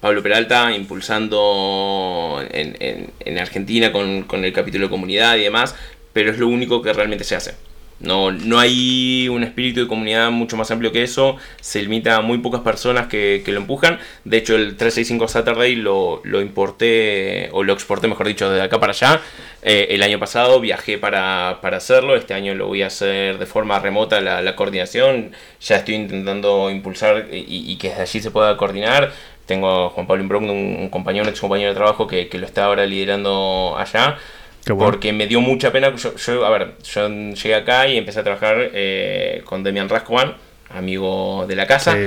Pablo 0.00 0.22
Peralta 0.22 0.72
impulsando 0.74 2.42
en, 2.50 3.38
Argentina 3.38 3.92
con, 3.92 4.44
el 4.44 4.52
capítulo 4.52 4.86
de 4.86 4.90
comunidad 4.90 5.36
y 5.36 5.42
demás, 5.42 5.74
pero 6.12 6.30
es 6.30 6.38
lo 6.38 6.48
único 6.48 6.82
que 6.82 6.92
realmente 6.92 7.24
se 7.24 7.36
hace. 7.36 7.54
No, 8.00 8.32
no 8.32 8.58
hay 8.58 9.28
un 9.28 9.44
espíritu 9.44 9.80
de 9.80 9.86
comunidad 9.86 10.30
mucho 10.30 10.56
más 10.56 10.70
amplio 10.70 10.90
que 10.90 11.02
eso, 11.02 11.36
se 11.60 11.82
limita 11.82 12.16
a 12.16 12.22
muy 12.22 12.38
pocas 12.38 12.62
personas 12.62 13.08
que, 13.08 13.42
lo 13.46 13.58
empujan. 13.58 13.98
De 14.24 14.38
hecho, 14.38 14.56
el 14.56 14.76
365 14.78 15.28
Saturday 15.28 15.76
lo, 15.76 16.22
lo, 16.24 16.40
importé, 16.40 17.50
o 17.52 17.62
lo 17.62 17.74
exporté, 17.74 18.08
mejor 18.08 18.26
dicho, 18.26 18.48
desde 18.48 18.64
acá 18.64 18.80
para 18.80 18.92
allá. 18.92 19.20
Eh, 19.62 19.88
el 19.90 20.02
año 20.02 20.18
pasado 20.18 20.60
viajé 20.60 20.96
para, 20.96 21.50
hacerlo, 21.50 22.16
este 22.16 22.32
año 22.32 22.54
lo 22.54 22.68
voy 22.68 22.80
a 22.80 22.86
hacer 22.86 23.36
de 23.36 23.44
forma 23.44 23.78
remota 23.78 24.18
la, 24.22 24.56
coordinación. 24.56 25.32
Ya 25.60 25.76
estoy 25.76 25.96
intentando 25.96 26.70
impulsar 26.70 27.28
y, 27.30 27.44
y, 27.70 27.76
que 27.76 27.90
desde 27.90 28.02
allí 28.02 28.20
se 28.20 28.30
pueda 28.30 28.56
coordinar. 28.56 29.12
Tengo 29.50 29.86
a 29.86 29.90
Juan 29.90 30.06
Pablo 30.06 30.22
Imbrogno, 30.22 30.52
un, 30.52 30.88
compañero, 30.90 31.24
un 31.24 31.30
ex 31.30 31.40
compañero 31.40 31.70
de 31.70 31.74
trabajo 31.74 32.06
que, 32.06 32.28
lo 32.32 32.46
está 32.46 32.66
ahora 32.66 32.86
liderando 32.86 33.74
allá. 33.76 34.16
Porque 34.64 35.12
me 35.12 35.26
dio 35.26 35.40
mucha 35.40 35.72
pena. 35.72 35.92
Yo, 35.96 36.46
a 36.46 36.50
ver, 36.50 36.74
yo 36.84 37.08
llegué 37.08 37.56
acá 37.56 37.88
y 37.88 37.96
empecé 37.96 38.20
a 38.20 38.22
trabajar 38.22 38.70
eh, 38.72 39.42
con 39.44 39.64
Demian 39.64 39.88
Rascovan, 39.88 40.36
amigo 40.68 41.46
de 41.48 41.56
la 41.56 41.66
casa. 41.66 41.98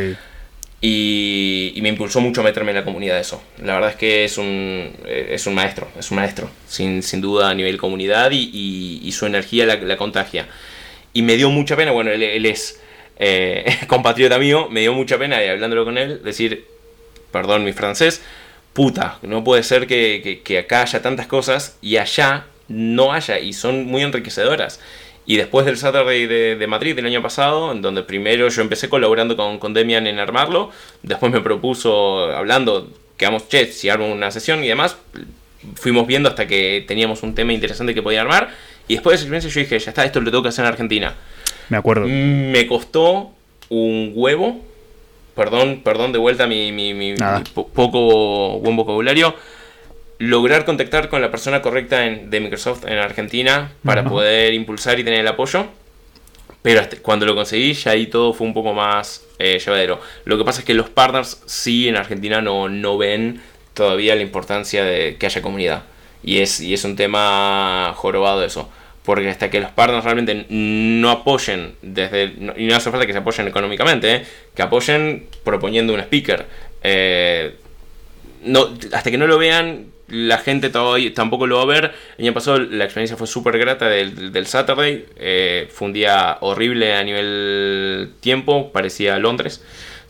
Y, 0.80 1.78
me 1.82 1.90
impulsó 1.90 2.22
mucho 2.22 2.40
a 2.40 2.46
meterme 2.46 2.72
en 2.72 2.78
la 2.78 2.86
comunidad 2.86 3.20
eso. 3.20 3.44
La 3.62 3.74
verdad 3.74 3.90
es 3.90 3.98
que 3.98 4.24
es 4.24 4.38
un, 4.38 4.94
eh, 5.06 5.32
es 5.32 5.46
un 5.46 5.54
maestro, 5.54 5.90
es 6.00 6.12
un 6.12 6.16
maestro, 6.16 6.50
sin, 6.66 7.04
sin 7.04 7.20
duda 7.20 7.50
a 7.50 7.54
nivel 7.54 7.78
comunidad 7.78 8.32
y, 8.32 9.12
su 9.12 9.26
energía 9.26 9.66
la, 9.66 9.98
contagia. 9.98 10.48
Y 11.12 11.24
me 11.24 11.36
dio 11.36 11.50
mucha 11.50 11.76
pena, 11.76 11.92
bueno, 11.92 12.10
él, 12.10 12.46
es 12.46 12.80
eh, 13.20 13.66
compatriota 13.88 14.40
mío, 14.40 14.70
me 14.72 14.80
dio 14.80 14.94
mucha 14.94 15.18
pena, 15.18 15.44
y 15.44 15.50
hablándolo 15.50 15.84
con 15.84 15.98
él, 15.98 16.24
decir, 16.24 16.73
perdón 17.34 17.66
mi 17.66 17.74
francés, 17.74 18.22
puta, 18.72 19.18
no 19.24 19.44
puede 19.44 19.64
ser 19.64 19.88
que, 19.88 20.58
acá 20.58 20.84
haya 20.84 21.02
tantas 21.02 21.28
cosas 21.28 21.78
y 21.82 21.98
allá 21.98 22.46
no 22.70 23.12
haya 23.12 23.40
y 23.40 23.52
son 23.52 23.86
muy 23.86 24.04
enriquecedoras. 24.04 24.80
Y 25.26 25.38
después 25.38 25.66
del 25.66 25.78
Saturday 25.78 26.28
de, 26.28 26.68
Madrid 26.68 26.96
del 26.96 27.06
año 27.06 27.22
pasado, 27.22 27.72
en 27.72 27.82
donde 27.82 28.04
primero 28.04 28.48
yo 28.50 28.62
empecé 28.62 28.88
colaborando 28.88 29.36
con, 29.36 29.58
con 29.58 29.74
Demian 29.74 30.06
en 30.08 30.20
armarlo, 30.20 30.72
después 31.02 31.32
me 31.32 31.42
propuso, 31.42 32.32
hablando, 32.32 32.90
que 33.18 33.26
vamos, 33.26 33.48
che, 33.50 33.68
si 33.68 33.90
armo 33.90 34.12
una 34.12 34.32
sesión 34.32 34.64
y 34.64 34.68
demás, 34.68 34.98
fuimos 35.76 36.08
viendo 36.08 36.30
hasta 36.30 36.46
que 36.46 36.84
teníamos 36.88 37.24
un 37.24 37.36
tema 37.36 37.54
interesante 37.54 37.94
que 37.94 38.02
podía 38.02 38.22
armar, 38.22 38.50
y 38.88 38.96
después 38.96 39.14
de 39.14 39.16
esa 39.16 39.24
experiencia 39.24 39.50
yo 39.50 39.60
dije, 39.62 39.80
ya 39.80 39.92
está, 39.92 40.04
esto 40.04 40.20
lo 40.20 40.30
tengo 40.30 40.44
que 40.44 40.50
hacer 40.50 40.66
en 40.66 40.72
Argentina. 40.72 41.16
Me 41.70 41.78
acuerdo. 41.78 42.06
Me 42.06 42.68
costó 42.68 43.32
un 43.70 44.12
huevo 44.14 44.62
perdón, 45.36 45.82
perdón 45.84 46.12
de 46.12 46.20
vuelta 46.20 46.48
mi, 46.48 47.16
poco 47.74 48.60
buen 48.60 48.76
vocabulario, 48.76 49.36
lograr 50.20 50.66
contactar 50.66 51.10
con 51.10 51.22
la 51.22 51.32
persona 51.32 51.62
correcta 51.62 52.00
de 52.00 52.40
Microsoft 52.40 52.86
en 52.86 52.98
Argentina 52.98 53.72
para 53.84 54.04
poder 54.04 54.54
impulsar 54.54 55.00
y 55.00 55.04
tener 55.04 55.22
el 55.22 55.28
apoyo. 55.28 55.66
Pero 56.62 56.82
cuando 57.02 57.26
lo 57.26 57.36
conseguí, 57.36 57.74
ya 57.74 57.92
ahí 57.92 58.08
todo 58.08 58.34
fue 58.34 58.48
un 58.48 58.54
poco 58.54 58.74
más 58.74 59.26
eh, 59.38 59.60
llevadero. 59.60 60.00
Lo 60.24 60.38
que 60.38 60.46
pasa 60.46 60.62
es 60.62 60.66
que 60.66 60.74
los 60.74 60.90
partners 60.90 61.42
sí 61.46 61.90
en 61.90 61.98
Argentina 61.98 62.42
no, 62.42 62.70
no 62.70 62.98
ven 62.98 63.42
todavía 63.74 64.16
la 64.16 64.22
importancia 64.22 64.86
de 64.86 65.18
que 65.18 65.26
haya 65.26 65.42
comunidad. 65.42 65.84
Y 66.24 66.40
es, 66.40 66.62
y 66.62 66.74
es 66.74 66.86
un 66.86 66.96
tema 66.96 67.92
jorobado 67.98 68.46
eso 68.46 68.70
porque 69.04 69.30
hasta 69.30 69.50
que 69.50 69.60
los 69.60 69.72
partners 69.72 70.04
realmente 70.04 70.46
no 70.50 71.10
apoyen 71.10 71.76
desde 71.82 72.34
y 72.58 72.66
no 72.66 72.76
hace 72.76 72.90
falta 72.90 73.06
que 73.06 73.12
se 73.12 73.20
apoyen 73.20 73.48
económicamente 73.48 74.16
¿eh? 74.16 74.26
que 74.56 74.62
apoyen 74.62 75.28
proponiendo 75.44 75.94
un 75.94 76.00
speaker. 76.00 76.46
Eh, 76.84 77.56
no, 78.44 78.70
hasta 78.92 79.12
que 79.12 79.18
no 79.18 79.28
lo 79.28 79.38
vean 79.38 79.88
la 80.08 80.38
gente 80.38 80.70
todavía, 80.70 81.14
tampoco 81.14 81.48
lo 81.48 81.58
va 81.58 81.64
a 81.64 81.66
ver. 81.66 81.92
El 82.18 82.26
año 82.26 82.34
pasado 82.34 82.60
la 82.60 82.84
experiencia 82.84 83.18
fue 83.18 83.28
súper 83.28 83.58
grata 83.58 83.88
del, 83.90 84.32
del 84.32 84.48
Saturday. 84.48 85.06
Eh, 85.18 85.68
fue 85.72 85.88
un 85.88 85.94
día 85.94 86.38
horrible 86.42 86.94
a 86.94 87.04
nivel 87.04 88.14
tiempo 88.20 88.72
parecía 88.72 89.18
Londres 89.20 89.64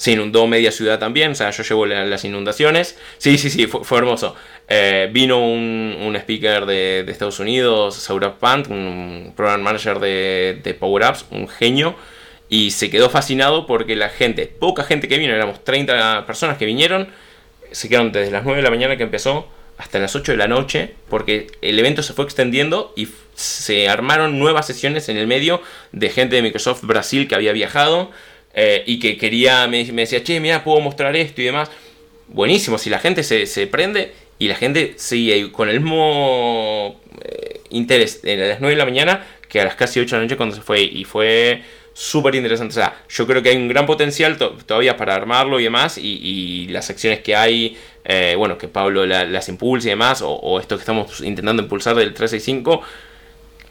se 0.04 0.12
inundó 0.12 0.48
media 0.48 0.70
ciudad 0.70 1.00
también, 1.00 1.32
o 1.32 1.36
sea, 1.36 1.52
yo 1.52 1.64
llevo 1.64 1.86
las 1.86 2.26
inundaciones. 2.26 2.98
Sí, 3.20 3.38
sí, 3.38 3.50
sí, 3.50 3.68
fue, 3.68 3.98
hermoso. 3.98 4.36
Eh, 4.68 5.10
vino 5.14 5.40
un, 5.40 6.14
speaker 6.18 6.66
de, 6.66 7.06
Estados 7.08 7.40
Unidos, 7.40 7.96
Saurabh 7.96 8.38
Pant, 8.38 8.68
un 8.68 9.32
program 9.34 9.62
manager 9.62 10.00
de, 10.00 10.60
de 10.62 10.74
Power 10.74 11.06
Apps, 11.06 11.26
un 11.32 11.48
genio, 11.48 11.96
y 12.50 12.72
se 12.72 12.90
quedó 12.90 13.10
fascinado 13.10 13.66
porque 13.66 13.96
la 13.96 14.10
gente, 14.10 14.46
poca 14.46 14.84
gente 14.84 15.08
que 15.08 15.18
vino, 15.18 15.34
éramos 15.34 15.64
30 15.64 16.26
personas 16.26 16.58
que 16.58 16.66
vinieron, 16.66 17.08
se 17.72 17.88
quedaron 17.88 18.12
desde 18.12 18.30
las 18.30 18.44
9 18.44 18.58
de 18.58 18.64
la 18.64 18.72
mañana 18.72 18.98
que 18.98 19.04
empezó 19.04 19.48
hasta 19.78 20.00
las 20.00 20.18
8 20.18 20.34
de 20.34 20.38
la 20.38 20.50
noche, 20.50 20.96
porque 21.08 21.48
el 21.62 21.80
evento 21.80 22.04
se 22.04 22.12
fue 22.12 22.26
extendiendo 22.26 22.92
y 22.98 23.08
se 23.36 23.88
armaron 23.88 24.38
nuevas 24.38 24.68
sesiones 24.68 25.08
en 25.08 25.16
el 25.16 25.28
medio 25.28 25.62
de 25.94 26.10
gente 26.10 26.36
de 26.36 26.42
Microsoft 26.42 26.84
Brasil 26.84 27.30
que 27.30 27.36
había 27.36 27.54
viajado 27.54 28.12
eh, 28.54 28.84
y 28.86 29.00
que 29.00 29.18
quería, 29.18 29.68
me, 29.68 29.84
decía, 29.84 30.24
che, 30.24 30.40
mira, 30.40 30.64
puedo 30.64 30.80
mostrar 30.80 31.16
esto 31.16 31.42
y 31.42 31.46
demás. 31.46 31.70
Buenísimo, 32.28 32.78
si 32.78 32.90
la 32.90 33.00
gente 33.00 33.24
se, 33.24 33.68
prende 33.68 34.14
y 34.40 34.48
la 34.48 34.56
gente 34.56 34.94
sigue 34.98 35.52
con 35.52 35.70
el 35.70 35.80
mismo 35.80 37.00
eh, 37.24 37.62
interés 37.70 38.22
a 38.24 38.28
las 38.28 38.60
9 38.60 38.76
de 38.76 38.78
la 38.78 38.86
mañana 38.86 39.26
que 39.48 39.62
a 39.62 39.66
las 39.66 39.76
casi 39.76 40.00
8 40.00 40.16
de 40.16 40.20
la 40.20 40.26
noche 40.26 40.38
cuando 40.38 40.56
se 40.56 40.62
fue. 40.62 40.82
Y 40.82 41.04
fue 41.04 41.62
súper 41.94 42.36
interesante. 42.36 42.72
O 42.72 42.76
sea, 42.76 42.96
yo 43.08 43.28
creo 43.28 43.42
que 43.42 43.50
hay 43.50 43.58
un 43.58 43.68
gran 43.68 43.86
potencial 43.86 44.38
todavía 44.38 44.98
para 44.98 45.16
armarlo 45.16 45.60
y 45.60 45.64
demás. 45.64 45.98
Y, 45.98 46.68
las 46.70 46.90
acciones 46.90 47.20
que 47.20 47.36
hay, 47.36 47.78
eh, 48.04 48.34
bueno, 48.38 48.58
que 48.58 48.68
Pablo 48.68 49.06
las 49.06 49.50
impulse 49.50 49.90
y 49.90 49.92
demás, 49.92 50.24
o, 50.26 50.60
esto 50.60 50.76
que 50.76 50.82
estamos 50.82 51.22
intentando 51.22 51.62
impulsar 51.62 51.96
del 51.96 52.14
365, 52.14 52.82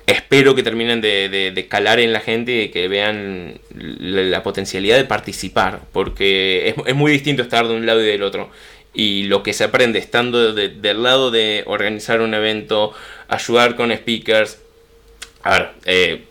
espero 0.06 0.54
que 0.54 0.62
terminen 0.62 1.00
de, 1.00 1.66
calar 1.68 2.00
en 2.00 2.12
la 2.12 2.20
gente 2.20 2.64
y 2.64 2.68
que 2.70 2.88
vean 2.88 3.60
la, 3.74 4.42
potencialidad 4.42 4.96
de 4.96 5.04
participar. 5.04 5.80
Porque 5.92 6.74
es, 6.86 6.94
muy 6.94 7.12
distinto 7.12 7.42
estar 7.42 7.66
de 7.66 7.74
un 7.74 7.86
lado 7.86 8.00
y 8.02 8.06
del 8.06 8.22
otro. 8.22 8.50
Y 8.94 9.24
lo 9.24 9.42
que 9.42 9.52
se 9.52 9.64
aprende 9.64 9.98
estando 9.98 10.52
del 10.52 11.02
lado 11.02 11.30
de 11.30 11.64
organizar 11.66 12.20
un 12.20 12.34
evento, 12.34 12.92
ayudar 13.28 13.76
con 13.76 13.94
speakers. 13.94 14.58
A 15.42 15.58
ver, 15.58 15.70
eh, 15.86 16.24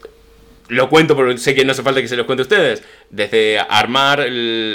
lo 0.68 0.90
cuento 0.90 1.16
porque 1.16 1.38
sé 1.38 1.56
que 1.56 1.66
no 1.66 1.72
hace 1.72 1.84
falta 1.84 2.02
que 2.02 2.08
se 2.08 2.16
los 2.16 2.26
cuente 2.26 2.42
a 2.42 2.44
ustedes. 2.44 2.84
Desde 3.10 3.60
armar 3.60 4.26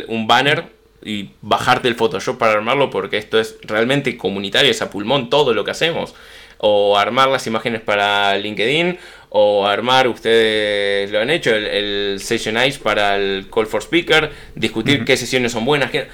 un 0.09 0.27
banner 0.27 0.65
y 1.03 1.31
bajarte 1.41 1.89
el 1.89 1.95
Photoshop 1.95 2.37
para 2.37 2.53
armarlo 2.53 2.91
porque 2.91 3.17
esto 3.17 3.39
es 3.39 3.57
realmente 3.63 4.17
comunitario, 4.17 4.71
es 4.71 4.83
a 4.83 4.91
pulmón 4.91 5.31
todo 5.31 5.55
lo 5.55 5.65
que 5.65 5.71
hacemos. 5.71 6.15
O 6.59 6.99
armar 6.99 7.29
las 7.29 7.47
imágenes 7.47 7.81
para 7.83 8.37
LinkedIn, 8.39 8.99
o 9.31 9.67
armar, 9.67 10.09
ustedes 10.09 11.11
lo 11.11 11.21
han 11.21 11.31
hecho, 11.31 11.55
el, 11.55 11.67
el 11.67 12.21
Sessionize 12.21 12.79
para 12.79 13.17
el 13.17 13.49
Call 13.53 13.67
for 13.67 13.83
Speaker, 13.83 14.31
discutir 14.55 15.05
qué 15.05 15.17
sesiones 15.17 15.53
son 15.53 15.65
buenas. 15.65 15.91
Qué 15.91 16.07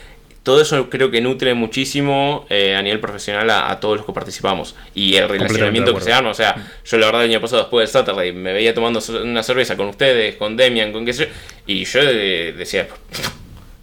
todo 0.43 0.61
eso 0.61 0.90
creo 0.90 1.11
que 1.11 1.20
nutre 1.20 1.55
muchísimo 1.55 2.47
eh, 2.51 2.74
a 2.74 2.82
nivel 2.82 2.99
profesional 2.99 3.49
a, 3.51 3.78
todos 3.78 3.99
los 3.99 4.07
que 4.07 4.12
participamos. 4.12 4.74
Y 4.95 5.14
el 5.14 5.28
relacionamiento 5.28 5.95
que 5.95 6.01
se 6.01 6.12
arma, 6.12 6.30
o 6.30 6.34
sea, 6.34 6.57
yo 6.84 6.99
la 6.99 7.07
verdad 7.07 7.24
el 7.24 7.30
año 7.30 7.40
pasado 7.40 7.62
después 7.62 7.93
del 7.93 7.93
Saturday 7.93 8.32
me 8.32 8.53
veía 8.53 8.74
tomando 8.74 9.01
una 9.22 9.43
cerveza 9.43 9.76
con 9.76 9.86
ustedes, 9.88 10.34
con 10.36 10.57
Demian, 10.57 10.93
con 10.93 11.07
qué 11.07 11.12
sé 11.12 11.26
yo, 11.26 11.32
y 11.66 11.84
yo 11.84 12.05
decía, 12.05 12.88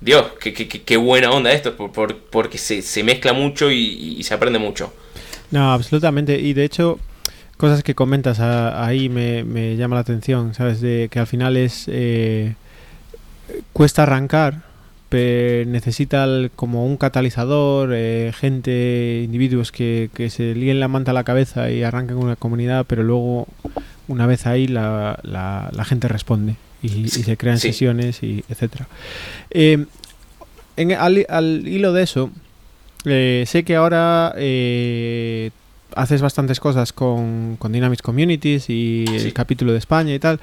Dios, 0.01 0.25
qué, 0.39 0.97
buena 0.97 1.31
onda 1.31 1.53
esto, 1.53 1.75
porque 1.75 2.57
se, 2.57 3.03
mezcla 3.03 3.31
mucho 3.31 3.71
y, 3.71 4.21
se 4.23 4.33
aprende 4.33 4.59
mucho. 4.59 4.93
No, 5.51 5.71
absolutamente, 5.71 6.39
y 6.39 6.53
de 6.53 6.63
hecho... 6.63 6.99
Cosas 7.57 7.83
que 7.83 7.93
comentas 7.93 8.39
ahí 8.39 9.09
me, 9.09 9.43
me 9.43 9.75
llama 9.75 9.95
la 9.95 9.99
atención, 9.99 10.53
¿sabes? 10.53 10.79
De 10.79 11.09
que 11.11 11.19
al 11.19 11.27
final 11.27 11.57
es... 11.57 11.89
Eh, 11.89 12.55
cuesta 13.73 14.03
arrancar, 14.03 14.61
necesita 15.11 16.27
como 16.55 16.85
un 16.85 16.97
catalizador, 16.97 17.91
eh, 17.93 18.31
gente, 18.35 19.21
individuos 19.23 19.71
que, 19.71 20.09
se 20.29 20.53
líen 20.55 20.79
la 20.79 20.87
manta 20.87 21.11
a 21.11 21.13
la 21.13 21.23
cabeza 21.23 21.71
y 21.71 21.83
arranquen 21.83 22.17
una 22.17 22.35
comunidad, 22.35 22.85
pero 22.87 23.03
luego, 23.03 23.47
una 24.07 24.27
vez 24.27 24.45
ahí, 24.45 24.67
la, 24.67 25.19
la, 25.23 25.85
gente 25.85 26.07
responde 26.07 26.55
y, 26.81 27.07
se 27.07 27.37
crean 27.37 27.59
sesiones, 27.59 28.21
y 28.23 28.43
etcétera. 28.49 28.87
Eh, 29.51 29.85
en, 30.77 30.91
al, 30.93 31.67
hilo 31.67 31.93
de 31.93 32.03
eso, 32.03 32.31
eh, 33.05 33.43
sé 33.47 33.63
que 33.63 33.75
ahora 33.75 34.33
haces 35.95 36.21
bastantes 36.21 36.59
cosas 36.59 36.93
con, 36.93 37.55
con 37.57 37.71
Dynamics 37.71 38.01
Communities 38.01 38.69
y 38.69 39.05
el 39.07 39.33
capítulo 39.33 39.71
de 39.71 39.79
España 39.79 40.13
y 40.13 40.19
tal. 40.19 40.39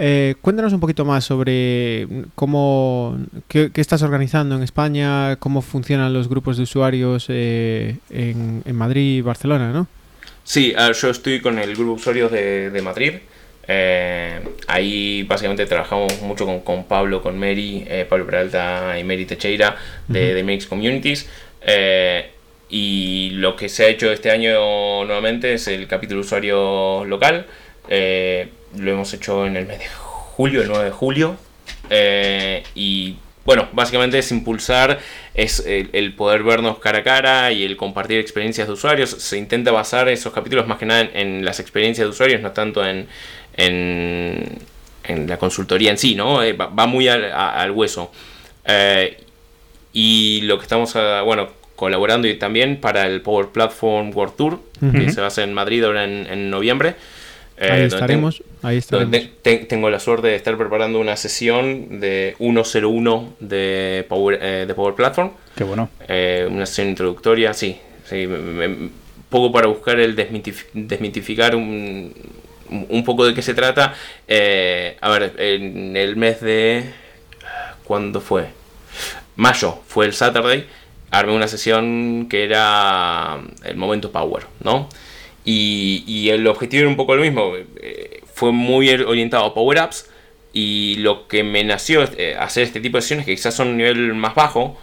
Eh, 0.00 0.36
cuéntanos 0.40 0.72
un 0.72 0.78
poquito 0.78 1.04
más 1.04 1.24
sobre 1.24 2.06
cómo 2.36 3.18
qué, 3.48 3.70
estás 3.74 4.02
organizando 4.02 4.54
en 4.54 4.62
España, 4.62 5.36
cómo 5.36 5.60
funcionan 5.60 6.12
los 6.12 6.28
grupos 6.28 6.56
de 6.56 6.62
usuarios 6.62 7.26
eh, 7.28 7.96
en, 8.10 8.62
Madrid 8.72 9.18
y 9.18 9.20
Barcelona, 9.22 9.72
¿no? 9.72 9.88
Sí, 10.44 10.72
yo 11.00 11.10
estoy 11.10 11.40
con 11.40 11.58
el 11.58 11.74
grupo 11.74 11.90
de 11.90 11.96
usuarios 11.96 12.32
de, 12.32 12.80
Madrid. 12.82 13.14
Eh, 13.70 14.40
ahí 14.68 15.24
básicamente 15.24 15.66
trabajamos 15.66 16.22
mucho 16.22 16.46
con, 16.62 16.84
Pablo, 16.84 17.20
con 17.20 17.38
Mary, 17.38 17.86
Pablo 18.08 18.24
Peralta 18.24 18.98
y 18.98 19.04
Mary 19.04 19.26
Techeira 19.26 19.76
de, 20.06 20.42
Mix 20.44 20.66
Communities. 20.66 21.28
Y 22.70 23.30
lo 23.32 23.56
que 23.56 23.68
se 23.68 23.84
ha 23.84 23.88
hecho 23.88 24.12
este 24.12 24.30
año 24.30 25.04
nuevamente 25.04 25.54
es 25.54 25.68
el 25.68 25.86
capítulo 25.86 26.20
usuario 26.20 27.04
local 27.04 27.46
lo 28.76 28.90
hemos 28.90 29.12
hecho 29.14 29.46
en 29.46 29.56
el 29.56 29.66
mes 29.66 29.78
de 29.78 29.86
julio, 29.88 30.62
el 30.62 30.68
9 30.68 30.84
de 30.84 30.90
julio. 30.90 31.36
Eh, 31.90 32.62
y 32.74 33.16
bueno, 33.44 33.68
básicamente 33.72 34.18
es 34.18 34.30
impulsar, 34.30 34.98
es 35.34 35.64
el, 35.66 36.12
poder 36.14 36.42
vernos 36.42 36.78
cara 36.78 36.98
a 36.98 37.02
cara 37.02 37.52
y 37.52 37.64
el 37.64 37.76
compartir 37.76 38.18
experiencias 38.18 38.66
de 38.66 38.74
usuarios. 38.74 39.10
Se 39.10 39.38
intenta 39.38 39.70
basar 39.72 40.08
esos 40.08 40.32
capítulos 40.32 40.66
más 40.66 40.78
que 40.78 40.86
nada 40.86 41.08
en, 41.14 41.44
las 41.44 41.60
experiencias 41.60 42.06
de 42.06 42.10
usuarios, 42.10 42.42
no 42.42 42.52
tanto 42.52 42.86
en, 42.86 43.08
en, 43.56 44.58
la 45.26 45.38
consultoría 45.38 45.90
en 45.90 45.98
sí, 45.98 46.14
¿no? 46.14 46.42
Eh, 46.42 46.52
va, 46.52 46.86
muy 46.86 47.08
al, 47.08 47.70
hueso. 47.70 48.12
Eh, 48.66 49.24
y 49.92 50.42
lo 50.42 50.58
que 50.58 50.62
estamos, 50.62 50.94
bueno, 51.24 51.48
colaborando 51.76 52.28
y 52.28 52.34
también 52.34 52.80
para 52.80 53.06
el 53.06 53.20
Power 53.20 53.48
Platform 53.48 54.10
World 54.14 54.36
Tour, 54.36 54.60
que 54.92 55.10
se 55.10 55.20
va 55.20 55.26
a 55.26 55.28
hacer 55.28 55.44
en 55.44 55.54
Madrid 55.54 55.84
ahora 55.84 56.04
en 56.04 56.50
noviembre. 56.50 56.96
Eh, 57.60 57.70
ahí 57.70 57.82
estaremos. 57.82 58.42
ahí 58.62 58.80
tengo 59.68 59.90
la 59.90 59.98
suerte 59.98 60.28
de 60.28 60.36
estar 60.36 60.56
preparando 60.56 61.00
una 61.00 61.16
sesión 61.16 62.00
de 62.00 62.36
101 62.38 63.34
de 63.40 64.06
Power, 64.08 64.38
eh, 64.40 64.64
de 64.66 64.74
Power 64.74 64.94
Platform. 64.94 65.32
Qué 65.56 65.64
bueno. 65.64 65.90
Eh, 66.06 66.46
una 66.48 66.66
sesión 66.66 66.88
introductoria, 66.88 67.52
sí. 67.52 67.78
sí 68.08 68.28
poco 69.28 69.52
para 69.52 69.66
buscar 69.66 69.98
el 70.00 70.16
desmitificar 70.16 71.54
un, 71.54 72.14
un, 72.70 73.04
poco 73.04 73.26
de 73.26 73.34
qué 73.34 73.42
se 73.42 73.54
trata. 73.54 73.94
a 75.00 75.10
ver, 75.10 75.34
en 75.38 75.96
el 75.96 76.16
mes 76.16 76.40
de... 76.40 76.84
¿Cuándo 77.84 78.20
fue? 78.20 78.46
Mayo, 79.38 79.78
fue 79.86 80.04
el 80.04 80.14
Saturday. 80.14 80.66
Armé 81.12 81.32
una 81.32 81.46
sesión 81.46 82.26
que 82.28 82.42
era 82.42 83.38
el 83.64 83.76
momento 83.76 84.10
Power, 84.10 84.44
¿no? 84.64 84.88
Y, 85.44 86.28
el 86.28 86.46
objetivo 86.46 86.80
era 86.82 86.90
un 86.90 86.96
poco 86.96 87.14
lo 87.14 87.22
mismo. 87.22 87.54
Eh, 87.80 88.20
fue 88.34 88.52
muy 88.52 88.90
orientado 88.90 89.44
a 89.46 89.54
power-ups. 89.54 90.10
Y 90.52 90.96
lo 90.96 91.28
que 91.28 91.44
me 91.44 91.62
nació 91.62 92.02
eh, 92.16 92.36
hacer 92.38 92.64
este 92.64 92.80
tipo 92.80 92.98
de 92.98 93.02
sesiones, 93.02 93.26
que 93.26 93.34
quizás 93.36 93.54
son 93.54 93.68
un 93.68 93.76
nivel 93.76 94.14
más 94.14 94.34
bajo, 94.34 94.76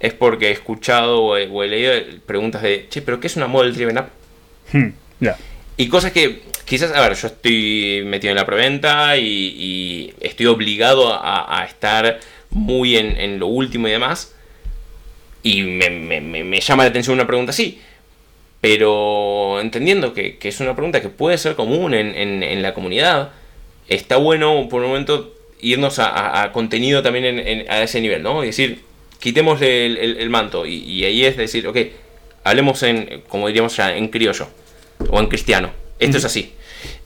es 0.00 0.14
porque 0.14 0.48
he 0.48 0.52
escuchado 0.52 1.22
o 1.22 1.36
he, 1.36 1.68
leído 1.68 1.92
preguntas 2.24 2.62
de, 2.62 2.86
che, 2.88 3.02
pero 3.02 3.20
¿qué 3.20 3.26
es 3.26 3.36
una 3.36 3.46
Model 3.46 3.74
Driven 3.74 3.98
App? 3.98 4.08
Hmm, 4.72 4.88
y 5.76 5.88
cosas 5.88 6.12
que 6.12 6.42
quizás, 6.64 6.92
a 6.92 7.00
ver, 7.00 7.14
yo 7.14 7.28
estoy 7.28 8.02
metido 8.04 8.30
en 8.30 8.36
la 8.36 8.46
preventa 8.46 9.16
y, 9.16 10.14
estoy 10.20 10.46
obligado 10.46 11.12
a, 11.12 11.64
estar 11.68 12.20
muy 12.58 12.96
en, 12.96 13.38
lo 13.38 13.46
último 13.46 13.88
y 13.88 13.92
demás. 13.92 14.34
Y 15.42 15.62
me, 15.62 15.90
me 15.90 16.60
llama 16.60 16.82
la 16.82 16.90
atención 16.90 17.14
una 17.14 17.26
pregunta 17.26 17.50
así. 17.50 17.80
Pero 18.60 19.60
entendiendo 19.60 20.12
que, 20.14 20.36
es 20.40 20.60
una 20.60 20.74
pregunta 20.74 21.00
que 21.00 21.08
puede 21.08 21.38
ser 21.38 21.54
común 21.54 21.94
en, 21.94 22.62
la 22.62 22.74
comunidad, 22.74 23.30
está 23.88 24.16
bueno 24.16 24.68
por 24.68 24.82
un 24.82 24.88
momento 24.88 25.34
irnos 25.60 25.98
a, 25.98 26.50
contenido 26.52 27.02
también 27.02 27.66
a 27.68 27.82
ese 27.82 28.00
nivel, 28.00 28.22
¿no? 28.22 28.42
Es 28.42 28.56
decir, 28.56 28.80
quitemos 29.20 29.62
el, 29.62 30.28
manto 30.30 30.66
y, 30.66 31.04
ahí 31.04 31.24
es 31.24 31.36
decir, 31.36 31.68
ok, 31.68 31.78
hablemos 32.42 32.82
en, 32.82 33.22
como 33.28 33.46
diríamos 33.46 33.76
ya, 33.76 33.96
en 33.96 34.08
criollo 34.08 34.48
o 35.08 35.20
en 35.20 35.28
cristiano. 35.28 35.70
Esto 36.00 36.18
es 36.18 36.24
así. 36.24 36.52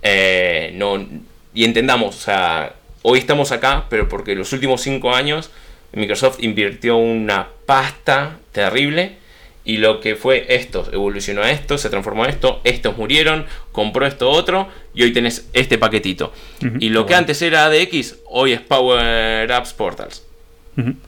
Eh, 0.03 0.73
no, 0.75 1.07
y 1.55 1.65
entendamos, 1.65 2.17
o 2.17 2.21
sea, 2.21 2.75
hoy 3.03 3.19
estamos 3.19 3.53
acá, 3.53 3.87
pero 3.89 4.09
porque 4.09 4.35
los 4.35 4.53
últimos 4.53 4.81
cinco 4.81 5.15
años 5.15 5.51
Microsoft 5.93 6.43
invirtió 6.43 6.97
una 6.97 7.49
pasta 7.67 8.39
terrible 8.53 9.17
y 9.65 9.77
lo 9.77 10.01
que 10.01 10.17
fue 10.17 10.47
esto, 10.49 10.89
evolucionó 10.93 11.43
a 11.43 11.51
esto, 11.51 11.79
se 11.79 11.89
transformó 11.89 12.25
a 12.25 12.29
esto, 12.29 12.61
estos 12.65 12.97
murieron, 12.97 13.47
compró 13.71 14.07
esto 14.07 14.29
otro 14.29 14.69
y 14.93 15.05
hoy 15.05 15.13
tenés 15.13 15.49
este 15.53 15.79
paquetito. 15.79 16.33
y 16.81 16.89
lo 16.89 17.07
que 17.07 17.15
antes 17.15 17.41
era 17.43 17.67
ADX, 17.67 18.17
hoy 18.27 18.53
es 18.53 18.61
Power 18.61 19.51
Apps 19.53 19.73
Portals. 19.73 20.25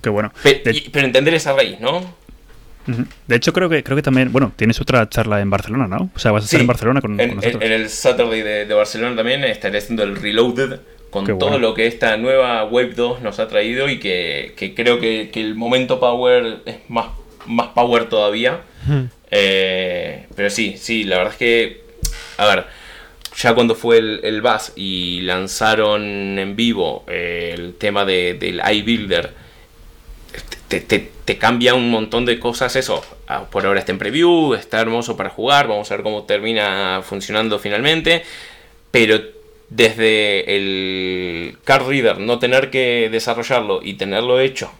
Qué 0.00 0.10
bueno. 0.10 0.32
Pero, 0.42 1.06
entender 1.06 1.34
esa 1.34 1.54
raíz, 1.54 1.80
¿no? 1.80 2.14
De 3.26 3.36
hecho, 3.36 3.54
creo 3.54 3.70
que 3.70 3.82
creo 3.82 3.96
que 3.96 4.02
también, 4.02 4.30
bueno, 4.30 4.52
tienes 4.54 4.78
otra 4.78 5.08
charla 5.08 5.40
en 5.40 5.48
Barcelona, 5.48 5.88
¿no? 5.88 6.10
O 6.14 6.18
sea, 6.18 6.32
vas 6.32 6.42
a 6.42 6.44
estar 6.44 6.60
en 6.60 6.66
Barcelona 6.66 7.00
con, 7.00 7.18
en, 7.18 7.36
nosotros. 7.36 7.62
En 7.62 7.72
el 7.72 7.88
Saturday 7.88 8.42
de, 8.42 8.74
Barcelona 8.74 9.16
también 9.16 9.42
estaré 9.44 9.78
haciendo 9.78 10.02
el 10.02 10.16
Reloaded 10.16 10.80
con 11.14 11.38
todo 11.38 11.58
lo 11.58 11.72
que 11.72 11.86
esta 11.86 12.18
nueva 12.18 12.64
Web 12.64 12.94
2 12.94 13.22
nos 13.22 13.38
ha 13.38 13.48
traído 13.48 13.88
y 13.88 13.98
que, 13.98 14.74
creo 14.76 14.98
que, 14.98 15.30
que 15.32 15.40
el 15.40 15.54
momento 15.54 15.98
Power 15.98 16.58
es 16.66 16.78
más 16.88 17.06
más 17.46 17.68
power 17.68 18.08
todavía. 18.08 18.60
Eh, 19.30 20.26
pero 20.34 20.50
sí, 20.50 20.76
sí, 20.78 21.04
la 21.04 21.18
verdad 21.18 21.32
es 21.32 21.38
que, 21.38 21.84
a 22.36 22.46
ver, 22.46 22.66
ya 23.36 23.54
cuando 23.54 23.74
fue 23.74 23.98
el, 23.98 24.20
el 24.22 24.42
BAS 24.42 24.72
y 24.76 25.22
lanzaron 25.22 26.38
en 26.38 26.56
vivo 26.56 27.04
eh, 27.08 27.52
el 27.54 27.74
tema 27.74 28.04
de, 28.04 28.34
del 28.34 28.60
iBuilder, 28.60 29.32
te, 30.68 30.80
te, 30.80 31.10
te, 31.24 31.38
cambia 31.38 31.74
un 31.74 31.90
montón 31.90 32.24
de 32.24 32.38
cosas 32.38 32.76
eso. 32.76 33.04
Ah, 33.26 33.44
por 33.50 33.66
ahora 33.66 33.80
está 33.80 33.92
en 33.92 33.98
preview, 33.98 34.54
está 34.54 34.80
hermoso 34.80 35.16
para 35.16 35.30
jugar, 35.30 35.68
vamos 35.68 35.90
a 35.90 35.96
ver 35.96 36.02
cómo 36.02 36.24
termina 36.24 37.00
funcionando 37.02 37.58
finalmente. 37.58 38.22
Pero 38.90 39.20
desde 39.74 40.56
el 40.56 41.58
card 41.64 41.88
reader 41.88 42.18
no 42.20 42.38
tener 42.38 42.70
que 42.70 43.08
desarrollarlo 43.10 43.80
y 43.82 43.94
tenerlo 43.94 44.38
hecho 44.38 44.70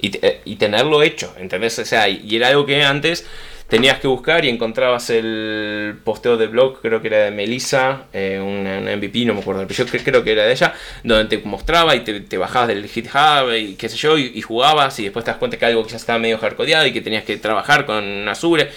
y, 0.00 0.12
y, 0.44 0.56
tenerlo 0.56 1.02
hecho, 1.02 1.34
¿entendés? 1.38 1.78
O 1.78 1.84
sea, 1.84 2.08
y 2.08 2.36
era 2.36 2.48
algo 2.48 2.66
que 2.66 2.82
antes 2.82 3.26
tenías 3.68 4.00
que 4.00 4.08
buscar 4.08 4.44
y 4.44 4.48
encontrabas 4.48 5.10
el 5.10 5.98
posteo 6.02 6.36
de 6.36 6.46
blog, 6.46 6.80
creo 6.80 7.00
que 7.02 7.08
era 7.08 7.18
de 7.24 7.30
Melissa, 7.30 8.06
eh, 8.12 8.40
una, 8.42 8.80
MVP, 8.96 9.24
no 9.26 9.34
me 9.34 9.40
acuerdo, 9.40 9.66
pero 9.68 9.84
yo 9.84 10.00
creo 10.02 10.24
que 10.24 10.32
era 10.32 10.44
de 10.44 10.52
ella, 10.52 10.74
donde 11.04 11.36
te 11.36 11.46
mostraba 11.46 11.94
y 11.94 12.00
te, 12.00 12.38
bajabas 12.38 12.68
del 12.68 12.88
GitHub 12.88 13.52
y 13.54 13.74
qué 13.74 13.88
sé 13.88 13.96
yo, 13.96 14.16
y, 14.18 14.40
jugabas 14.40 14.98
y 14.98 15.04
después 15.04 15.24
te 15.24 15.30
das 15.30 15.38
cuenta 15.38 15.58
que 15.58 15.66
algo 15.66 15.84
quizás 15.84 16.00
estaba 16.00 16.18
medio 16.18 16.38
hardcodeado 16.38 16.86
y 16.86 16.92
que 16.92 17.02
tenías 17.02 17.24
que 17.24 17.36
trabajar 17.36 17.84
con 17.86 18.28
Azure. 18.28 18.70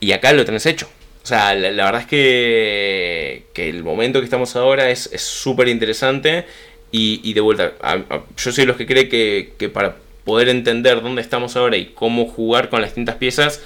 Y 0.00 0.12
acá 0.12 0.32
lo 0.32 0.44
tenés 0.44 0.66
hecho. 0.66 0.88
O 1.26 1.28
sea, 1.28 1.56
la, 1.56 1.86
verdad 1.86 2.02
es 2.02 2.06
que, 2.06 3.46
que, 3.52 3.68
el 3.68 3.82
momento 3.82 4.20
que 4.20 4.24
estamos 4.26 4.54
ahora 4.54 4.90
es 4.90 5.10
súper 5.16 5.66
interesante 5.66 6.46
y, 6.92 7.32
de 7.32 7.40
vuelta, 7.40 7.72
a, 7.82 7.98
yo 8.36 8.52
soy 8.52 8.64
los 8.64 8.76
que 8.76 8.86
cree 8.86 9.08
que, 9.08 9.54
que 9.58 9.68
para 9.68 9.96
poder 10.24 10.48
entender 10.48 11.02
dónde 11.02 11.22
estamos 11.22 11.56
ahora 11.56 11.76
y 11.76 11.86
cómo 11.86 12.26
jugar 12.26 12.68
con 12.68 12.80
las 12.80 12.90
distintas 12.90 13.16
piezas, 13.16 13.60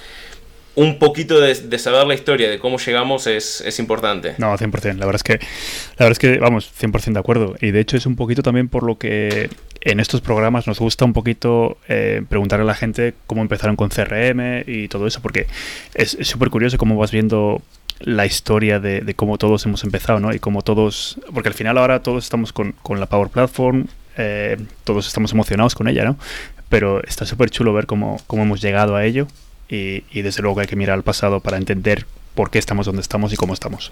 un 0.75 0.99
poquito 0.99 1.39
de, 1.39 1.53
de, 1.53 1.79
saber 1.79 2.07
la 2.07 2.13
historia 2.13 2.49
de 2.49 2.59
cómo 2.59 2.77
llegamos 2.77 3.27
es, 3.27 3.61
es, 3.61 3.79
importante. 3.79 4.35
No, 4.37 4.57
100%. 4.57 4.97
La 4.97 5.05
verdad 5.05 5.15
es 5.15 5.23
que, 5.23 5.33
la 5.33 6.05
verdad 6.05 6.11
es 6.11 6.19
que 6.19 6.37
vamos, 6.37 6.71
100% 6.79 7.13
de 7.13 7.19
acuerdo. 7.19 7.55
Y 7.59 7.71
de 7.71 7.79
hecho 7.79 7.97
es 7.97 8.05
un 8.05 8.15
poquito 8.15 8.41
también 8.41 8.69
por 8.69 8.83
lo 8.83 8.97
que 8.97 9.49
en 9.81 9.99
estos 9.99 10.21
programas 10.21 10.67
nos 10.67 10.79
gusta 10.79 11.05
un 11.05 11.13
poquito 11.13 11.77
eh, 11.87 12.23
preguntarle 12.29 12.63
a 12.63 12.67
la 12.67 12.75
gente 12.75 13.13
cómo 13.27 13.41
empezaron 13.41 13.75
con 13.75 13.89
CRM 13.89 14.63
y 14.65 14.87
todo 14.87 15.07
eso, 15.07 15.21
porque 15.21 15.47
es 15.93 16.17
súper 16.21 16.49
curioso 16.49 16.77
cómo 16.77 16.95
vas 16.95 17.11
viendo 17.11 17.61
la 17.99 18.25
historia 18.25 18.79
de, 18.79 19.01
de, 19.01 19.13
cómo 19.13 19.37
todos 19.37 19.65
hemos 19.65 19.83
empezado, 19.83 20.19
¿no? 20.19 20.33
Y 20.33 20.39
cómo 20.39 20.61
todos, 20.61 21.19
porque 21.33 21.49
al 21.49 21.55
final 21.55 21.77
ahora 21.77 22.01
todos 22.01 22.23
estamos 22.23 22.53
con, 22.53 22.73
con 22.81 22.99
la 22.99 23.07
Power 23.07 23.29
Platform, 23.29 23.87
eh, 24.17 24.57
todos 24.83 25.07
estamos 25.07 25.31
emocionados 25.33 25.75
con 25.75 25.87
ella, 25.87 26.03
¿no? 26.03 26.17
Pero 26.69 27.03
está 27.03 27.25
súper 27.25 27.49
chulo 27.49 27.73
ver 27.73 27.85
cómo, 27.85 28.19
cómo, 28.27 28.43
hemos 28.43 28.61
llegado 28.61 28.95
a 28.95 29.05
ello 29.05 29.27
y, 29.71 30.03
y, 30.11 30.21
desde 30.21 30.43
luego 30.43 30.59
hay 30.59 30.67
que 30.67 30.75
mirar 30.75 30.95
al 30.95 31.03
pasado 31.03 31.39
para 31.39 31.57
entender 31.57 32.05
por 32.35 32.51
qué 32.51 32.59
estamos 32.59 32.85
donde 32.85 33.01
estamos 33.01 33.33
y 33.33 33.37
cómo 33.37 33.53
estamos. 33.53 33.91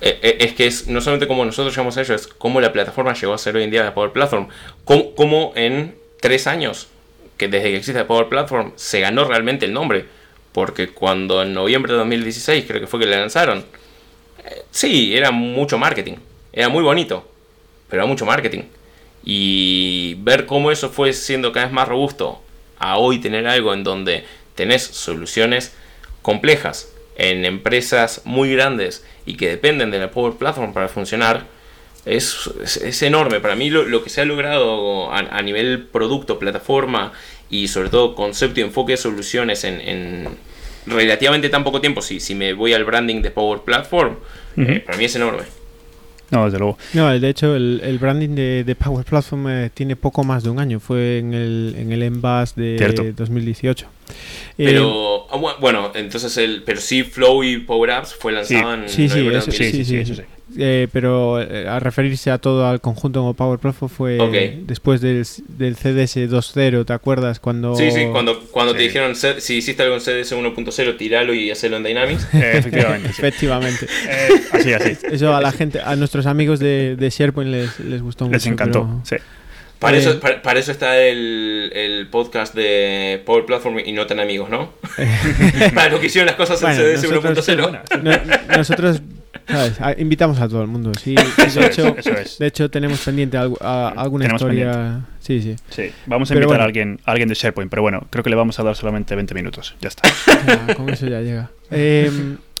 Eh, 0.00 0.38
es 0.40 0.54
que 0.54 0.66
es 0.66 0.88
no 0.88 1.00
solamente 1.00 1.28
cómo 1.28 1.44
nosotros 1.44 1.72
llegamos 1.72 1.96
a 1.96 2.00
ello, 2.00 2.14
es 2.14 2.26
cómo 2.26 2.60
la 2.60 2.72
plataforma 2.72 3.14
llegó 3.14 3.34
a 3.34 3.38
ser 3.38 3.56
hoy 3.56 3.62
en 3.64 3.70
día 3.70 3.84
la 3.84 3.94
Power 3.94 4.12
Platform. 4.12 4.48
Cómo, 4.84 5.14
cómo 5.14 5.52
en 5.54 5.94
tres 6.20 6.46
años, 6.46 6.88
que 7.36 7.48
desde 7.48 7.70
que 7.70 7.76
existe 7.76 8.00
la 8.00 8.06
Power 8.06 8.28
Platform, 8.28 8.72
se 8.76 9.00
ganó 9.00 9.24
realmente 9.24 9.66
el 9.66 9.72
nombre. 9.72 10.06
Porque 10.52 10.88
cuando 10.88 11.42
en 11.42 11.52
noviembre 11.52 11.92
de 11.92 11.98
2016 11.98 12.64
creo 12.66 12.80
que 12.80 12.86
fue 12.86 13.00
que 13.00 13.06
le 13.06 13.16
lanzaron, 13.16 13.64
eh, 14.44 14.62
sí, 14.70 15.16
era 15.16 15.30
mucho 15.30 15.78
marketing. 15.78 16.14
Era 16.52 16.68
muy 16.68 16.82
bonito, 16.82 17.28
pero 17.88 18.02
era 18.02 18.08
mucho 18.08 18.24
marketing 18.24 18.62
y 19.24 20.14
ver 20.18 20.44
cómo 20.46 20.70
eso 20.70 20.90
fue 20.90 21.12
siendo 21.12 21.50
cada 21.50 21.66
vez 21.66 21.74
más 21.74 21.88
robusto 21.88 22.40
a 22.78 22.98
hoy 22.98 23.18
tener 23.18 23.46
algo 23.46 23.72
en 23.72 23.82
donde 23.82 24.24
tenés 24.54 24.82
soluciones 24.82 25.72
complejas 26.22 26.88
en 27.16 27.44
empresas 27.44 28.22
muy 28.24 28.52
grandes 28.52 29.04
y 29.26 29.36
que 29.36 29.48
dependen 29.48 29.90
de 29.90 29.98
la 29.98 30.10
Power 30.10 30.34
Platform 30.34 30.72
para 30.72 30.88
funcionar 30.88 31.46
es, 32.04 32.50
es, 32.62 32.76
es 32.78 33.02
enorme. 33.02 33.40
Para 33.40 33.56
mí 33.56 33.70
lo, 33.70 33.84
lo, 33.84 34.02
que 34.02 34.10
se 34.10 34.20
ha 34.20 34.24
logrado 34.24 35.12
a, 35.12 35.18
a, 35.18 35.42
nivel 35.42 35.86
producto, 35.86 36.38
plataforma 36.38 37.12
y 37.50 37.68
sobre 37.68 37.88
todo 37.88 38.14
concepto 38.14 38.60
y 38.60 38.62
enfoque 38.62 38.92
de 38.92 38.96
soluciones 38.98 39.64
en, 39.64 39.80
en 39.80 40.28
relativamente 40.86 41.48
tan 41.48 41.64
poco 41.64 41.80
tiempo, 41.80 42.02
si, 42.02 42.20
si 42.20 42.34
me 42.34 42.52
voy 42.52 42.72
al 42.72 42.84
branding 42.84 43.22
de 43.22 43.30
Power 43.30 43.60
Platform, 43.60 44.16
uh 44.56 44.60
-huh. 44.60 44.76
eh, 44.76 44.80
para 44.80 44.98
mí 44.98 45.04
es 45.04 45.16
enorme. 45.16 45.44
No, 46.30 46.46
desde 46.46 46.58
luego. 46.58 46.78
No, 46.94 47.18
de 47.18 47.28
hecho, 47.28 47.54
el, 47.54 47.80
el 47.84 47.98
branding 47.98 48.30
de, 48.30 48.64
de, 48.64 48.74
Power 48.74 49.04
Platform 49.04 49.48
eh, 49.48 49.70
tiene 49.72 49.94
poco 49.94 50.24
más 50.24 50.42
de 50.42 50.50
un 50.50 50.58
año. 50.58 50.80
Fue 50.80 51.18
en 51.18 51.32
el, 51.32 51.76
en 51.78 51.92
el 51.92 52.02
Envas 52.02 52.56
de 52.56 52.76
Cierto. 52.76 53.04
2018. 53.14 53.86
Pero, 54.56 55.26
eh, 55.32 55.54
bueno, 55.60 55.92
entonces, 55.94 56.36
el, 56.36 56.62
pero 56.64 56.80
sí, 56.80 57.02
Flow 57.02 57.42
y 57.42 57.58
Power 57.58 57.90
Apps 57.90 58.14
fue 58.14 58.32
lanzado 58.32 58.74
sí. 58.74 58.80
en. 58.80 58.88
Sí, 58.88 59.08
sí, 59.08 59.28
eso, 59.28 59.50
sí, 59.50 59.70
sí, 59.70 59.84
sí, 59.84 59.96
eso 59.96 60.14
sí. 60.14 60.22
Eh, 60.56 60.88
pero 60.92 61.40
eh, 61.40 61.66
a 61.66 61.80
referirse 61.80 62.30
a 62.30 62.38
todo 62.38 62.66
al 62.66 62.80
conjunto 62.80 63.20
como 63.20 63.34
Power 63.34 63.58
Platform 63.58 63.90
fue 63.90 64.20
okay. 64.20 64.62
después 64.66 65.00
del, 65.00 65.26
del 65.48 65.74
CDS 65.74 66.16
2.0, 66.30 66.84
¿te 66.84 66.92
acuerdas? 66.92 67.40
Cuando... 67.40 67.74
Sí, 67.74 67.90
sí, 67.90 68.06
cuando, 68.12 68.40
cuando 68.50 68.72
sí. 68.72 68.78
te 68.78 68.84
dijeron 68.84 69.14
si 69.16 69.54
hiciste 69.54 69.82
algo 69.82 69.94
en 69.96 70.00
CDS 70.00 70.32
1.0, 70.32 70.96
tiralo 70.96 71.34
y 71.34 71.50
hacelo 71.50 71.78
en 71.78 71.84
Dynamics. 71.84 72.28
Eh, 72.34 72.58
efectivamente. 72.58 73.08
efectivamente. 73.08 73.86
Eh, 74.08 74.28
así, 74.52 74.72
así. 74.72 74.96
Eso 75.10 75.34
a 75.34 75.40
la 75.40 75.50
gente, 75.50 75.80
a 75.80 75.96
nuestros 75.96 76.26
amigos 76.26 76.60
de, 76.60 76.94
de 76.96 77.10
SharePoint 77.10 77.50
les, 77.50 77.80
les 77.80 78.02
gustó 78.02 78.24
les 78.24 78.32
mucho. 78.32 78.36
Les 78.36 78.46
encantó, 78.46 78.80
pero... 78.82 79.00
sí. 79.04 79.16
Para, 79.84 79.96
eso, 79.96 80.20
para, 80.20 80.42
para, 80.42 80.60
eso 80.60 80.72
está 80.72 80.98
el, 80.98 81.70
el, 81.74 82.08
podcast 82.08 82.54
de 82.54 83.22
Power 83.24 83.44
Platform 83.44 83.80
y 83.84 83.92
no 83.92 84.06
tan 84.06 84.20
amigos, 84.20 84.50
¿no? 84.50 84.72
para 85.74 85.90
lo 85.90 86.00
que 86.00 86.06
hicieron 86.06 86.26
las 86.26 86.36
cosas 86.36 86.60
en 86.62 86.68
bueno, 86.68 86.98
CDS 86.98 87.10
1.0. 87.10 88.02
No, 88.02 88.56
nosotros 88.56 89.00
¿Sabes? 89.46 89.80
A, 89.80 89.92
invitamos 89.98 90.40
a 90.40 90.48
todo 90.48 90.62
el 90.62 90.68
mundo. 90.68 90.92
Sí, 90.94 91.14
eso 91.44 91.60
de, 91.60 91.66
hecho, 91.66 91.88
es, 91.88 92.06
eso 92.06 92.10
es. 92.12 92.38
de 92.38 92.46
hecho, 92.46 92.70
tenemos 92.70 93.00
pendiente 93.00 93.36
a, 93.36 93.48
a, 93.60 93.88
alguna 93.90 94.24
tenemos 94.24 94.40
historia. 94.40 94.72
Pendiente. 94.72 95.08
Sí, 95.20 95.42
sí. 95.42 95.56
Sí, 95.68 95.92
vamos 96.06 96.30
a 96.30 96.34
invitar 96.34 96.48
bueno. 96.48 96.62
a, 96.62 96.66
alguien, 96.66 97.00
a 97.04 97.10
alguien 97.10 97.28
de 97.28 97.34
SharePoint, 97.34 97.70
pero 97.70 97.82
bueno, 97.82 98.06
creo 98.10 98.24
que 98.24 98.30
le 98.30 98.36
vamos 98.36 98.58
a 98.58 98.62
dar 98.62 98.74
solamente 98.74 99.14
20 99.14 99.34
minutos. 99.34 99.74
Ya 99.80 99.88
está. 99.88 100.08
Ya, 100.46 100.74
con 100.74 100.88
eso 100.88 101.06
ya 101.06 101.20
llega. 101.20 101.50
Eh, 101.70 102.10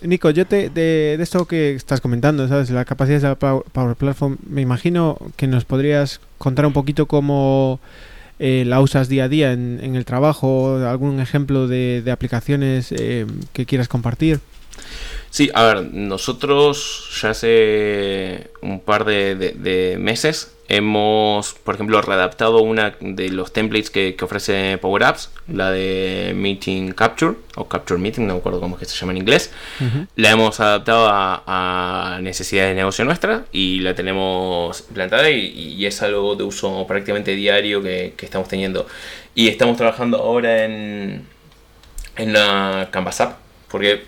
Nico, 0.04 0.30
yo 0.30 0.46
te, 0.46 0.68
de, 0.68 1.14
esto 1.20 1.46
que 1.46 1.74
estás 1.74 2.00
comentando, 2.00 2.46
¿sabes? 2.46 2.70
La 2.70 2.84
capacidad 2.84 3.20
de 3.20 3.28
la 3.28 3.36
Power 3.36 3.96
Platform, 3.96 4.36
me 4.48 4.60
imagino 4.60 5.18
que 5.36 5.46
nos 5.46 5.64
podrías 5.64 6.20
contar 6.38 6.66
un 6.66 6.72
poquito 6.72 7.06
cómo. 7.06 7.80
Eh, 8.40 8.64
la 8.66 8.80
usas 8.80 9.08
día 9.08 9.24
a 9.24 9.28
día 9.28 9.52
en, 9.52 9.94
el 9.94 10.04
trabajo, 10.04 10.76
algún 10.78 11.20
ejemplo 11.20 11.68
de, 11.68 12.02
aplicaciones 12.10 12.90
eh, 12.90 13.26
que 13.52 13.64
quieras 13.64 13.86
compartir. 13.86 14.40
Sí, 15.30 15.50
a 15.54 15.62
ver, 15.62 15.92
nosotros 15.92 17.08
ya 17.20 17.30
hace 17.30 18.50
un 18.60 18.80
par 18.80 19.04
de, 19.04 19.96
meses 19.98 20.53
hemos, 20.68 21.54
por 21.54 21.74
ejemplo, 21.74 22.00
readaptado 22.00 22.62
una 22.62 22.96
de 23.00 23.28
los 23.28 23.52
templates 23.52 23.90
que, 23.90 24.14
que, 24.16 24.24
ofrece 24.24 24.78
Power 24.78 25.04
Apps, 25.04 25.30
la 25.48 25.70
de 25.70 26.32
Meeting 26.34 26.92
Capture, 26.92 27.34
o 27.56 27.68
Capture 27.68 28.00
Meeting, 28.00 28.26
no 28.26 28.34
me 28.34 28.40
acuerdo 28.40 28.60
cómo 28.60 28.76
es 28.76 28.80
que 28.80 28.86
se 28.86 28.96
llama 28.96 29.12
en 29.12 29.18
inglés. 29.18 29.52
Uh 29.80 29.84
-huh. 29.84 30.06
La 30.16 30.30
hemos 30.30 30.60
adaptado 30.60 31.06
a, 31.08 31.42
a, 31.46 32.20
necesidades 32.20 32.70
de 32.70 32.76
negocio 32.76 33.04
nuestra 33.04 33.44
y 33.52 33.80
la 33.80 33.94
tenemos 33.94 34.82
plantada 34.82 35.30
y, 35.30 35.46
y 35.46 35.86
es 35.86 36.02
algo 36.02 36.34
de 36.34 36.44
uso 36.44 36.86
prácticamente 36.86 37.34
diario 37.34 37.82
que, 37.82 38.14
que, 38.16 38.24
estamos 38.26 38.48
teniendo. 38.48 38.86
Y 39.34 39.48
estamos 39.48 39.76
trabajando 39.76 40.18
ahora 40.18 40.64
en, 40.64 41.26
en 42.16 42.32
la 42.32 42.88
Canvas 42.90 43.20
App, 43.20 43.38
porque 43.68 44.04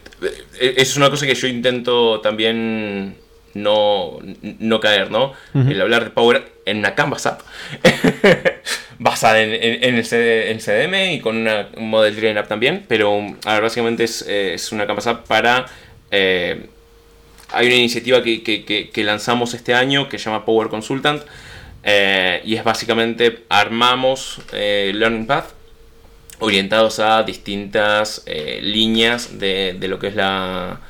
es 0.59 0.97
una 0.97 1.11
cosa 1.11 1.27
que 1.27 1.35
yo 1.35 1.47
intento 1.47 2.21
también 2.21 3.17
no, 3.63 4.19
no 4.43 4.81
caer, 4.81 5.11
¿no? 5.11 5.33
Uh 5.55 5.61
-huh. 5.61 5.71
El 5.71 5.81
hablar 5.81 6.05
de 6.05 6.11
Power 6.11 6.53
en 6.65 6.79
una 6.79 6.95
Canvas 6.95 7.27
app 7.27 7.41
basada 8.99 9.41
en, 9.43 9.53
en, 9.53 9.85
en, 9.85 9.95
el 9.97 10.05
CD, 10.05 10.51
en, 10.51 10.59
CDM 10.59 11.15
y 11.15 11.21
con 11.21 11.37
una 11.37 11.69
Model 11.77 12.15
Driven 12.17 12.39
app 12.39 12.49
también, 12.49 12.85
pero 12.89 13.21
a 13.45 13.55
ver, 13.55 13.63
básicamente 13.63 14.05
es, 14.05 14.23
es, 14.23 14.73
una 14.73 14.87
Canvas 14.87 15.07
app 15.07 15.27
para... 15.27 15.67
Eh, 16.11 16.67
hay 17.53 17.67
una 17.67 17.77
iniciativa 17.77 18.23
que, 18.23 18.43
que, 18.43 18.65
que, 18.65 18.91
que, 18.91 19.05
lanzamos 19.05 19.55
este 19.55 19.73
año 19.73 20.09
que 20.09 20.19
se 20.19 20.25
llama 20.25 20.45
Power 20.45 20.69
Consultant 20.69 21.23
eh, 21.89 22.43
y 22.45 22.57
es 22.57 22.65
básicamente 22.65 23.45
armamos 23.49 24.41
eh, 24.53 24.91
Learning 24.95 25.27
Path 25.27 25.53
orientados 26.41 26.99
a 26.99 27.23
distintas 27.23 28.23
eh, 28.27 28.59
líneas 28.63 29.39
de, 29.39 29.77
de, 29.79 29.89
lo 29.89 29.99
que 29.99 30.09
es 30.09 30.17
la, 30.17 30.81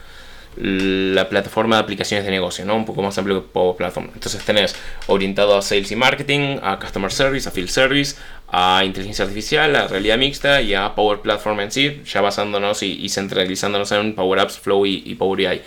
la 0.57 1.29
plataforma 1.29 1.77
de 1.77 1.83
aplicaciones 1.83 2.25
de 2.25 2.31
negocio, 2.31 2.65
¿no? 2.65 2.77
Un 2.77 2.87
poco 2.87 3.03
más 3.03 3.17
amplio 3.19 3.43
que 3.43 3.49
Power 3.49 3.77
Platform. 3.77 4.11
Entonces 4.15 4.43
tenés 4.45 4.75
orientado 5.07 5.57
a 5.57 5.63
sales 5.63 5.91
y 5.91 5.97
marketing, 5.97 6.59
a 6.63 6.79
customer 6.79 7.13
service, 7.13 7.49
a 7.49 7.53
field 7.53 7.69
service, 7.69 8.17
a 8.49 8.83
inteligencia 8.85 9.25
artificial, 9.25 9.77
a 9.77 9.87
realidad 9.87 10.17
mixta 10.17 10.63
y 10.63 10.75
a 10.75 10.95
Power 10.95 11.21
Platform 11.21 11.61
en 11.61 11.73
sí, 11.73 12.03
ya 12.07 12.23
basándonos 12.23 12.83
y, 12.83 13.09
centralizándonos 13.09 13.93
en 13.93 14.15
Power 14.15 14.41
Apps, 14.41 14.59
Flow 14.59 14.87
y, 14.87 15.15
Power 15.15 15.37
BI. 15.37 15.61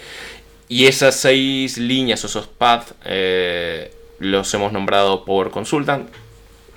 Y 0.69 0.85
esas 0.85 1.15
seis 1.15 1.77
líneas 1.77 2.23
o 2.23 2.27
esos 2.27 2.47
paths 2.47 2.93
eh, 3.05 3.91
los 4.19 4.51
hemos 4.53 4.71
nombrado 4.71 5.23
Power 5.23 5.49
Consultant, 5.49 6.09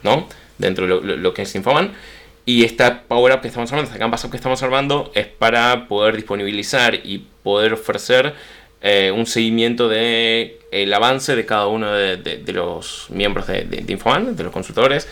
¿no? 0.02 0.28
Dentro 0.58 0.86
de 0.86 0.90
lo, 0.90 1.16
lo, 1.16 1.34
que 1.34 1.42
es 1.42 1.54
Infoman. 1.54 1.92
Y 2.44 2.64
esta 2.64 3.02
Power 3.02 3.34
Up 3.34 3.40
que 3.40 3.48
estamos 3.48 3.70
armando, 3.70 3.88
esta 3.88 3.98
Canvas 3.98 4.24
Up 4.24 4.30
que 4.30 4.36
estamos 4.36 4.62
armando, 4.62 5.12
es 5.14 5.26
para 5.26 5.86
poder 5.88 6.16
disponibilizar 6.16 6.94
y 6.94 7.26
poder 7.42 7.72
ofrecer 7.72 8.34
eh, 8.80 9.12
un 9.14 9.26
seguimiento 9.26 9.88
de 9.88 10.58
el 10.72 10.92
avance 10.92 11.36
de 11.36 11.46
cada 11.46 11.66
uno 11.66 11.92
de, 11.92 12.42
los 12.52 13.06
miembros 13.10 13.46
de, 13.46 13.64
de, 13.64 13.82
de 13.82 14.42
los 14.42 14.52
consultores, 14.52 15.08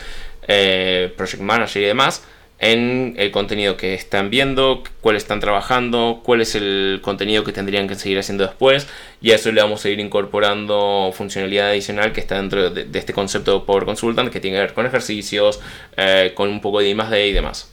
eh, 0.47 1.13
Project 1.15 1.41
Manager 1.41 1.81
y 1.81 1.85
demás, 1.85 2.23
en 2.61 3.15
el 3.17 3.31
contenido 3.31 3.75
que 3.75 3.95
están 3.95 4.29
viendo, 4.29 4.83
cuál 5.01 5.15
están 5.15 5.39
trabajando, 5.39 6.21
cuál 6.23 6.41
es 6.41 6.53
el 6.53 6.99
contenido 7.01 7.43
que 7.43 7.51
tendrían 7.51 7.87
que 7.87 7.95
seguir 7.95 8.19
haciendo 8.19 8.45
después, 8.45 8.87
y 9.19 9.31
a 9.31 9.35
eso 9.35 9.51
le 9.51 9.61
vamos 9.61 9.83
a 9.83 9.89
ir 9.89 9.99
incorporando 9.99 11.11
funcionalidad 11.13 11.69
adicional 11.69 12.11
que 12.11 12.19
está 12.19 12.35
dentro 12.35 12.69
de, 12.69 12.87
este 12.93 13.13
concepto 13.13 13.59
de 13.59 13.65
Power 13.65 13.85
Consultant, 13.85 14.29
que 14.29 14.39
tiene 14.39 14.57
que 14.57 14.61
ver 14.61 14.73
con 14.73 14.85
ejercicios, 14.85 15.59
eh, 15.97 16.33
con 16.35 16.49
un 16.49 16.61
poco 16.61 16.81
de 16.81 16.89
I 16.89 17.29
y 17.29 17.33
demás. 17.33 17.69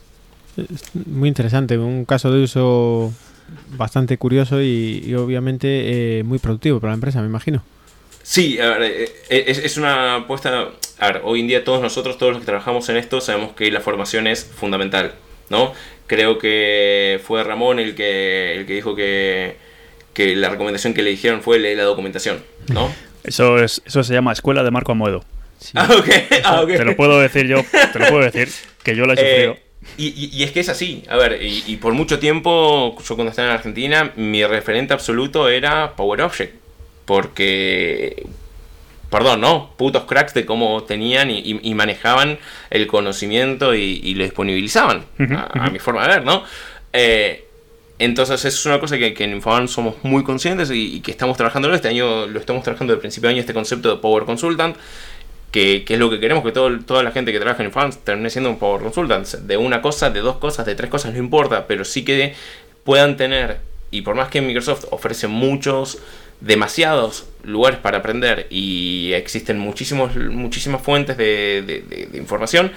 Muy 1.07 1.29
interesante, 1.29 1.77
un 1.77 2.05
caso 2.07 2.33
de 2.33 2.43
uso 2.43 3.13
bastante 3.77 4.19
curioso 4.19 4.63
y, 4.63 5.15
obviamente 5.15 6.19
eh, 6.19 6.23
muy 6.25 6.39
productivo 6.39 6.81
para 6.81 6.93
la 6.93 6.95
empresa, 6.95 7.21
me 7.21 7.27
imagino. 7.27 7.63
Sí, 8.23 8.59
a 8.61 8.71
ver, 8.71 8.83
eh, 8.83 9.13
eh, 9.31 9.45
es, 9.47 9.77
una 9.77 10.17
apuesta. 10.17 10.69
A 10.99 11.07
ver, 11.07 11.23
hoy 11.25 11.41
en 11.41 11.49
día 11.49 11.65
todos 11.65 11.81
nosotros, 11.81 12.19
todos 12.19 12.33
los 12.33 12.41
que 12.41 12.47
trabajamos 12.47 12.89
en 12.89 12.97
esto, 12.97 13.21
sabemos 13.21 13.53
que 13.53 13.71
la 13.71 13.81
formación 13.81 14.27
es 14.27 14.45
fundamental, 14.45 15.15
¿no? 15.49 15.73
Creo 16.07 16.39
que 16.39 17.21
fue 17.25 17.43
Ramón 17.45 17.79
el 17.79 17.95
que, 17.95 18.55
el 18.55 18.67
que 18.67 18.75
dijo 18.75 18.95
que, 18.95 19.57
que 20.13 20.37
la 20.37 20.51
recomendación 20.51 20.95
que 20.95 21.03
le 21.03 21.11
dijeron 21.11 21.41
fue 21.41 21.59
leer 21.59 21.79
la 21.79 21.85
documentación, 21.85 22.43
¿no? 22.69 22.93
Eso, 23.25 23.59
es, 23.59 23.83
eso 23.87 24.03
se 24.03 24.15
llama 24.15 24.33
Escuela 24.33 24.63
de 24.63 24.71
Marco 24.71 24.93
Amuedo. 24.93 25.25
Ah, 25.75 25.89
ah, 26.45 26.65
Te 26.67 26.85
lo 26.85 26.97
puedo 26.97 27.19
decir 27.21 27.47
yo, 27.47 27.65
te 27.93 27.99
lo 27.99 28.09
puedo 28.09 28.25
decir, 28.31 28.49
que 28.83 28.95
yo 28.95 29.07
la 29.07 29.15
he 29.15 29.17
sufrido. 29.17 29.68
Y, 29.97 30.43
es 30.43 30.53
que 30.53 30.61
es 30.61 30.69
así, 30.69 31.05
a 31.09 31.17
ver, 31.17 31.41
y, 31.43 31.77
por 31.77 31.93
mucho 31.93 32.19
tiempo, 32.19 32.97
yo 33.03 33.15
cuando 33.15 33.31
estaba 33.31 33.49
en 33.49 33.55
Argentina, 33.55 34.13
mi 34.17 34.45
referente 34.45 34.93
absoluto 34.93 35.49
era 35.49 35.97
Power 35.97 36.23
Object, 36.23 36.55
porque, 37.05 38.27
perdón, 39.11 39.41
¿no? 39.41 39.73
Putos 39.77 40.05
cracks 40.05 40.35
de 40.35 40.47
cómo 40.47 40.85
tenían 40.85 41.31
y, 41.31 41.75
manejaban 41.75 42.39
el 42.71 42.87
conocimiento 42.87 43.75
y, 43.75 44.15
lo 44.15 44.25
disponibilizaban, 44.25 45.05
a, 45.55 45.71
mi 45.71 45.79
forma 45.79 46.03
de 46.03 46.09
ver, 46.09 46.25
¿no? 46.25 46.45
Eh, 46.93 47.49
entonces 47.99 48.45
es 48.45 48.67
una 48.67 48.79
cosa 48.79 48.97
que, 48.97 49.15
en 49.19 49.33
Infoban 49.33 49.67
somos 49.67 49.97
muy 50.03 50.23
conscientes 50.23 50.71
y, 50.73 51.01
que 51.01 51.11
estamos 51.11 51.37
trabajando 51.37 51.73
este 51.75 51.89
año, 51.89 52.27
lo 52.27 52.39
estamos 52.39 52.63
trabajando 52.63 52.93
desde 52.93 52.99
el 52.99 53.01
principio 53.01 53.29
de 53.29 53.35
año, 53.35 53.41
este 53.41 53.55
concepto 53.55 53.91
de 53.91 54.01
Power 54.01 54.25
Consultant, 54.25 54.77
que, 55.51 55.85
es 55.89 55.99
lo 55.99 56.11
que 56.11 56.21
queremos, 56.21 56.45
que 56.45 56.53
todo, 56.53 56.79
toda 56.81 57.03
la 57.03 57.11
gente 57.11 57.33
que 57.33 57.41
trabaja 57.41 57.63
en 57.63 57.73
Fans 57.73 57.99
termine 58.05 58.31
siendo 58.31 58.51
un 58.51 58.59
Power 58.59 58.83
Consultant. 58.83 59.27
De 59.27 59.57
una 59.57 59.81
cosa, 59.81 60.11
de 60.11 60.21
dos 60.21 60.37
cosas, 60.37 60.67
de 60.67 60.75
tres 60.75 60.91
cosas, 60.91 61.13
no 61.13 61.19
importa, 61.19 61.67
pero 61.67 61.85
sí 61.85 62.05
que 62.05 62.35
puedan 62.85 63.17
tener, 63.17 63.61
y 63.91 64.03
por 64.03 64.15
más 64.15 64.29
que 64.29 64.41
Microsoft 64.41 64.87
ofrece 64.91 65.27
muchos, 65.29 65.99
demasiados 66.41 67.27
lugares 67.43 67.81
para 67.81 67.99
aprender 67.99 68.47
y 68.51 69.13
existen 69.13 69.59
muchísimos, 69.59 70.15
muchísimas 70.17 70.83
fuentes 70.83 71.17
de, 71.17 72.09
información, 72.15 72.71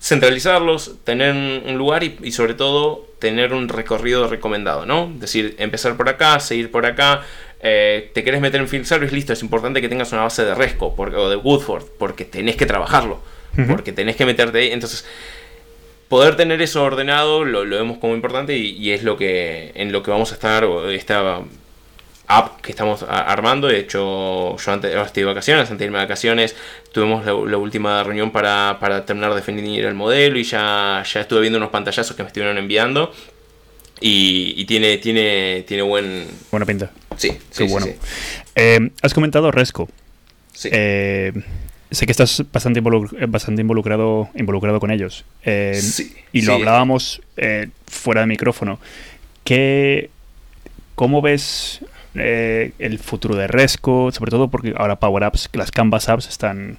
centralizarlos, 0.00 0.96
tener 1.04 1.34
un 1.34 1.76
lugar 1.76 2.04
y, 2.04 2.16
y, 2.22 2.32
sobre 2.32 2.54
todo 2.54 3.06
tener 3.18 3.52
un 3.52 3.68
recorrido 3.68 4.28
recomendado, 4.28 4.86
¿no? 4.86 5.10
Es 5.14 5.20
decir, 5.20 5.56
empezar 5.58 5.96
por 5.96 6.08
acá, 6.08 6.40
seguir 6.40 6.70
por 6.70 6.86
acá, 6.86 7.22
eh, 7.62 8.10
te 8.14 8.24
querés 8.24 8.40
meter 8.40 8.60
en 8.60 8.68
Field 8.68 8.86
Service, 8.86 9.14
listo, 9.14 9.32
es 9.32 9.42
importante 9.42 9.80
que 9.80 9.88
tengas 9.88 10.12
una 10.12 10.22
base 10.22 10.44
de 10.44 10.54
Resco 10.54 10.94
o 10.96 11.28
de 11.28 11.36
Woodford, 11.36 11.84
porque 11.98 12.24
tenés 12.24 12.56
que 12.56 12.66
trabajarlo, 12.66 13.20
porque 13.68 13.92
tenés 13.92 14.16
que 14.16 14.24
meterte 14.24 14.58
ahí. 14.58 14.72
Entonces, 14.72 15.04
poder 16.08 16.36
tener 16.36 16.62
eso 16.62 16.82
ordenado 16.82 17.44
lo, 17.44 17.68
vemos 17.68 17.98
como 17.98 18.14
importante 18.14 18.56
y, 18.56 18.90
es 18.92 19.02
lo 19.02 19.16
que 19.16 19.72
en 19.74 19.92
lo 19.92 20.02
que 20.02 20.10
vamos 20.10 20.32
a 20.32 20.34
estar, 20.34 20.64
esta 20.90 21.42
app 22.26 22.60
que 22.62 22.70
estamos 22.70 23.02
armando. 23.02 23.68
De 23.68 23.78
hecho, 23.78 24.56
yo 24.56 24.72
antes, 24.72 24.94
estoy 24.94 25.22
de 25.22 25.26
vacaciones, 25.26 25.70
antes 25.70 25.78
de 25.78 25.84
irme 25.84 25.98
de 25.98 26.04
vacaciones, 26.04 26.56
tuvimos 26.92 27.26
la, 27.26 27.34
última 27.34 28.02
reunión 28.02 28.30
para, 28.30 28.78
para, 28.80 29.04
terminar 29.04 29.30
de 29.30 29.36
definir 29.36 29.84
el 29.84 29.94
modelo 29.94 30.38
y 30.38 30.44
ya, 30.44 31.02
ya 31.04 31.20
estuve 31.20 31.40
viendo 31.42 31.58
unos 31.58 31.70
pantallazos 31.70 32.16
que 32.16 32.22
me 32.22 32.28
estuvieron 32.28 32.56
enviando. 32.56 33.12
Y, 34.00 34.64
tiene, 34.64 34.98
tiene, 34.98 35.64
tiene 35.66 35.82
buen... 35.82 36.26
Buena 36.50 36.64
pinta. 36.64 36.90
Sí, 37.16 37.36
sí, 37.50 37.64
bueno. 37.68 37.86
Eh, 38.54 38.90
has 39.02 39.12
comentado 39.12 39.50
Resco. 39.50 39.88
Sí. 40.54 40.70
Eh, 40.72 41.32
sé 41.90 42.06
que 42.06 42.12
estás 42.12 42.44
bastante, 42.50 42.80
bastante 42.80 43.60
involucrado, 43.60 44.30
involucrado 44.34 44.80
con 44.80 44.90
ellos. 44.90 45.24
Eh, 45.44 45.78
sí, 45.80 46.14
y 46.32 46.42
lo 46.42 46.54
hablábamos 46.54 47.20
fuera 47.86 48.22
de 48.22 48.26
micrófono. 48.26 48.80
¿Qué, 49.44 50.08
¿Cómo 50.94 51.20
ves 51.20 51.80
el 52.14 52.98
futuro 52.98 53.36
de 53.36 53.48
Resco? 53.48 54.10
Sobre 54.12 54.30
todo 54.30 54.48
porque 54.48 54.72
ahora 54.76 54.98
Power 54.98 55.24
Apps, 55.24 55.50
las 55.52 55.70
Canvas 55.70 56.08
Apps 56.08 56.26
están, 56.26 56.78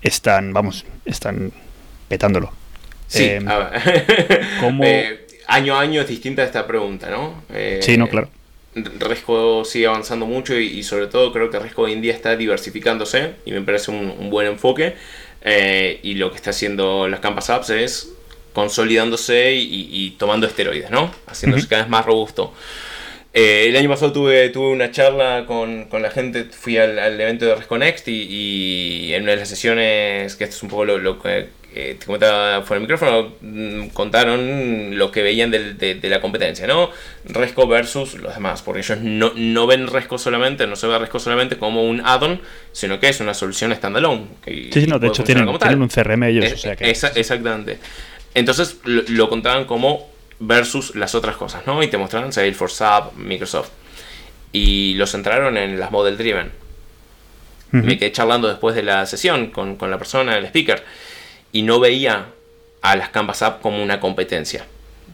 están 0.00 0.54
vamos, 0.54 0.86
están 1.04 1.52
petándolo. 2.08 2.52
Sí, 3.06 3.32
¿cómo, 4.60 4.84
año 5.48 5.74
a 5.74 5.80
año 5.80 6.00
es 6.00 6.08
distinta 6.08 6.44
esta 6.44 6.66
pregunta, 6.66 7.10
¿no? 7.10 7.42
Eh, 7.52 7.80
sí, 7.82 7.96
no, 7.96 8.08
claro. 8.08 8.28
Resco 8.74 9.64
sigue 9.64 9.86
avanzando 9.86 10.26
mucho 10.26 10.56
y, 10.56 10.82
sobre 10.84 11.08
todo 11.08 11.32
creo 11.32 11.50
que 11.50 11.58
Resco 11.58 11.82
hoy 11.82 11.94
en 11.94 12.02
día 12.02 12.12
está 12.12 12.36
diversificándose 12.36 13.32
y 13.44 13.50
me 13.50 13.62
parece 13.62 13.90
un, 13.90 14.30
buen 14.30 14.46
enfoque. 14.46 14.94
Eh, 15.42 16.00
y 16.02 16.14
lo 16.14 16.30
que 16.30 16.36
está 16.36 16.50
haciendo 16.50 17.08
las 17.08 17.20
Campus 17.20 17.48
Apps 17.50 17.70
es 17.70 18.12
consolidándose 18.52 19.54
y, 19.54 20.10
tomando 20.18 20.46
esteroides, 20.46 20.90
¿no? 20.90 21.12
Haciéndose 21.26 21.66
cada 21.66 21.82
vez 21.82 21.90
más 21.90 22.04
robusto. 22.04 22.52
Eh, 23.32 23.66
el 23.68 23.76
año 23.76 23.88
pasado 23.88 24.12
tuve, 24.12 24.48
tuve 24.50 24.72
una 24.72 24.90
charla 24.90 25.44
con, 25.46 25.88
la 25.90 26.10
gente, 26.10 26.44
fui 26.44 26.76
al, 26.76 27.20
evento 27.20 27.46
de 27.46 27.54
Resconext 27.54 28.08
y, 28.08 28.26
y, 28.28 29.14
en 29.14 29.22
una 29.22 29.32
de 29.32 29.38
las 29.38 29.48
sesiones, 29.48 30.36
que 30.36 30.44
esto 30.44 30.56
es 30.56 30.62
un 30.62 30.68
poco 30.68 30.84
lo 30.84 31.20
que 31.20 31.57
eh, 31.80 31.94
te 31.96 32.06
comentaba 32.06 32.62
fuera 32.62 32.80
del 32.80 32.88
micrófono, 32.88 33.34
mm, 33.40 33.90
contaron 33.90 34.98
lo 34.98 35.12
que 35.12 35.22
veían 35.22 35.52
de, 35.52 36.00
la 36.02 36.20
competencia, 36.20 36.66
¿no? 36.66 36.90
Resco 37.24 37.68
versus 37.68 38.14
los 38.14 38.34
demás, 38.34 38.62
porque 38.62 38.80
ellos 38.80 38.98
no, 39.00 39.66
ven 39.68 39.86
Resco 39.86 40.18
solamente, 40.18 40.66
no 40.66 40.74
se 40.74 40.88
ve 40.88 40.98
Resco 40.98 41.20
solamente 41.20 41.56
como 41.56 41.84
un 41.84 42.02
add-on, 42.04 42.40
sino 42.72 42.98
que 42.98 43.08
es 43.08 43.20
una 43.20 43.32
solución 43.32 43.72
standalone. 43.72 44.26
sí, 44.44 44.70
sí, 44.72 44.86
no, 44.88 44.98
de 44.98 45.06
hecho 45.06 45.22
tienen, 45.22 45.46
un 45.46 45.88
CRM 45.88 46.24
ellos. 46.24 46.66
exactamente. 46.80 47.78
Entonces 48.34 48.78
lo, 48.82 49.28
contaban 49.28 49.64
como 49.64 50.10
versus 50.40 50.96
las 50.96 51.14
otras 51.14 51.36
cosas, 51.36 51.64
¿no? 51.64 51.80
Y 51.80 51.86
te 51.86 51.96
mostraron 51.96 52.32
Salesforce, 52.32 52.74
SAP, 52.74 53.14
Microsoft. 53.14 53.70
Y 54.50 54.94
los 54.94 55.12
centraron 55.12 55.56
en 55.56 55.78
las 55.78 55.92
model 55.92 56.18
driven. 56.18 56.50
Me 57.70 57.98
quedé 57.98 58.10
charlando 58.10 58.48
después 58.48 58.74
de 58.74 58.82
la 58.82 59.06
sesión 59.06 59.50
con, 59.50 59.76
con 59.76 59.92
la 59.92 59.98
persona, 59.98 60.36
el 60.36 60.46
speaker 60.46 60.82
y 61.52 61.62
no 61.62 61.80
veía 61.80 62.26
a 62.82 62.96
las 62.96 63.10
Canvas 63.10 63.42
App 63.42 63.60
como 63.60 63.82
una 63.82 64.00
competencia. 64.00 64.66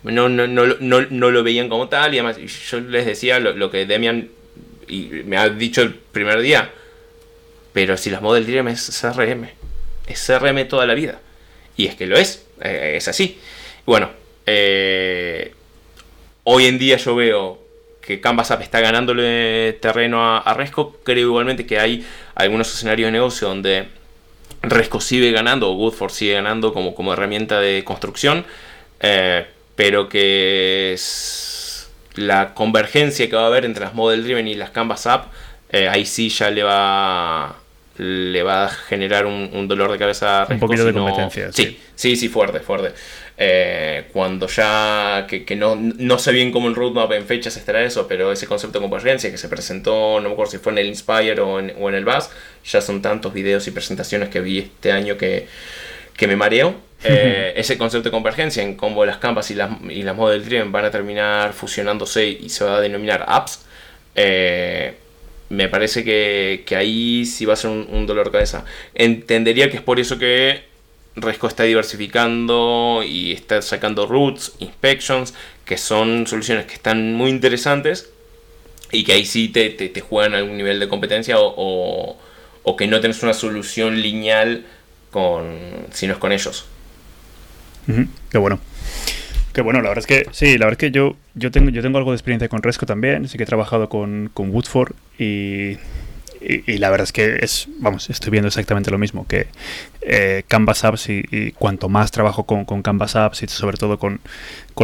No, 0.02 0.28
no, 0.28 0.46
no, 0.46 0.66
no, 0.76 1.30
lo 1.30 1.42
veían 1.42 1.68
como 1.68 1.88
tal 1.88 2.14
y 2.14 2.18
además 2.18 2.36
yo 2.36 2.80
les 2.80 3.06
decía 3.06 3.38
lo, 3.38 3.70
que 3.70 3.86
Demian 3.86 4.28
me 4.88 5.38
ha 5.38 5.48
dicho 5.48 5.80
el 5.80 5.94
primer 5.94 6.40
día, 6.40 6.70
pero 7.72 7.96
si 7.96 8.10
las 8.10 8.20
Model 8.20 8.44
Driven 8.44 8.68
es 8.68 9.00
CRM, 9.00 9.48
es 10.06 10.26
CRM 10.26 10.68
toda 10.68 10.86
la 10.86 10.94
vida. 10.94 11.20
Y 11.76 11.86
es 11.86 11.94
que 11.94 12.06
lo 12.06 12.16
es, 12.16 12.44
eh, 12.60 12.94
es 12.96 13.08
así. 13.08 13.38
Bueno, 13.86 14.10
eh, 14.46 15.54
hoy 16.44 16.66
en 16.66 16.78
día 16.78 16.98
yo 16.98 17.16
veo 17.16 17.58
que 18.02 18.20
Canvas 18.20 18.50
App 18.50 18.60
está 18.60 18.80
ganándole 18.80 19.72
terreno 19.80 20.36
a 20.36 20.54
Resco. 20.54 21.00
Creo 21.02 21.28
igualmente 21.28 21.64
que 21.66 21.78
hay 21.78 22.06
algunos 22.34 22.72
escenarios 22.72 23.08
de 23.08 23.12
negocio 23.12 23.48
donde 23.48 23.88
Resco 24.70 25.00
sigue 25.00 25.30
ganando, 25.32 25.70
o 25.70 25.74
Woodford 25.74 26.10
sigue 26.10 26.34
ganando 26.34 26.72
como, 26.72 26.94
como 26.94 27.12
herramienta 27.12 27.60
de 27.60 27.84
construcción, 27.84 28.44
eh, 29.00 29.46
pero 29.76 30.08
que 30.08 30.92
es 30.92 31.90
la 32.14 32.54
convergencia 32.54 33.28
que 33.28 33.36
va 33.36 33.42
a 33.42 33.46
haber 33.46 33.64
entre 33.64 33.84
las 33.84 33.94
Model 33.94 34.24
Driven 34.24 34.48
y 34.48 34.54
las 34.54 34.70
Canvas 34.70 35.06
App, 35.06 35.32
eh, 35.70 35.88
ahí 35.88 36.06
sí 36.06 36.28
ya 36.28 36.50
le 36.50 36.62
va 36.62 37.56
le 37.96 38.42
va 38.42 38.64
a 38.64 38.68
generar 38.68 39.24
un, 39.26 39.68
dolor 39.68 39.92
de 39.92 39.98
cabeza. 39.98 40.46
Un 40.50 40.58
poquito 40.58 40.84
de 40.84 40.92
competencia. 40.92 41.52
Sí, 41.52 41.78
sí, 41.94 42.16
sí, 42.16 42.28
fuerte, 42.28 42.60
fuerte. 42.60 42.92
Eh, 43.36 44.04
cuando 44.12 44.46
ya, 44.46 45.26
que, 45.28 45.56
no, 45.56 45.74
no, 45.76 46.18
sé 46.18 46.30
bien 46.30 46.52
cómo 46.52 46.68
el 46.68 46.76
roadmap 46.76 47.10
en 47.12 47.26
fechas 47.26 47.56
estará 47.56 47.82
eso, 47.82 48.06
pero 48.06 48.30
ese 48.30 48.46
concepto 48.46 48.78
de 48.78 48.82
convergencia 48.82 49.30
que 49.30 49.38
se 49.38 49.48
presentó, 49.48 50.20
no 50.20 50.28
me 50.28 50.32
acuerdo 50.32 50.52
si 50.52 50.58
fue 50.58 50.72
en 50.72 50.78
el 50.78 50.86
Inspire 50.86 51.40
o 51.40 51.58
en, 51.58 51.74
o 51.80 51.88
en 51.88 51.96
el 51.96 52.04
BAS, 52.04 52.30
ya 52.64 52.80
son 52.80 53.02
tantos 53.02 53.34
videos 53.34 53.66
y 53.66 53.72
presentaciones 53.72 54.28
que 54.28 54.40
vi 54.40 54.60
este 54.60 54.92
año 54.92 55.16
que, 55.16 55.48
que 56.16 56.26
me 56.26 56.36
mareo. 56.36 56.74
Eh, 57.06 57.52
ese 57.56 57.76
concepto 57.76 58.08
de 58.08 58.10
convergencia 58.10 58.62
en 58.62 58.76
cómo 58.76 59.04
las 59.04 59.18
campas 59.18 59.50
y 59.50 59.54
las, 59.54 59.70
y 59.90 60.02
las 60.04 60.16
Model 60.16 60.42
Driven 60.42 60.72
van 60.72 60.86
a 60.86 60.90
terminar 60.90 61.52
fusionándose 61.52 62.26
y 62.26 62.48
se 62.48 62.64
va 62.64 62.76
a 62.76 62.80
denominar 62.80 63.26
apps. 63.28 63.66
Eh, 64.14 64.94
me 65.50 65.68
parece 65.68 66.04
que, 66.04 66.64
ahí 66.76 67.26
sí 67.26 67.44
va 67.44 67.54
a 67.54 67.56
ser 67.56 67.70
un, 67.70 68.06
dolor 68.06 68.26
de 68.26 68.32
cabeza. 68.32 68.64
Entendería 68.94 69.70
que 69.70 69.76
es 69.76 69.82
por 69.82 70.00
eso 70.00 70.18
que 70.18 70.64
Resco 71.16 71.46
está 71.46 71.62
diversificando 71.62 73.02
y 73.06 73.32
está 73.32 73.62
sacando 73.62 74.06
roots, 74.06 74.54
inspections, 74.58 75.34
que 75.64 75.78
son 75.78 76.26
soluciones 76.26 76.66
que 76.66 76.74
están 76.74 77.14
muy 77.14 77.30
interesantes 77.30 78.10
y 78.90 79.04
que 79.04 79.12
ahí 79.12 79.24
sí 79.24 79.48
te, 79.48 79.70
te, 79.70 80.00
juegan 80.00 80.34
algún 80.34 80.56
nivel 80.56 80.80
de 80.80 80.88
competencia 80.88 81.38
o, 81.38 82.16
o, 82.62 82.76
que 82.76 82.86
no 82.86 83.00
tienes 83.00 83.22
una 83.22 83.32
solución 83.32 84.00
lineal 84.00 84.64
con, 85.10 85.56
si 85.92 86.06
no 86.06 86.14
es 86.14 86.18
con 86.18 86.32
ellos. 86.32 86.66
Qué 88.30 88.38
bueno. 88.38 88.58
Qué 89.52 89.60
bueno, 89.60 89.80
la 89.82 89.90
verdad 89.90 90.00
es 90.02 90.06
que 90.06 90.26
sí, 90.32 90.58
la 90.58 90.66
verdad 90.66 90.72
es 90.72 90.78
que 90.78 90.90
yo, 90.90 91.16
yo, 91.34 91.52
tengo, 91.52 91.70
yo 91.70 91.80
tengo 91.80 91.98
algo 91.98 92.10
de 92.10 92.16
experiencia 92.16 92.48
con 92.48 92.60
Resco 92.60 92.86
también, 92.86 93.28
sí 93.28 93.36
que 93.36 93.44
he 93.44 93.46
trabajado 93.46 93.88
con, 93.88 94.30
con 94.34 94.50
Woodford 94.50 94.94
y 95.16 95.76
y, 96.46 96.78
la 96.78 96.90
verdad 96.90 97.04
es 97.04 97.12
que 97.12 97.38
es, 97.40 97.68
vamos, 97.78 98.10
estoy 98.10 98.30
viendo 98.30 98.48
exactamente 98.48 98.90
lo 98.90 98.98
mismo, 98.98 99.26
que 99.26 99.46
eh, 100.02 100.42
Canvas 100.46 100.84
Apps 100.84 101.08
y, 101.08 101.52
cuanto 101.52 101.88
más 101.88 102.10
trabajo 102.10 102.44
con, 102.44 102.64
con, 102.64 102.82
Canvas 102.82 103.16
Apps 103.16 103.42
y 103.42 103.48
sobre 103.48 103.76
todo 103.78 103.98
con, 103.98 104.20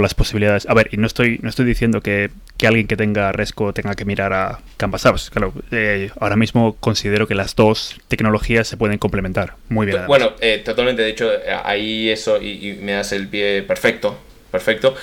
las 0.00 0.14
posibilidades. 0.14 0.66
A 0.68 0.74
ver, 0.74 0.88
y 0.92 0.96
no 0.96 1.06
estoy, 1.06 1.38
no 1.42 1.50
estoy 1.50 1.66
diciendo 1.66 2.00
que, 2.00 2.30
alguien 2.64 2.86
que 2.86 2.96
tenga 2.96 3.32
Resco 3.32 3.72
tenga 3.72 3.94
que 3.94 4.04
mirar 4.04 4.32
a 4.32 4.60
Canvas 4.76 5.06
Apps. 5.06 5.30
Claro, 5.30 5.52
eh, 5.70 6.10
ahora 6.20 6.36
mismo 6.36 6.76
considero 6.80 7.26
que 7.26 7.34
las 7.34 7.54
dos 7.56 7.96
tecnologías 8.08 8.68
se 8.68 8.76
pueden 8.76 8.98
complementar 8.98 9.54
muy 9.68 9.86
bien. 9.86 10.06
Bueno, 10.06 10.32
eh, 10.40 10.62
totalmente, 10.64 11.02
de 11.02 11.10
hecho, 11.10 11.30
ahí 11.64 12.08
eso 12.08 12.40
y, 12.40 12.78
me 12.80 12.92
das 12.92 13.12
el 13.12 13.28
pie 13.28 13.62
perfecto. 13.62 14.18
Perfecto. 14.50 14.96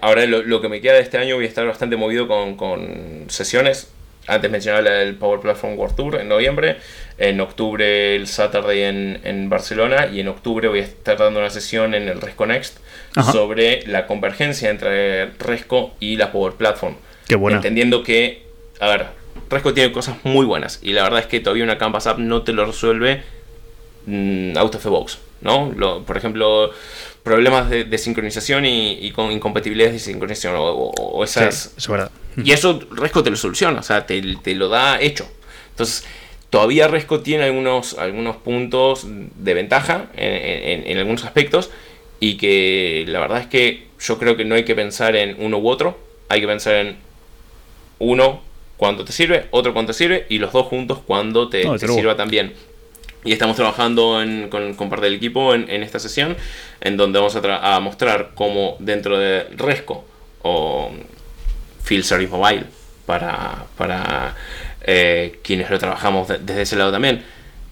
ahora 0.00 0.26
lo, 0.26 0.60
que 0.60 0.68
me 0.68 0.80
queda 0.80 0.94
de 0.94 1.00
este 1.00 1.18
año 1.18 1.34
voy 1.34 1.44
a 1.44 1.48
estar 1.48 1.66
bastante 1.66 1.96
movido 1.96 2.26
con, 2.26 2.56
con 2.56 3.26
sesiones 3.28 3.88
antes 4.26 4.50
mencionaba 4.50 4.88
el 5.02 5.14
Power 5.16 5.40
Platform 5.40 5.78
World 5.78 5.96
Tour 5.96 6.20
en 6.20 6.28
noviembre, 6.28 6.76
en 7.18 7.40
octubre 7.40 8.16
el 8.16 8.26
Saturday 8.26 8.82
en, 8.82 9.20
en, 9.24 9.48
Barcelona 9.48 10.08
y 10.12 10.20
en 10.20 10.28
octubre 10.28 10.68
voy 10.68 10.80
a 10.80 10.82
estar 10.82 11.16
dando 11.18 11.40
una 11.40 11.50
sesión 11.50 11.94
en 11.94 12.08
el 12.08 12.20
Resco 12.20 12.46
Next 12.46 12.78
sobre 13.30 13.86
la 13.86 14.06
convergencia 14.06 14.70
entre 14.70 15.26
Resco 15.38 15.94
y 16.00 16.16
la 16.16 16.32
Power 16.32 16.54
Platform. 16.54 16.96
Qué 17.28 17.36
bueno. 17.36 17.58
Entendiendo 17.58 18.02
que, 18.02 18.42
a 18.80 18.88
ver, 18.88 19.06
Resco 19.50 19.74
tiene 19.74 19.92
cosas 19.92 20.16
muy 20.24 20.46
buenas 20.46 20.80
y 20.82 20.92
la 20.92 21.02
verdad 21.04 21.20
es 21.20 21.26
que 21.26 21.40
todavía 21.40 21.64
una 21.64 21.78
Canvas 21.78 22.06
App 22.06 22.18
no 22.18 22.42
te 22.42 22.52
lo 22.52 22.64
resuelve 22.64 23.22
mm, 24.06 24.56
out 24.56 24.74
of 24.74 24.82
the 24.82 24.88
box, 24.88 25.18
¿no? 25.40 25.72
por 26.06 26.16
ejemplo, 26.16 26.72
problemas 27.22 27.70
de, 27.70 27.98
sincronización 27.98 28.64
y, 28.66 29.10
con 29.12 29.30
incompatibilidades 29.30 29.94
de 29.94 29.98
sincronización 30.00 30.54
o, 30.56 31.24
esas... 31.24 31.74
Y 32.42 32.52
eso 32.52 32.80
Resco 32.90 33.22
te 33.22 33.30
lo 33.30 33.36
soluciona, 33.36 33.80
o 33.80 33.82
sea, 33.82 34.06
te, 34.06 34.22
lo 34.54 34.68
da 34.68 35.00
hecho. 35.00 35.28
Entonces, 35.70 36.04
todavía 36.50 36.88
Resco 36.88 37.20
tiene 37.20 37.44
algunos, 37.44 37.98
algunos 37.98 38.36
puntos 38.36 39.06
de 39.06 39.54
ventaja 39.54 40.06
en, 40.16 40.98
algunos 40.98 41.24
aspectos 41.24 41.70
y 42.20 42.36
que 42.36 43.04
la 43.08 43.20
verdad 43.20 43.40
es 43.40 43.46
que 43.46 43.86
yo 44.00 44.18
creo 44.18 44.36
que 44.36 44.44
no 44.44 44.54
hay 44.54 44.64
que 44.64 44.74
pensar 44.74 45.16
en 45.16 45.36
uno 45.38 45.58
u 45.58 45.68
otro, 45.68 45.98
hay 46.28 46.40
que 46.40 46.46
pensar 46.46 46.74
en 46.74 46.96
uno 47.98 48.40
cuando 48.76 49.04
te 49.04 49.12
sirve, 49.12 49.46
otro 49.50 49.72
cuando 49.72 49.92
te 49.92 49.98
sirve 49.98 50.26
y 50.28 50.38
los 50.38 50.52
dos 50.52 50.66
juntos 50.66 50.98
cuando 51.06 51.48
te, 51.48 51.78
sirva 51.78 52.16
también. 52.16 52.52
Y 53.24 53.32
estamos 53.32 53.56
trabajando 53.56 54.22
con, 54.50 54.74
con, 54.74 54.90
parte 54.90 55.06
del 55.06 55.14
equipo 55.14 55.54
en, 55.54 55.82
esta 55.82 55.98
sesión, 55.98 56.36
en 56.82 56.98
donde 56.98 57.18
vamos 57.18 57.34
a, 57.36 57.74
a, 57.74 57.80
mostrar 57.80 58.32
cómo 58.34 58.76
dentro 58.80 59.18
de 59.18 59.44
Resco 59.56 60.04
o 60.42 60.90
Field 61.84 62.04
Service 62.04 62.30
Mobile 62.32 62.64
para, 63.06 63.66
para 63.76 64.34
eh, 64.80 65.38
quienes 65.42 65.70
lo 65.70 65.78
trabajamos 65.78 66.28
desde 66.28 66.62
ese 66.62 66.76
lado 66.76 66.90
también. 66.90 67.22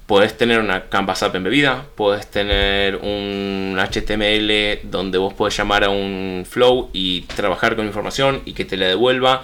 Puedes 0.07 0.37
tener 0.37 0.61
una 0.61 0.89
Canvas 0.89 1.23
App 1.23 1.35
embebida, 1.35 1.87
puedes 1.97 2.31
tener 2.31 2.97
un 2.97 3.79
HTML 3.79 4.81
donde 4.91 5.17
vos 5.17 5.33
puedes 5.33 5.57
llamar 5.57 5.85
a 5.85 5.89
un 5.89 6.45
flow 6.49 6.91
y 6.93 7.23
trabajar 7.23 7.77
con 7.77 7.87
información 7.87 8.43
y 8.45 8.53
que 8.53 8.65
te 8.65 8.77
la 8.77 8.89
devuelva. 8.89 9.43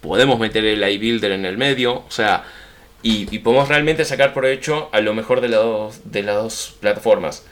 Podemos 0.00 0.38
meter 0.38 0.64
el 0.64 0.88
iBuilder 0.88 1.32
en 1.32 1.46
el 1.46 1.56
medio, 1.56 2.04
o 2.06 2.10
sea, 2.10 2.44
y, 3.02 3.38
podemos 3.38 3.68
realmente 3.68 4.04
sacar 4.04 4.32
provecho 4.32 4.88
a 4.92 5.00
lo 5.00 5.14
mejor 5.14 5.40
de, 5.40 5.48
de 5.48 6.22
las 6.22 6.36
dos 6.36 6.76
plataformas 6.80 7.44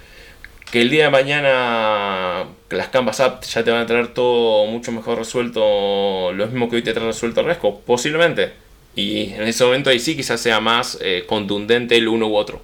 que 0.72 0.80
el 0.80 0.88
día 0.88 1.04
de 1.04 1.10
mañana 1.10 2.44
las 2.70 2.88
Canvas 2.88 3.20
App 3.20 3.44
ya 3.44 3.62
te 3.62 3.70
van 3.70 3.82
a 3.82 3.86
tener 3.86 4.08
todo 4.08 4.66
mucho 4.66 4.90
mejor 4.90 5.18
resuelto, 5.18 6.32
lo 6.32 6.46
mismo 6.46 6.70
que 6.70 6.76
hoy 6.76 6.82
te 6.82 6.94
trae 6.94 7.04
resuelto 7.04 7.42
Resco, 7.42 7.80
posiblemente. 7.80 8.54
Y 8.96 9.34
en 9.34 9.42
ese 9.42 9.64
momento 9.64 9.90
ahí 9.90 9.98
sí 9.98 10.16
quizás 10.16 10.40
sea 10.40 10.60
más 10.60 10.96
eh, 11.02 11.24
contundente 11.28 11.94
el 11.98 12.08
uno 12.08 12.26
u 12.26 12.36
otro. 12.36 12.62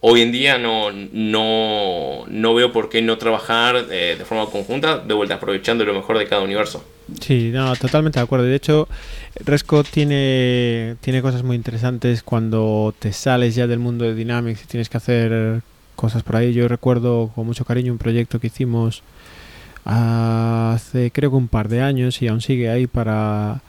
Hoy 0.00 0.20
en 0.20 0.30
día 0.30 0.58
no, 0.58 0.92
no, 0.92 2.26
no 2.28 2.54
veo 2.54 2.70
por 2.70 2.90
qué 2.90 3.00
no 3.00 3.16
trabajar 3.16 3.86
eh, 3.90 4.16
de 4.18 4.24
forma 4.26 4.44
conjunta, 4.50 4.98
de 4.98 5.14
vuelta 5.14 5.36
aprovechando 5.36 5.86
lo 5.86 5.94
mejor 5.94 6.18
de 6.18 6.26
cada 6.26 6.42
universo. 6.42 6.84
Sí, 7.18 7.50
no, 7.50 7.74
totalmente 7.76 8.18
de 8.18 8.24
acuerdo. 8.24 8.44
De 8.44 8.56
hecho, 8.56 8.88
Resco 9.36 9.84
tiene, 9.84 10.96
tiene 11.00 11.22
cosas 11.22 11.42
muy 11.42 11.56
interesantes 11.56 12.22
cuando 12.22 12.94
te 12.98 13.14
sales 13.14 13.54
ya 13.54 13.66
del 13.66 13.78
mundo 13.78 14.04
de 14.04 14.14
Dynamics 14.14 14.64
y 14.64 14.66
tienes 14.66 14.90
que 14.90 14.98
hacer 14.98 15.62
cosas 15.98 16.22
por 16.22 16.36
ahí. 16.36 16.52
Yo 16.54 16.68
recuerdo 16.68 17.32
con 17.34 17.44
mucho 17.44 17.64
cariño 17.64 17.92
un 17.92 17.98
proyecto 17.98 18.38
que 18.38 18.46
hicimos 18.46 19.02
hace 19.84 21.10
creo 21.10 21.30
que 21.30 21.36
un 21.36 21.48
par 21.48 21.68
de 21.68 21.80
años 21.80 22.22
y 22.22 22.28
aún 22.28 22.40
sigue 22.40 22.70
ahí 22.70 22.86
para 22.86 23.62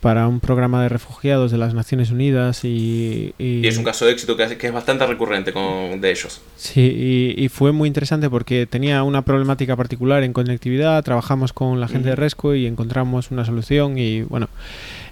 para 0.00 0.28
un 0.28 0.40
programa 0.40 0.82
de 0.82 0.88
refugiados 0.88 1.50
de 1.50 1.58
las 1.58 1.74
Naciones 1.74 2.10
Unidas 2.10 2.64
y... 2.64 3.34
Y, 3.36 3.66
es 3.66 3.78
un 3.78 3.84
caso 3.84 4.06
de 4.06 4.12
éxito 4.12 4.36
que, 4.36 4.44
es 4.44 4.72
bastante 4.72 5.04
recurrente 5.06 5.52
con, 5.52 6.00
de 6.00 6.10
ellos. 6.10 6.40
Sí, 6.56 7.34
y, 7.36 7.48
fue 7.48 7.72
muy 7.72 7.88
interesante 7.88 8.30
porque 8.30 8.66
tenía 8.66 9.02
una 9.02 9.22
problemática 9.22 9.74
particular 9.76 10.22
en 10.22 10.32
conectividad, 10.32 11.02
trabajamos 11.02 11.52
con 11.52 11.80
la 11.80 11.88
gente 11.88 12.10
de 12.10 12.16
Resco 12.16 12.54
y 12.54 12.66
encontramos 12.66 13.32
una 13.32 13.44
solución 13.44 13.98
y 13.98 14.22
bueno, 14.22 14.48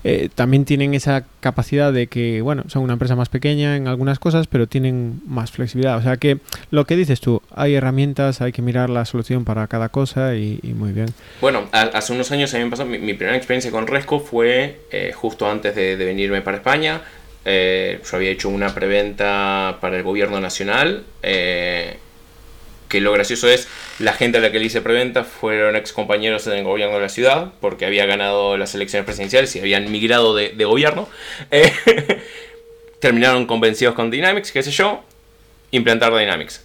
eh, 0.08 0.28
también 0.32 0.64
tienen 0.64 0.94
esa 0.94 1.24
capacidad 1.40 1.92
de 1.92 2.06
que, 2.06 2.40
bueno, 2.40 2.62
son 2.68 2.84
una 2.84 2.92
empresa 2.92 3.16
más 3.16 3.28
pequeña 3.28 3.74
en 3.74 3.88
algunas 3.88 4.20
cosas, 4.20 4.46
pero 4.46 4.68
tienen 4.68 5.20
más 5.26 5.50
flexibilidad. 5.50 5.96
O 5.96 6.02
sea 6.02 6.16
que 6.16 6.38
lo 6.70 6.84
que 6.84 6.94
dices 6.94 7.20
tú, 7.20 7.42
hay 7.52 7.74
herramientas, 7.74 8.40
hay 8.40 8.52
que 8.52 8.62
mirar 8.62 8.88
la 8.88 9.04
solución 9.04 9.44
para 9.44 9.66
cada 9.66 9.88
cosa 9.88 10.36
y, 10.36 10.60
muy 10.76 10.92
bien. 10.92 11.08
Bueno, 11.40 11.68
hace 11.72 12.12
unos 12.12 12.30
años 12.30 12.54
a 12.54 12.58
mí 12.58 12.62
me 12.62 12.70
pasó, 12.70 12.86
mi, 12.86 12.98
primera 13.14 13.36
experiencia 13.36 13.72
con 13.72 13.88
Resco 13.88 14.20
fue 14.20 14.82
eh, 14.92 15.10
justo 15.12 15.50
antes 15.50 15.74
de, 15.74 15.96
venirme 15.96 16.40
para 16.40 16.58
España. 16.58 17.02
Eh, 17.44 17.98
yo 18.08 18.16
había 18.16 18.30
hecho 18.30 18.48
una 18.48 18.72
preventa 18.72 19.78
para 19.80 19.96
el 19.96 20.04
gobierno 20.04 20.38
nacional 20.38 21.02
que 22.88 23.00
lo 23.00 23.12
gracioso 23.12 23.48
es, 23.48 23.68
la 23.98 24.12
gente 24.12 24.38
a 24.38 24.40
la 24.40 24.52
que 24.52 24.58
le 24.58 24.66
hice 24.66 24.80
preventa 24.80 25.24
fueron 25.24 25.76
ex 25.76 25.92
compañeros 25.92 26.46
en 26.46 26.54
el 26.54 26.64
gobierno 26.64 26.94
de 26.96 27.02
la 27.02 27.08
ciudad, 27.08 27.52
porque 27.60 27.86
había 27.86 28.06
ganado 28.06 28.56
las 28.56 28.74
elecciones 28.74 29.04
presidenciales 29.04 29.54
y 29.56 29.60
habían 29.60 29.90
migrado 29.90 30.34
de, 30.34 30.64
gobierno. 30.64 31.08
Eh, 31.50 31.72
terminaron 33.00 33.46
convencidos 33.46 33.94
con 33.94 34.10
Dynamics, 34.10 34.52
qué 34.52 34.62
sé 34.62 34.70
yo, 34.70 35.04
implantar 35.70 36.16
Dynamics. 36.16 36.64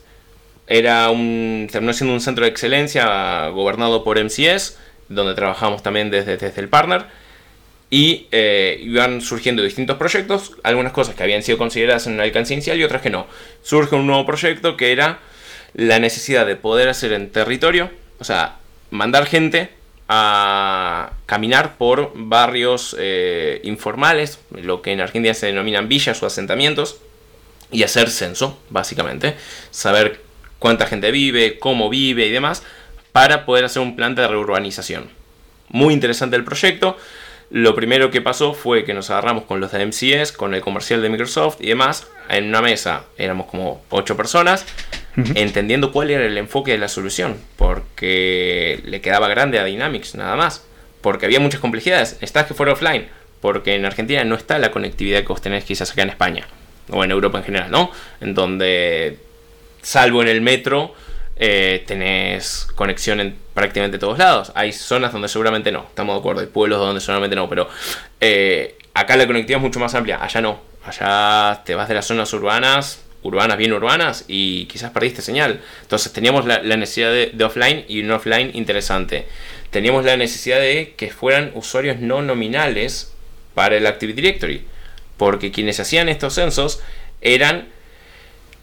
Era 0.67 1.09
un, 1.09 1.67
terminó 1.71 1.93
siendo 1.93 2.13
un 2.13 2.21
centro 2.21 2.45
de 2.45 2.51
excelencia 2.51 3.49
gobernado 3.49 4.03
por 4.03 4.23
MCS, 4.23 4.77
donde 5.09 5.33
trabajamos 5.33 5.83
también 5.83 6.09
desde, 6.09 6.37
desde 6.37 6.61
el 6.61 6.69
partner. 6.69 7.05
Y 7.89 8.27
eh, 8.31 8.79
iban 8.81 9.19
surgiendo 9.19 9.61
distintos 9.61 9.97
proyectos, 9.97 10.55
algunas 10.63 10.93
cosas 10.93 11.13
que 11.13 11.23
habían 11.23 11.43
sido 11.43 11.57
consideradas 11.57 12.07
en 12.07 12.13
un 12.13 12.21
alcance 12.21 12.53
inicial 12.53 12.79
y 12.79 12.85
otras 12.85 13.01
que 13.01 13.09
no. 13.09 13.27
Surge 13.63 13.95
un 13.95 14.07
nuevo 14.07 14.25
proyecto 14.25 14.77
que 14.77 14.93
era 14.93 15.19
la 15.73 15.99
necesidad 15.99 16.45
de 16.45 16.55
poder 16.55 16.89
hacer 16.89 17.13
en 17.13 17.31
territorio, 17.31 17.89
o 18.19 18.23
sea, 18.23 18.57
mandar 18.89 19.25
gente 19.25 19.69
a 20.07 21.11
caminar 21.25 21.77
por 21.77 22.11
barrios 22.13 22.95
eh, 22.99 23.61
informales, 23.63 24.39
lo 24.51 24.81
que 24.81 24.91
en 24.91 24.99
Argentina 24.99 25.33
se 25.33 25.45
denominan 25.45 25.87
villas 25.87 26.21
o 26.21 26.25
asentamientos, 26.25 26.97
y 27.71 27.83
hacer 27.83 28.09
censo, 28.09 28.59
básicamente, 28.69 29.35
saber 29.71 30.21
cuánta 30.59 30.85
gente 30.85 31.11
vive, 31.11 31.57
cómo 31.57 31.89
vive 31.89 32.25
y 32.25 32.31
demás, 32.31 32.63
para 33.11 33.45
poder 33.45 33.65
hacer 33.65 33.81
un 33.81 33.95
plan 33.95 34.13
de 34.13 34.27
reurbanización. 34.27 35.09
Muy 35.69 35.93
interesante 35.93 36.35
el 36.35 36.43
proyecto. 36.43 36.97
Lo 37.49 37.75
primero 37.75 38.11
que 38.11 38.21
pasó 38.21 38.53
fue 38.53 38.83
que 38.85 38.93
nos 38.93 39.09
agarramos 39.09 39.45
con 39.45 39.59
los 39.59 39.71
de 39.71 39.85
MCS, 39.85 40.31
con 40.33 40.53
el 40.53 40.61
comercial 40.61 41.01
de 41.01 41.09
Microsoft 41.09 41.57
y 41.59 41.67
demás, 41.67 42.07
en 42.29 42.45
una 42.45 42.61
mesa, 42.61 43.05
éramos 43.17 43.47
como 43.47 43.83
8 43.89 44.15
personas, 44.15 44.65
entendiendo 45.15 45.91
cuál 45.91 46.09
era 46.11 46.25
el 46.25 46.37
enfoque 46.37 46.71
de 46.71 46.77
la 46.77 46.87
solución, 46.87 47.37
porque 47.57 48.81
le 48.85 49.01
quedaba 49.01 49.27
grande 49.27 49.59
a 49.59 49.63
Dynamics, 49.63 50.15
nada 50.15 50.35
más, 50.35 50.65
porque 51.01 51.25
había 51.25 51.39
muchas 51.39 51.59
complejidades, 51.59 52.17
estás 52.21 52.45
que 52.45 52.53
fuera 52.53 52.73
offline, 52.73 53.07
porque 53.41 53.75
en 53.75 53.85
Argentina 53.85 54.23
no 54.23 54.35
está 54.35 54.59
la 54.59 54.71
conectividad 54.71 55.21
que 55.21 55.27
vos 55.27 55.41
tenés 55.41 55.63
quizás 55.63 55.91
acá 55.91 56.03
en 56.03 56.09
España, 56.09 56.47
o 56.89 57.03
en 57.03 57.11
Europa 57.11 57.39
en 57.39 57.43
general, 57.43 57.71
¿no? 57.71 57.91
En 58.21 58.33
donde, 58.33 59.17
salvo 59.81 60.21
en 60.21 60.27
el 60.27 60.41
metro, 60.41 60.93
eh, 61.35 61.83
tenés 61.87 62.67
conexión 62.75 63.19
en 63.19 63.35
prácticamente 63.53 63.97
todos 63.97 64.17
lados. 64.17 64.51
Hay 64.55 64.71
zonas 64.71 65.11
donde 65.11 65.27
seguramente 65.27 65.71
no, 65.71 65.85
estamos 65.89 66.15
de 66.15 66.19
acuerdo, 66.19 66.41
hay 66.41 66.47
pueblos 66.47 66.79
donde 66.79 67.01
seguramente 67.01 67.35
no, 67.35 67.49
pero 67.49 67.67
eh, 68.19 68.77
acá 68.93 69.15
la 69.17 69.25
conectividad 69.25 69.57
es 69.57 69.63
mucho 69.63 69.79
más 69.79 69.93
amplia, 69.95 70.23
allá 70.23 70.41
no. 70.41 70.71
Allá 70.83 71.61
te 71.63 71.75
vas 71.75 71.87
de 71.87 71.93
las 71.93 72.05
zonas 72.05 72.31
urbanas 72.33 73.03
urbanas, 73.23 73.57
bien 73.57 73.73
urbanas, 73.73 74.25
y 74.27 74.65
quizás 74.65 74.91
perdiste 74.91 75.21
señal. 75.21 75.61
Entonces 75.81 76.11
teníamos 76.11 76.45
la, 76.45 76.61
necesidad 76.61 77.11
de, 77.11 77.43
offline 77.43 77.85
y 77.87 78.01
un 78.01 78.11
offline 78.11 78.51
interesante. 78.53 79.25
Teníamos 79.69 80.05
la 80.05 80.17
necesidad 80.17 80.59
de 80.59 80.93
que 80.97 81.09
fueran 81.09 81.51
usuarios 81.55 81.99
no 81.99 82.21
nominales 82.21 83.13
para 83.53 83.77
el 83.77 83.87
Active 83.87 84.13
Directory. 84.13 84.65
Porque 85.17 85.51
quienes 85.51 85.79
hacían 85.79 86.09
estos 86.09 86.33
censos 86.33 86.81
eran 87.21 87.67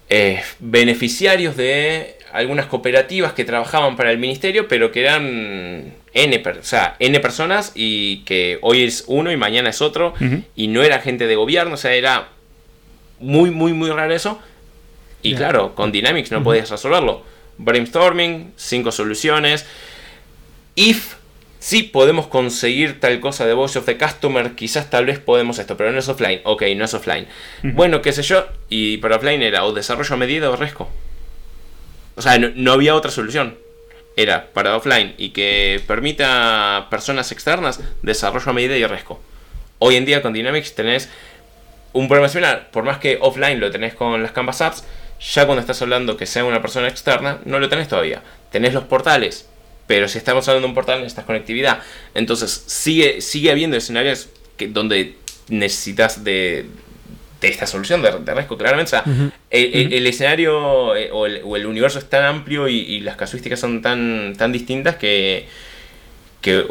eh, 0.08 0.42
beneficiarios 0.58 1.56
de 1.56 2.16
algunas 2.32 2.66
cooperativas 2.66 3.32
que 3.32 3.44
trabajaban 3.44 3.96
para 3.96 4.10
el 4.10 4.18
ministerio, 4.18 4.68
pero 4.68 4.92
que 4.92 5.00
eran 5.00 5.94
N, 6.12 6.42
o 6.46 6.62
sea, 6.62 6.96
N 6.98 7.18
personas 7.20 7.72
y 7.74 8.18
que 8.24 8.58
hoy 8.60 8.84
es 8.84 9.04
uno 9.06 9.32
y 9.32 9.36
mañana 9.36 9.70
es 9.70 9.80
otro, 9.80 10.14
y 10.54 10.68
no 10.68 10.82
era 10.82 11.00
gente 11.00 11.26
de 11.26 11.36
gobierno, 11.36 11.74
o 11.74 11.76
sea, 11.78 11.94
era 11.94 12.28
muy, 13.20 13.50
muy, 13.50 13.72
muy 13.72 13.90
raro 13.90 14.14
eso. 14.14 14.38
Y 15.22 15.34
claro, 15.34 15.74
con 15.74 15.90
Dynamics 15.92 16.30
no 16.30 16.42
podías 16.42 16.70
resolverlo. 16.70 17.22
Brainstorming, 17.58 18.52
cinco 18.56 18.92
soluciones. 18.92 19.66
If 20.76 21.16
sí 21.58 21.82
podemos 21.82 22.28
conseguir 22.28 23.00
tal 23.00 23.20
cosa 23.20 23.46
de 23.46 23.52
voice 23.52 23.78
of 23.78 23.84
the 23.84 23.98
customer, 23.98 24.54
quizás 24.54 24.90
tal 24.90 25.06
vez 25.06 25.18
podemos 25.18 25.58
esto, 25.58 25.76
pero 25.76 25.92
no 25.92 25.98
es 25.98 26.08
offline. 26.08 26.40
Ok, 26.44 26.62
no 26.76 26.84
es 26.84 26.94
offline. 26.94 27.26
Bueno, 27.62 28.00
qué 28.00 28.12
sé 28.12 28.22
yo, 28.22 28.46
y 28.68 28.98
para 28.98 29.16
offline 29.16 29.42
era 29.42 29.64
o 29.64 29.72
desarrollo 29.72 30.14
a 30.14 30.18
medida 30.18 30.50
o 30.50 30.56
resco. 30.56 30.88
O 32.14 32.22
sea, 32.22 32.38
no, 32.38 32.72
había 32.72 32.94
otra 32.94 33.10
solución. 33.10 33.56
Era 34.16 34.48
para 34.52 34.76
offline 34.76 35.14
y 35.16 35.30
que 35.30 35.80
permita 35.86 36.76
a 36.76 36.90
personas 36.90 37.30
externas 37.30 37.80
desarrollo 38.02 38.50
a 38.50 38.52
medida 38.52 38.76
y 38.76 38.84
resco. 38.84 39.20
Hoy 39.78 39.94
en 39.94 40.04
día 40.04 40.22
con 40.22 40.32
Dynamics 40.32 40.74
tenés 40.74 41.08
un 41.92 42.08
problema 42.08 42.28
similar. 42.28 42.70
Por 42.70 42.84
más 42.84 42.98
que 42.98 43.18
offline 43.20 43.60
lo 43.60 43.70
tenés 43.70 43.94
con 43.94 44.22
las 44.22 44.32
Canvas 44.32 44.60
Apps, 44.60 44.84
ya 45.20 45.46
cuando 45.46 45.60
estás 45.60 45.80
hablando 45.82 46.16
que 46.16 46.26
sea 46.26 46.44
una 46.44 46.62
persona 46.62 46.88
externa, 46.88 47.38
no 47.44 47.58
lo 47.58 47.68
tenés 47.68 47.88
todavía. 47.88 48.22
Tenés 48.50 48.74
los 48.74 48.84
portales, 48.84 49.48
pero 49.86 50.08
si 50.08 50.18
estamos 50.18 50.46
hablando 50.48 50.66
de 50.66 50.70
un 50.70 50.74
portal 50.74 51.00
necesitas 51.00 51.24
conectividad. 51.24 51.80
Entonces 52.14 52.64
sigue, 52.66 53.20
sigue 53.20 53.50
habiendo 53.50 53.76
escenarios 53.76 54.28
que, 54.56 54.68
donde 54.68 55.16
necesitas 55.48 56.24
de, 56.24 56.66
de 57.40 57.48
esta 57.48 57.66
solución 57.66 58.02
de, 58.02 58.12
de 58.18 58.34
Resco, 58.34 58.56
claramente. 58.56 58.96
el, 59.50 60.06
escenario 60.06 60.94
eh, 60.94 61.10
o, 61.12 61.26
el, 61.26 61.66
universo 61.66 61.98
es 61.98 62.08
tan 62.08 62.24
amplio 62.24 62.68
y, 62.68 63.00
las 63.00 63.16
casuísticas 63.16 63.60
son 63.60 63.82
tan, 63.82 64.34
tan 64.36 64.52
distintas 64.52 64.96
que, 64.96 65.46
que 66.40 66.64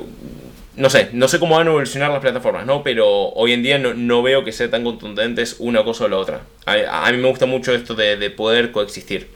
no 0.78 0.89
sé, 0.89 1.09
no 1.13 1.28
sé 1.28 1.39
cómo 1.39 1.55
van 1.55 1.67
a 1.67 1.71
evolucionar 1.71 2.11
las 2.11 2.21
plataformas, 2.21 2.65
¿no? 2.65 2.84
Pero 2.84 3.30
hoy 3.30 3.51
en 3.51 3.63
día 3.63 3.80
no, 3.80 4.21
veo 4.21 4.43
que 4.43 4.51
sea 4.51 4.69
tan 4.69 4.84
contundentes 4.84 5.57
una 5.59 5.84
cosa 5.84 6.05
o 6.05 6.07
la 6.07 6.17
otra. 6.17 6.41
A, 6.65 7.11
mí 7.11 7.17
me 7.17 7.28
gusta 7.28 7.45
mucho 7.45 7.73
esto 7.73 7.95
de, 7.95 8.30
poder 8.30 8.71
coexistir. 8.71 9.28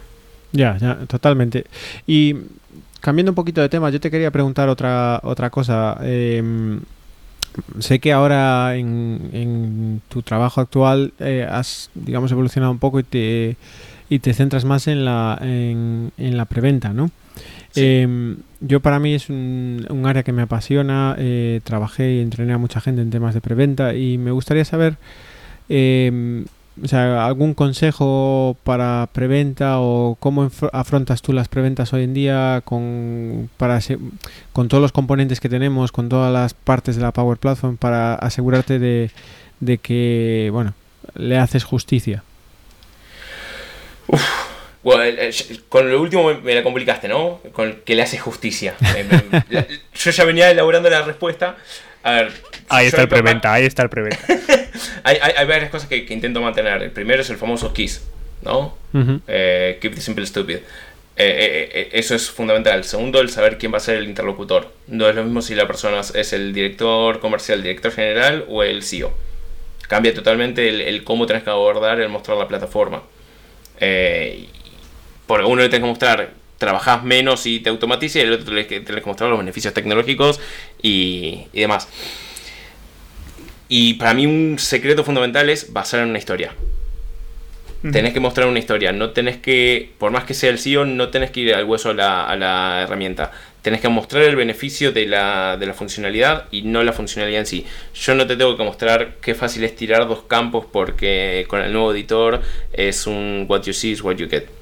Ya, 0.52 0.78
ya, 0.78 0.98
totalmente. 1.08 1.66
Y 2.06 2.36
cambiando 3.00 3.32
un 3.32 3.36
poquito 3.36 3.62
de 3.62 3.70
tema, 3.70 3.89
yo 3.89 4.00
te 4.00 4.12
quería 4.12 4.32
preguntar 4.32 4.70
otra, 4.70 5.20
otra 5.24 5.50
cosa. 5.50 5.98
Eh, 6.04 6.80
sé 7.80 8.00
que 8.00 8.14
ahora 8.14 8.76
en, 8.76 10.02
tu 10.10 10.22
trabajo 10.22 10.62
actual 10.62 11.14
eh, 11.20 11.48
has, 11.50 11.89
digamos, 11.96 12.32
evolucionado 12.32 12.72
un 12.72 12.80
poco 12.80 13.00
y 13.00 13.04
te, 13.04 13.58
y 14.10 14.20
te 14.20 14.34
centras 14.34 14.66
más 14.66 14.88
en 14.88 15.06
la, 15.06 15.38
en, 15.42 16.12
la 16.18 16.46
preventa, 16.46 16.89
¿no? 16.89 17.12
Em, 17.76 18.38
yo 18.60 18.82
para 18.82 19.00
mí 19.00 19.14
es 19.14 19.30
un, 19.30 19.86
un 19.90 20.06
área 20.06 20.24
que 20.24 20.34
me 20.34 20.42
apasiona, 20.42 21.16
eh, 21.18 21.62
trabajé 21.64 22.16
y 22.16 22.20
entrené 22.20 22.54
a 22.54 22.58
mucha 22.58 22.82
gente 22.82 23.02
en 23.02 23.10
temas 23.10 23.34
de 23.34 23.42
preventa 23.42 23.96
y 23.96 24.18
me 24.18 24.32
gustaría 24.32 24.66
saber 24.66 24.98
eh, 25.70 26.44
o 26.84 26.88
sea, 26.88 27.26
algún 27.26 27.54
consejo 27.54 28.58
para 28.64 29.10
preventa 29.12 29.80
o 29.80 30.16
cómo 30.20 30.50
afrontas 30.72 31.22
tú 31.22 31.34
las 31.34 31.48
preventas 31.48 31.94
hoy 31.94 32.04
en 32.04 32.14
día 32.14 32.62
con, 32.64 33.50
para, 33.58 33.80
con 34.54 34.68
todos 34.68 34.82
los 34.82 34.92
componentes 34.92 35.40
que 35.40 35.50
tenemos, 35.50 35.92
con 35.92 36.10
todas 36.10 36.32
las 36.32 36.54
partes 36.54 36.96
de 36.96 37.02
la 37.02 37.12
Power 37.12 37.38
Platform 37.38 37.78
para 37.78 38.16
asegurarte 38.16 38.80
de, 38.80 39.12
que, 39.78 40.50
bueno, 40.52 40.74
le 41.16 41.38
haces 41.38 41.64
justicia. 41.64 42.24
Con 45.70 45.92
lo 45.92 46.02
último 46.02 46.34
me 46.34 46.56
la 46.56 46.64
complicaste, 46.64 47.08
¿no? 47.08 47.40
Con 47.54 47.82
que 47.86 47.96
le 47.96 48.02
haces 48.02 48.22
justicia. 48.22 48.76
yo 49.94 50.12
ya 50.12 50.26
venía 50.26 50.50
elaborando 50.50 50.90
la 50.90 51.04
respuesta. 51.04 51.56
A 52.04 52.14
ver, 52.14 52.32
ahí 52.70 52.88
está 52.88 53.04
el 53.04 53.08
preventa, 53.08 53.54
ahí 53.54 53.66
está 53.66 53.84
el 53.84 53.90
preventa. 53.90 54.20
hay, 55.04 55.46
varias 55.46 55.70
cosas 55.70 55.88
que, 55.88 56.06
intento 56.10 56.42
mantener. 56.42 56.82
El 56.82 56.92
primero 56.92 57.22
es 57.22 57.30
el 57.30 57.38
famoso 57.38 57.74
KISS, 57.74 58.08
¿no? 58.42 58.76
Eh, 59.28 59.78
keep 59.80 59.94
the 59.94 60.02
simple 60.02 60.26
stupid. 60.26 60.58
Eh, 61.24 61.70
eh, 61.74 61.90
eso 61.94 62.16
es 62.16 62.32
fundamental. 62.32 62.80
El 62.80 62.84
segundo, 62.84 63.22
el 63.22 63.30
saber 63.30 63.60
quién 63.60 63.72
va 63.72 63.78
a 63.78 63.82
ser 63.82 63.98
el 63.98 64.06
interlocutor. 64.06 64.74
No 64.88 65.08
es 65.08 65.16
lo 65.16 65.24
mismo 65.24 65.44
si 65.44 65.54
la 65.54 65.68
persona 65.68 66.02
es 66.02 66.34
el 66.34 66.54
director 66.54 67.20
comercial, 67.20 67.60
el 67.60 67.64
director 67.64 67.92
general 67.92 68.46
o 68.50 68.64
el 68.64 68.82
CEO. 68.82 69.14
Cambia 69.88 70.14
totalmente 70.14 70.88
el, 70.90 71.04
cómo 71.04 71.28
tenés 71.28 71.44
que 71.44 71.52
abordar 71.52 72.00
el 72.00 72.10
mostrar 72.10 72.38
la 72.38 72.48
plataforma. 72.48 73.04
Porque 75.32 75.46
uno 75.46 75.62
le 75.62 75.70
tenés 75.70 75.84
que 75.84 75.88
mostrar 75.88 76.34
trabajás 76.58 77.04
menos 77.04 77.46
y 77.46 77.62
te 77.62 77.70
automatiza 77.70 78.20
y 78.20 78.24
el 78.24 78.34
otro 78.34 78.48
tenés 78.48 78.68
que, 78.68 78.82
tenés 78.82 79.02
que 79.02 79.08
mostrar 79.08 79.30
los 79.30 79.40
beneficios 79.40 79.74
tecnológicos 79.74 80.42
y, 80.82 81.46
y 81.54 81.62
demás. 81.62 81.88
Y 83.70 83.94
para 83.94 84.14
mí 84.14 84.26
un 84.26 84.60
secreto 84.60 85.06
fundamental 85.06 85.50
es 85.50 85.72
basar 85.72 86.02
en 86.02 86.10
una 86.10 86.20
historia. 86.20 86.54
Tenés 87.92 88.14
que 88.14 88.20
mostrar 88.20 88.48
una 88.48 88.60
historia, 88.60 88.92
no 88.92 89.10
tenés 89.10 89.38
que, 89.38 89.94
por 89.98 90.12
más 90.12 90.26
que 90.26 90.36
sea 90.36 90.52
el 90.52 90.60
CEO, 90.60 90.86
no 90.86 91.10
tenés 91.10 91.32
que 91.32 91.40
ir 91.40 91.56
al 91.56 91.64
hueso 91.64 91.90
a 91.90 91.94
la, 91.96 92.82
herramienta. 92.84 93.32
Tenés 93.64 93.82
que 93.82 93.90
mostrar 93.90 94.24
el 94.24 94.36
beneficio 94.36 94.92
de 94.92 95.08
la, 95.08 95.58
de 95.58 95.66
la, 95.66 95.74
funcionalidad 95.74 96.46
y 96.52 96.62
no 96.62 96.84
la 96.84 96.94
funcionalidad 96.94 97.40
en 97.40 97.46
sí. 97.48 97.66
Yo 97.96 98.14
no 98.14 98.28
te 98.28 98.36
tengo 98.36 98.56
que 98.56 98.64
mostrar 98.64 99.16
qué 99.20 99.34
fácil 99.34 99.64
es 99.64 99.76
tirar 99.76 100.08
dos 100.08 100.24
campos 100.24 100.66
porque 100.72 101.46
con 101.48 101.62
el 101.62 101.74
nuevo 101.74 101.92
editor 101.92 102.42
es 102.72 103.08
un 103.08 103.46
what 103.50 103.64
you 103.64 103.74
see 103.74 103.92
is 103.92 104.04
what 104.04 104.16
you 104.18 104.30
get. 104.30 104.61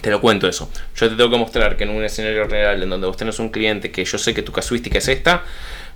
Te 0.00 0.10
lo 0.10 0.20
cuento 0.20 0.48
eso. 0.48 0.70
Yo 0.96 1.08
te 1.08 1.16
tengo 1.16 1.30
que 1.30 1.38
mostrar 1.38 1.76
que 1.76 1.84
en 1.84 1.90
un 1.90 2.04
escenario 2.04 2.44
real 2.44 2.82
en 2.82 2.90
donde 2.90 3.06
vos 3.06 3.16
tenés 3.16 3.38
un 3.38 3.48
cliente 3.48 3.90
que 3.90 4.04
yo 4.04 4.18
sé 4.18 4.34
que 4.34 4.42
tu 4.42 4.52
casuística 4.52 4.98
es 4.98 5.08
esta, 5.08 5.42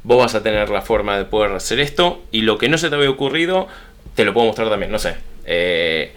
vos 0.03 0.19
vas 0.19 0.35
a 0.35 0.43
tener 0.43 0.71
la 0.71 0.83
forma 0.83 1.17
de 1.17 1.25
poder 1.25 1.53
hacer 1.53 1.81
esto 1.81 2.23
y 2.33 2.43
lo 2.43 2.59
que 2.59 2.69
no 2.69 2.79
se 2.79 2.89
te 2.89 2.97
había 2.97 3.11
ocurrido, 3.11 3.69
te 4.15 4.25
lo 4.25 4.35
puedo 4.35 4.47
mostrar 4.47 4.69
también, 4.69 4.91
no 4.91 4.99
sé. 4.99 5.15
Eh, 5.45 6.13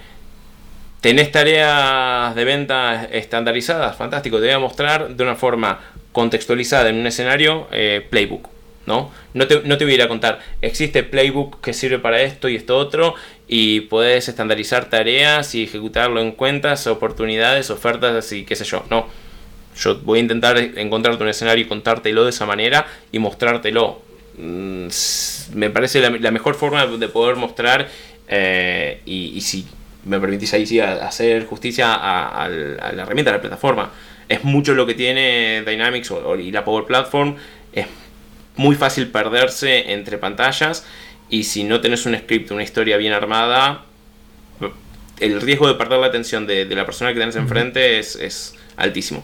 ¿Tenés 1.01 1.31
tareas 1.31 2.33
de 2.33 2.43
venta 2.45 3.05
estandarizadas? 3.11 3.95
Fantástico, 3.95 4.37
te 4.37 4.45
voy 4.45 4.55
a 4.55 4.59
mostrar 4.59 5.15
de 5.15 5.23
una 5.23 5.35
forma 5.35 5.79
contextualizada 6.11 6.89
en 6.89 6.95
un 6.95 7.05
escenario 7.05 7.67
eh, 7.71 8.05
playbook. 8.09 8.54
¿No? 8.85 9.11
No 9.33 9.47
te, 9.47 9.61
no 9.63 9.77
te 9.77 9.85
voy 9.85 9.93
a 9.93 9.95
ir 9.95 10.01
a 10.01 10.07
contar, 10.07 10.39
existe 10.61 11.03
playbook 11.03 11.61
que 11.61 11.73
sirve 11.73 11.99
para 11.99 12.21
esto 12.21 12.49
y 12.49 12.55
esto 12.55 12.77
otro 12.77 13.15
y 13.47 13.81
puedes 13.81 14.27
estandarizar 14.27 14.89
tareas 14.89 15.53
y 15.55 15.63
ejecutarlo 15.63 16.21
en 16.21 16.31
cuentas, 16.31 16.87
oportunidades, 16.87 17.69
ofertas 17.69 18.31
y 18.31 18.43
qué 18.43 18.55
sé 18.55 18.65
yo. 18.65 18.83
No, 18.89 19.07
yo 19.77 19.99
voy 19.99 20.19
a 20.19 20.21
intentar 20.21 20.57
encontrarte 20.57 21.23
un 21.23 21.29
escenario 21.29 21.65
y 21.65 21.67
contártelo 21.67 22.23
de 22.23 22.29
esa 22.29 22.45
manera 22.45 22.87
y 23.11 23.19
mostrártelo. 23.19 24.01
Mm, 24.37 24.87
me 25.53 25.69
parece 25.69 26.01
la, 26.01 26.31
mejor 26.31 26.55
forma 26.55 26.85
de 26.85 27.07
poder 27.07 27.35
mostrar 27.35 27.87
eh, 28.27 29.01
y, 29.05 29.39
si 29.41 29.65
me 30.05 30.19
permitís 30.19 30.53
ahí 30.53 30.65
sí 30.65 30.79
hacer 30.79 31.45
justicia 31.45 31.93
a, 31.93 32.49
la 32.49 33.03
herramienta, 33.03 33.31
a 33.31 33.35
la 33.35 33.41
plataforma. 33.41 33.91
Es 34.27 34.43
mucho 34.43 34.73
lo 34.73 34.85
que 34.85 34.95
tiene 34.95 35.63
Dynamics 35.65 36.11
y 36.39 36.51
la 36.51 36.65
Power 36.65 36.85
Platform. 36.85 37.35
Es 37.73 37.87
muy 38.55 38.75
fácil 38.75 39.07
perderse 39.07 39.93
entre 39.93 40.17
pantallas 40.17 40.85
y 41.29 41.43
si 41.43 41.63
no 41.63 41.81
tenés 41.81 42.05
un 42.05 42.15
script, 42.15 42.51
una 42.51 42.63
historia 42.63 42.97
bien 42.97 43.13
armada, 43.13 43.85
el 45.19 45.41
riesgo 45.41 45.67
de 45.67 45.75
perder 45.75 45.99
la 45.99 46.07
atención 46.07 46.45
de, 46.45 46.65
la 46.65 46.85
persona 46.85 47.13
que 47.13 47.19
tenés 47.19 47.35
enfrente 47.35 47.99
es, 47.99 48.15
es 48.15 48.55
altísimo. 48.77 49.23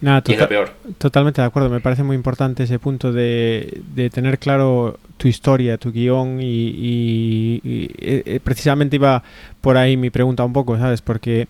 Nada, 0.00 0.20
tota- 0.20 0.48
peor. 0.48 0.74
Totalmente 0.98 1.40
de 1.40 1.46
acuerdo. 1.46 1.70
Me 1.70 1.80
parece 1.80 2.02
muy 2.02 2.16
importante 2.16 2.64
ese 2.64 2.78
punto 2.78 3.12
de, 3.12 3.82
tener 4.12 4.38
claro 4.38 4.98
tu 5.16 5.28
historia, 5.28 5.78
tu 5.78 5.90
guion 5.90 6.38
y, 6.40 7.60
eh, 7.64 8.22
eh, 8.26 8.40
precisamente 8.42 8.96
iba 8.96 9.22
por 9.60 9.76
ahí 9.76 9.96
mi 9.96 10.10
pregunta 10.10 10.44
un 10.44 10.52
poco, 10.52 10.76
¿sabes? 10.76 11.00
Porque 11.00 11.48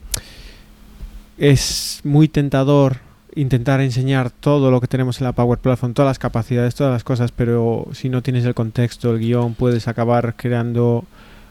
es 1.39 2.01
muy 2.05 2.29
tentador 2.29 2.99
intentar 3.37 3.81
enseñar 3.81 4.31
todo 4.31 4.71
lo 4.71 4.81
que 4.81 4.87
tenemos 4.87 5.21
en 5.21 5.25
la 5.25 5.33
Power 5.33 5.59
Platform, 5.59 5.95
todas 5.95 6.09
las 6.09 6.19
capacidades, 6.19 6.75
todas 6.75 6.93
las 6.93 7.05
cosas, 7.05 7.33
pero 7.33 7.87
si 7.93 8.09
no 8.09 8.23
tienes 8.23 8.45
el 8.45 8.55
contexto, 8.55 9.13
el 9.13 9.21
guion, 9.21 9.55
puedes 9.55 9.87
acabar 9.89 10.35
creando 10.37 11.05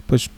pues 0.07 0.29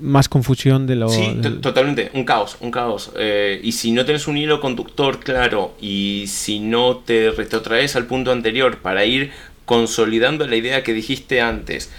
más 0.00 0.28
confusión 0.28 0.86
de 0.86 0.96
lo... 0.96 1.08
Sí, 1.08 1.36
totalmente, 1.60 2.10
un 2.14 2.24
caos, 2.24 2.56
un 2.60 2.70
caos. 2.70 3.12
Eh, 3.18 3.60
y 3.62 3.72
si 3.72 3.92
no 3.92 4.04
tienes 4.04 4.26
un 4.28 4.38
hilo 4.38 4.60
conductor 4.60 5.20
claro 5.20 5.74
y 5.80 6.24
si 6.28 6.60
no 6.60 6.98
te 6.98 7.30
retrotraes 7.30 7.96
al 7.96 8.06
punto 8.06 8.32
anterior 8.32 8.78
para 8.78 9.04
ir 9.04 9.32
consolidando 9.66 10.46
la 10.46 10.56
idea 10.56 10.82
que 10.82 10.92
dijiste 10.94 11.40
antes, 11.40 11.90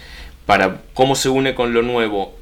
para 0.45 0.81
cómo 0.93 1.15
se 1.15 1.29
une 1.29 1.53
con 1.53 1.73
lo 1.73 1.81
nuevo, 1.81 2.33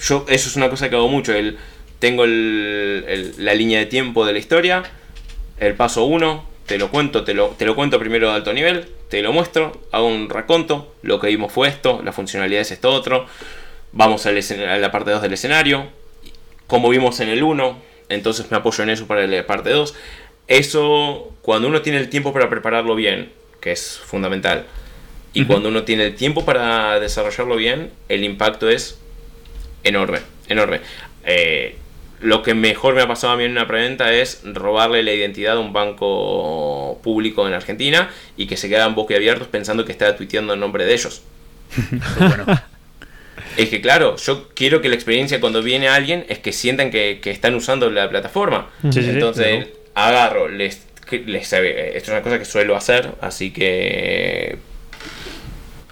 yo 0.00 0.26
eso 0.28 0.48
es 0.48 0.56
una 0.56 0.68
cosa 0.68 0.90
que 0.90 0.96
hago 0.96 1.08
mucho, 1.08 1.32
el 1.32 1.56
tengo 2.02 2.26
la 2.26 3.54
línea 3.54 3.78
de 3.78 3.86
tiempo 3.86 4.26
de 4.26 4.32
la 4.32 4.40
historia, 4.40 4.82
el 5.66 5.74
paso 5.74 6.04
1, 6.04 6.44
te 6.66 6.78
lo 6.78 6.90
cuento, 6.90 7.24
te 7.24 7.34
lo, 7.34 7.48
te 7.48 7.64
lo 7.64 7.74
cuento 7.74 7.98
primero 7.98 8.28
de 8.28 8.34
alto 8.34 8.52
nivel, 8.52 8.88
te 9.08 9.22
lo 9.22 9.32
muestro, 9.32 9.80
hago 9.92 10.06
un 10.06 10.28
raconto, 10.28 10.94
lo 11.02 11.20
que 11.20 11.28
vimos 11.28 11.52
fue 11.52 11.68
esto, 11.68 12.00
la 12.04 12.12
funcionalidad 12.12 12.62
es 12.62 12.72
esto 12.72 12.90
otro, 12.90 13.26
vamos 13.92 14.26
a 14.26 14.32
la 14.32 14.90
parte 14.90 15.12
2 15.12 15.22
del 15.22 15.34
escenario, 15.34 15.86
como 16.66 16.88
vimos 16.88 17.20
en 17.20 17.28
el 17.28 17.42
1, 17.42 17.78
entonces 18.08 18.50
me 18.50 18.56
apoyo 18.56 18.82
en 18.82 18.90
eso 18.90 19.06
para 19.06 19.26
la 19.26 19.46
parte 19.46 19.70
2. 19.70 19.94
Eso, 20.48 21.32
cuando 21.42 21.68
uno 21.68 21.82
tiene 21.82 21.98
el 21.98 22.08
tiempo 22.08 22.32
para 22.32 22.50
prepararlo 22.50 22.94
bien, 22.94 23.32
que 23.60 23.72
es 23.72 24.00
fundamental, 24.04 24.66
y 25.34 25.44
cuando 25.46 25.68
uno 25.68 25.84
tiene 25.84 26.06
el 26.06 26.14
tiempo 26.14 26.44
para 26.44 26.98
desarrollarlo 27.00 27.56
bien, 27.56 27.90
el 28.08 28.24
impacto 28.24 28.68
es 28.68 28.98
enorme, 29.84 30.20
enorme. 30.48 30.80
Eh, 31.24 31.76
lo 32.22 32.42
que 32.42 32.54
mejor 32.54 32.94
me 32.94 33.02
ha 33.02 33.08
pasado 33.08 33.32
a 33.32 33.36
mí 33.36 33.44
en 33.44 33.50
una 33.50 33.66
preventa 33.66 34.12
es 34.12 34.42
robarle 34.44 35.02
la 35.02 35.12
identidad 35.12 35.56
a 35.56 35.60
un 35.60 35.72
banco 35.72 37.00
público 37.02 37.46
en 37.46 37.54
Argentina 37.54 38.10
y 38.36 38.46
que 38.46 38.56
se 38.56 38.68
quedan 38.68 38.94
boquiabiertos 38.94 39.48
pensando 39.48 39.84
que 39.84 39.92
estaba 39.92 40.16
tuiteando 40.16 40.54
en 40.54 40.60
nombre 40.60 40.84
de 40.84 40.94
ellos. 40.94 41.22
Es 43.56 43.68
que 43.68 43.82
claro, 43.82 44.16
yo 44.16 44.48
quiero 44.54 44.80
que 44.80 44.88
la 44.88 44.94
experiencia 44.94 45.38
cuando 45.38 45.62
viene 45.62 45.88
alguien 45.88 46.24
es 46.28 46.38
que 46.38 46.52
sientan 46.52 46.90
que, 46.90 47.20
están 47.24 47.54
usando 47.54 47.90
la 47.90 48.08
plataforma. 48.08 48.70
Entonces, 48.82 49.68
agarro, 49.94 50.48
les, 50.48 50.86
les, 51.10 51.52
esto 51.52 51.66
es 51.96 52.08
una 52.08 52.22
cosa 52.22 52.38
que 52.38 52.46
suelo 52.46 52.76
hacer, 52.76 53.10
así 53.20 53.50
que 53.50 54.56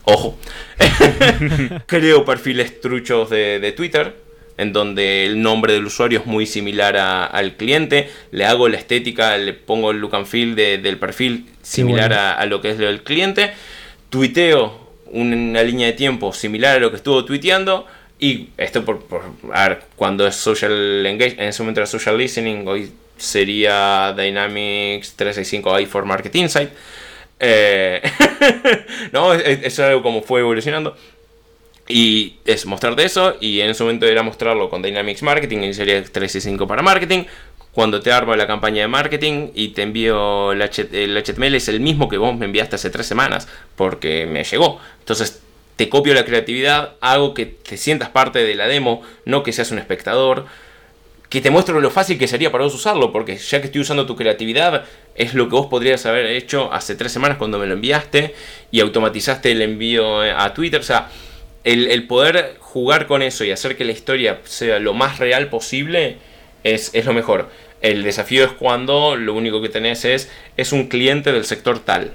ojo, 0.04 0.38
creo 1.86 2.24
perfiles 2.24 2.80
truchos 2.80 3.28
de 3.28 3.74
Twitter 3.76 4.14
en 4.60 4.74
donde 4.74 5.24
el 5.24 5.40
nombre 5.40 5.72
del 5.72 5.86
usuario 5.86 6.20
es 6.20 6.26
muy 6.26 6.44
similar 6.46 6.96
al 6.96 7.56
cliente, 7.56 8.10
le 8.30 8.44
hago 8.44 8.68
la 8.68 8.76
estética, 8.76 9.38
le 9.38 9.54
pongo 9.54 9.90
el 9.90 9.98
look 9.98 10.14
and 10.14 10.26
feel 10.26 10.54
del 10.54 10.98
perfil 10.98 11.46
similar 11.62 12.12
a, 12.12 12.44
lo 12.44 12.60
que 12.60 12.70
es 12.70 12.78
el 12.78 13.02
cliente, 13.02 13.52
tuiteo 14.10 14.90
una 15.12 15.62
línea 15.62 15.86
de 15.86 15.94
tiempo 15.94 16.32
similar 16.32 16.76
a 16.76 16.80
lo 16.80 16.90
que 16.90 16.96
estuvo 16.96 17.24
tuiteando 17.24 17.86
y 18.18 18.50
esto 18.58 18.84
por, 18.84 19.02
a 19.52 19.68
ver, 19.68 19.82
cuando 19.96 20.26
es 20.26 20.36
social 20.36 21.06
engagement, 21.06 21.40
en 21.40 21.48
ese 21.48 21.62
momento 21.62 21.80
era 21.80 21.86
social 21.86 22.18
listening, 22.18 22.68
hoy 22.68 22.92
sería 23.16 24.14
Dynamics 24.14 25.14
365 25.16 25.80
i 25.80 25.86
for 25.86 26.04
Market 26.04 26.34
Insight. 26.36 26.70
Eh, 27.38 28.02
no, 29.12 29.32
eso 29.32 29.50
es 29.62 29.78
algo 29.80 30.02
como 30.02 30.20
fue 30.20 30.40
evolucionando. 30.40 30.94
Y 31.90 32.36
es 32.44 32.66
mostrarte 32.66 33.04
eso, 33.04 33.36
y 33.40 33.60
en 33.60 33.70
ese 33.70 33.82
momento 33.82 34.06
era 34.06 34.22
mostrarlo 34.22 34.70
con 34.70 34.80
Dynamics 34.80 35.22
Marketing, 35.22 35.58
y 35.58 35.74
sería 35.74 35.96
365 35.96 36.66
para 36.66 36.82
marketing. 36.82 37.24
Cuando 37.72 38.00
te 38.00 38.12
armo 38.12 38.34
la 38.36 38.46
campaña 38.46 38.82
de 38.82 38.88
marketing 38.88 39.48
y 39.54 39.68
te 39.68 39.82
envío 39.82 40.52
el, 40.52 40.62
HTML, 40.62 41.54
es 41.54 41.68
el 41.68 41.80
mismo 41.80 42.08
que 42.08 42.16
vos 42.16 42.36
me 42.36 42.46
enviaste 42.46 42.76
hace 42.76 42.90
tres 42.90 43.06
semanas, 43.06 43.48
porque 43.76 44.26
me 44.26 44.44
llegó. 44.44 44.80
Entonces 45.00 45.42
te 45.74 45.88
copio 45.88 46.14
la 46.14 46.24
creatividad, 46.24 46.94
hago 47.00 47.34
que 47.34 47.46
te 47.46 47.76
sientas 47.76 48.10
parte 48.10 48.40
de 48.40 48.54
la 48.54 48.68
demo, 48.68 49.02
no 49.24 49.42
que 49.42 49.52
seas 49.52 49.70
un 49.72 49.78
espectador, 49.78 50.46
que 51.28 51.40
te 51.40 51.50
muestro 51.50 51.80
lo 51.80 51.90
fácil 51.90 52.18
que 52.18 52.28
sería 52.28 52.52
para 52.52 52.64
vos 52.64 52.74
usarlo, 52.74 53.12
porque 53.12 53.36
ya 53.36 53.60
que 53.60 53.66
estoy 53.66 53.80
usando 53.80 54.06
tu 54.06 54.16
creatividad, 54.16 54.84
es 55.14 55.34
lo 55.34 55.48
que 55.48 55.54
vos 55.54 55.66
podrías 55.66 56.06
haber 56.06 56.26
hecho 56.26 56.72
hace 56.72 56.96
tres 56.96 57.12
semanas 57.12 57.38
cuando 57.38 57.58
me 57.58 57.66
lo 57.66 57.74
enviaste 57.74 58.34
y 58.70 58.80
automatizaste 58.80 59.52
el 59.52 59.62
envío 59.62 60.20
a 60.20 60.52
Twitter. 60.54 60.80
O 60.80 60.84
sea, 60.84 61.08
el, 61.64 62.06
poder 62.06 62.56
jugar 62.60 63.06
con 63.06 63.22
eso 63.22 63.44
y 63.44 63.50
hacer 63.50 63.76
que 63.76 63.84
la 63.84 63.92
historia 63.92 64.38
sea 64.44 64.78
lo 64.78 64.94
más 64.94 65.18
real 65.18 65.48
posible 65.48 66.16
es, 66.64 66.92
lo 67.04 67.12
mejor. 67.12 67.50
El 67.82 68.02
desafío 68.02 68.44
es 68.44 68.52
cuando 68.52 69.16
lo 69.16 69.34
único 69.34 69.62
que 69.62 69.68
tenés 69.68 70.04
es, 70.04 70.30
es 70.56 70.72
un 70.72 70.88
cliente 70.88 71.32
del 71.32 71.44
sector 71.44 71.78
tal. 71.78 72.12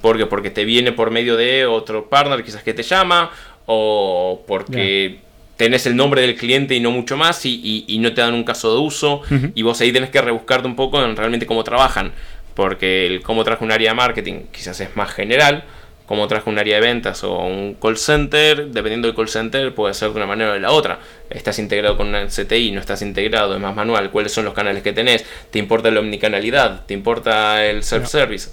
¿Por 0.00 0.16
qué? 0.16 0.26
Porque 0.26 0.50
te 0.50 0.64
viene 0.64 0.90
por 0.90 1.12
medio 1.12 1.36
de 1.36 1.66
otro 1.66 2.08
partner 2.08 2.42
quizás 2.42 2.64
que 2.64 2.74
te 2.74 2.82
llama 2.82 3.30
o 3.66 4.42
porque 4.48 5.20
tenés 5.56 5.86
el 5.86 5.94
nombre 5.94 6.22
del 6.22 6.34
cliente 6.34 6.74
y 6.74 6.80
no 6.80 6.90
mucho 6.90 7.16
más 7.16 7.46
y, 7.46 7.96
no 8.00 8.12
te 8.12 8.22
dan 8.22 8.34
un 8.34 8.42
caso 8.42 8.74
de 8.74 8.80
uso 8.80 9.22
y 9.54 9.62
vos 9.62 9.80
ahí 9.80 9.92
tenés 9.92 10.10
que 10.10 10.20
rebuscarte 10.20 10.66
un 10.66 10.74
poco 10.74 11.00
en 11.04 11.14
realmente 11.14 11.46
cómo 11.46 11.62
trabajan. 11.62 12.10
Porque 12.54 13.06
el 13.06 13.22
cómo 13.22 13.44
trabaja 13.44 13.64
un 13.64 13.70
área 13.70 13.92
de 13.92 13.96
marketing 13.96 14.46
quizás 14.50 14.80
es 14.80 14.96
más 14.96 15.12
general 15.12 15.64
como 16.12 16.28
traje 16.28 16.50
un 16.50 16.58
área 16.58 16.74
de 16.74 16.82
ventas 16.82 17.24
o 17.24 17.38
un 17.38 17.72
call 17.80 17.96
center, 17.96 18.66
dependiendo 18.66 19.08
del 19.08 19.16
call 19.16 19.30
center 19.30 19.74
puede 19.74 19.94
ser 19.94 20.10
de 20.10 20.16
una 20.16 20.26
manera 20.26 20.50
o 20.50 20.52
de 20.52 20.60
la 20.60 20.70
otra. 20.70 20.98
Estás 21.30 21.58
integrado 21.58 21.96
con 21.96 22.08
una 22.08 22.26
CTI, 22.26 22.70
no 22.70 22.80
estás 22.80 23.00
integrado, 23.00 23.54
es 23.54 23.60
más 23.62 23.74
manual, 23.74 24.10
cuáles 24.10 24.30
son 24.30 24.44
los 24.44 24.52
canales 24.52 24.82
que 24.82 24.92
tenés, 24.92 25.24
te 25.50 25.58
importa 25.58 25.90
la 25.90 26.00
omnicanalidad, 26.00 26.84
te 26.84 26.92
importa 26.92 27.64
el 27.64 27.82
self-service. 27.82 28.50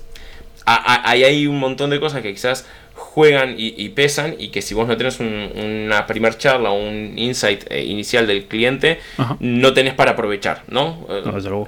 Ahí 0.64 1.26
hay 1.26 1.47
un 1.47 1.60
montón 1.60 1.89
de 1.89 1.99
cosas 1.99 2.22
que 2.22 2.32
quizás 2.32 2.66
juegan 2.93 3.55
y, 3.57 3.89
pesan 3.89 4.36
y 4.39 4.51
que 4.51 4.62
si 4.62 4.74
vos 4.74 4.88
no 4.88 4.95
tenés 4.95 5.20
una 5.20 6.07
primer 6.07 6.38
charla 6.38 6.70
o 6.70 6.80
un 6.80 7.16
insight 7.18 7.70
eh, 7.70 7.84
inicial 7.84 8.26
del 8.26 8.45
cliente, 8.45 9.01
no 9.41 9.74
tenés 9.74 9.95
para 9.95 10.12
aprovechar, 10.12 10.64
¿no? 10.70 11.05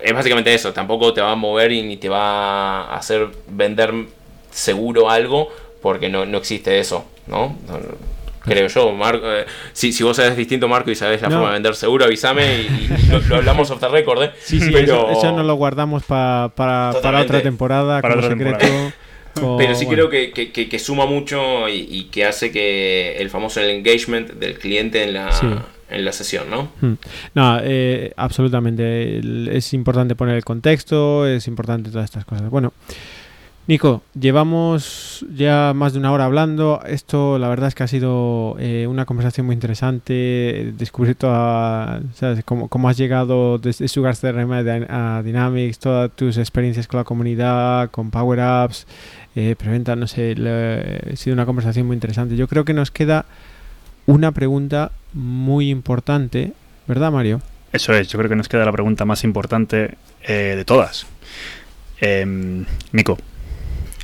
es 0.01 0.13
básicamente 0.13 0.53
eso, 0.53 0.71
tampoco 0.71 1.11
te 1.11 1.19
va 1.19 1.31
a 1.31 1.35
mover 1.35 1.73
y 1.73 1.83
ni 1.83 1.97
te 1.97 2.07
va 2.07 2.83
a 2.83 2.95
hacer 2.95 3.27
vender 3.49 3.93
seguro 4.51 5.09
algo 5.09 5.49
porque 5.81 6.09
no, 6.09 6.23
existe 6.37 6.79
eso, 6.79 7.05
¿no? 7.27 7.57
Creo 8.43 8.67
yo, 8.67 8.91
Marco. 8.91 9.31
Eh, 9.31 9.45
si, 9.71 9.93
si 9.93 10.03
vos 10.03 10.17
sabes 10.17 10.35
distinto, 10.35 10.67
Marco, 10.67 10.89
y 10.89 10.95
sabes 10.95 11.21
la 11.21 11.29
forma 11.29 11.47
de 11.47 11.53
vender 11.53 11.75
seguro, 11.75 12.05
avísame 12.05 12.61
y, 12.63 12.89
lo, 13.29 13.35
hablamos 13.35 13.69
off 13.69 13.79
the 13.79 13.87
record, 13.87 14.23
¿eh? 14.23 14.31
Sí, 14.43 14.59
sí, 14.59 14.73
eso, 14.75 15.11
eso 15.11 15.31
nos 15.31 15.45
lo 15.45 15.55
guardamos 15.55 16.03
para, 16.03 16.51
para 16.55 16.91
otra 16.91 17.41
temporada, 17.41 18.01
para 18.01 18.15
como 18.15 18.27
secreto. 18.27 18.65
Pero 19.57 19.75
sí 19.75 19.85
creo 19.85 20.09
que, 20.09 20.31
que, 20.31 20.79
suma 20.79 21.05
mucho 21.05 21.69
y, 21.69 22.05
que 22.11 22.25
hace 22.25 22.51
que 22.51 23.17
el 23.17 23.29
famoso 23.29 23.61
engagement 23.61 24.31
del 24.31 24.57
cliente 24.57 25.03
en 25.03 25.13
la, 25.13 25.29
en 25.89 26.05
la 26.05 26.11
sesión, 26.11 26.49
¿no? 26.49 26.71
Hmm. 26.81 26.93
No, 27.35 27.59
eh, 27.61 28.11
absolutamente. 28.17 29.21
Es 29.55 29.73
importante 29.73 30.15
poner 30.15 30.35
el 30.35 30.43
contexto, 30.43 31.27
es 31.27 31.47
importante 31.47 31.91
todas 31.91 32.05
estas 32.05 32.25
cosas. 32.25 32.49
Bueno. 32.49 32.73
Nico, 33.71 34.03
llevamos 34.19 35.25
ya 35.33 35.71
más 35.73 35.93
de 35.93 35.99
una 35.99 36.11
hora 36.11 36.25
hablando. 36.25 36.81
Esto, 36.85 37.39
la 37.39 37.47
verdad 37.47 37.69
es 37.69 37.73
que 37.73 37.83
ha 37.83 37.87
sido 37.87 38.57
eh, 38.59 38.85
una 38.85 39.05
conversación 39.05 39.45
muy 39.45 39.53
interesante. 39.53 40.73
Descubrir 40.77 41.15
toda. 41.15 42.01
Cómo, 42.43 42.89
has 42.89 42.97
llegado 42.97 43.59
desde 43.59 43.87
Sugar 43.87 44.17
CRM 44.17 44.51
a 44.89 45.21
Dynamics, 45.23 45.79
todas 45.79 46.11
tus 46.11 46.37
experiencias 46.37 46.85
con 46.85 46.97
la 46.97 47.05
comunidad, 47.05 47.89
con 47.91 48.11
Power 48.11 48.41
Apps, 48.41 48.87
eh, 49.37 49.55
preventa, 49.57 49.95
no 49.95 50.05
sé. 50.05 50.35
ha 51.09 51.15
sido 51.15 51.33
una 51.33 51.45
conversación 51.45 51.87
muy 51.87 51.93
interesante. 51.93 52.35
Yo 52.35 52.49
creo 52.49 52.65
que 52.65 52.73
nos 52.73 52.91
queda 52.91 53.23
una 54.05 54.33
pregunta 54.33 54.91
muy 55.13 55.69
importante, 55.69 56.51
¿verdad, 56.87 57.09
Mario? 57.09 57.41
Eso 57.71 57.93
es, 57.93 58.09
yo 58.09 58.19
creo 58.19 58.27
que 58.27 58.35
nos 58.35 58.49
queda 58.49 58.65
la 58.65 58.73
pregunta 58.73 59.05
más 59.05 59.23
importante 59.23 59.95
eh, 60.23 60.55
de 60.57 60.65
todas. 60.65 61.05
Eh, 62.01 62.65
Nico, 62.91 63.17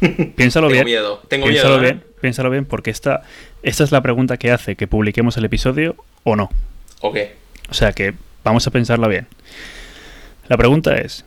Piénsalo 0.35 0.67
tengo 0.67 0.73
bien. 0.73 0.85
Miedo. 0.85 1.21
Tengo 1.27 1.47
piénsalo 1.47 1.79
miedo. 1.79 1.81
Bien, 1.81 2.03
piénsalo 2.21 2.49
bien, 2.49 2.65
porque 2.65 2.91
esta, 2.91 3.23
esta 3.63 3.83
es 3.83 3.91
la 3.91 4.01
pregunta 4.01 4.37
que 4.37 4.51
hace 4.51 4.75
que 4.75 4.87
publiquemos 4.87 5.37
el 5.37 5.45
episodio 5.45 5.95
o 6.23 6.35
no. 6.35 6.49
Ok. 7.01 7.17
O 7.69 7.73
sea 7.73 7.91
que 7.91 8.13
vamos 8.43 8.65
a 8.67 8.71
pensarla 8.71 9.07
bien. 9.07 9.27
La 10.47 10.57
pregunta 10.57 10.95
es: 10.95 11.25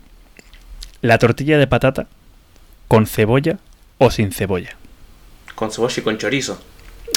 ¿la 1.03 1.19
tortilla 1.19 1.59
de 1.59 1.67
patata 1.67 2.07
con 2.89 3.07
cebolla 3.07 3.59
o 3.99 4.11
sin 4.11 4.33
cebolla? 4.33 4.77
Con 5.55 5.71
cebolla 5.71 5.95
y 5.99 6.03
con 6.03 6.19
chorizo. 6.19 6.61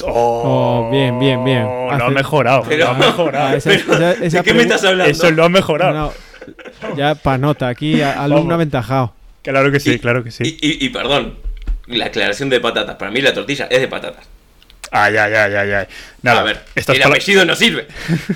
Oh, 0.03 0.89
bien, 0.91 1.19
bien, 1.19 1.43
bien. 1.43 1.63
Lo 1.63 2.05
ha 2.05 2.09
mejorado. 2.09 2.65
lo 2.69 2.87
ha 2.87 2.93
mejorado. 2.93 3.59
¿De 3.59 4.41
qué 4.43 4.53
me 4.53 4.63
estás 4.63 4.83
hablando? 4.83 5.11
Eso 5.11 5.29
lo 5.31 5.43
ha 5.43 5.49
mejorado. 5.49 6.13
ya 6.97 7.15
para 7.15 7.37
nota, 7.37 7.67
aquí 7.67 8.01
alumno 8.01 8.55
aventajado. 8.55 9.13
Claro 9.43 9.71
que 9.71 9.79
sí, 9.79 9.99
claro 9.99 10.23
que 10.23 10.31
sí. 10.31 10.57
Y, 10.61 10.89
perdón, 10.89 11.37
la 11.87 12.05
aclaración 12.05 12.49
de 12.49 12.59
patatas. 12.59 12.95
Para 12.95 13.11
mí 13.11 13.21
la 13.21 13.33
tortilla 13.33 13.67
es 13.69 13.81
de 13.81 13.87
patatas. 13.87 14.25
Ay, 14.95 15.17
ay, 15.17 15.33
ay, 15.33 15.53
ay, 15.55 15.71
ay. 15.71 15.85
Nada, 16.21 16.41
a 16.41 16.43
ver, 16.43 16.61
el 16.75 17.03
apellido 17.03 17.43
no 17.45 17.55
sirve. 17.55 17.87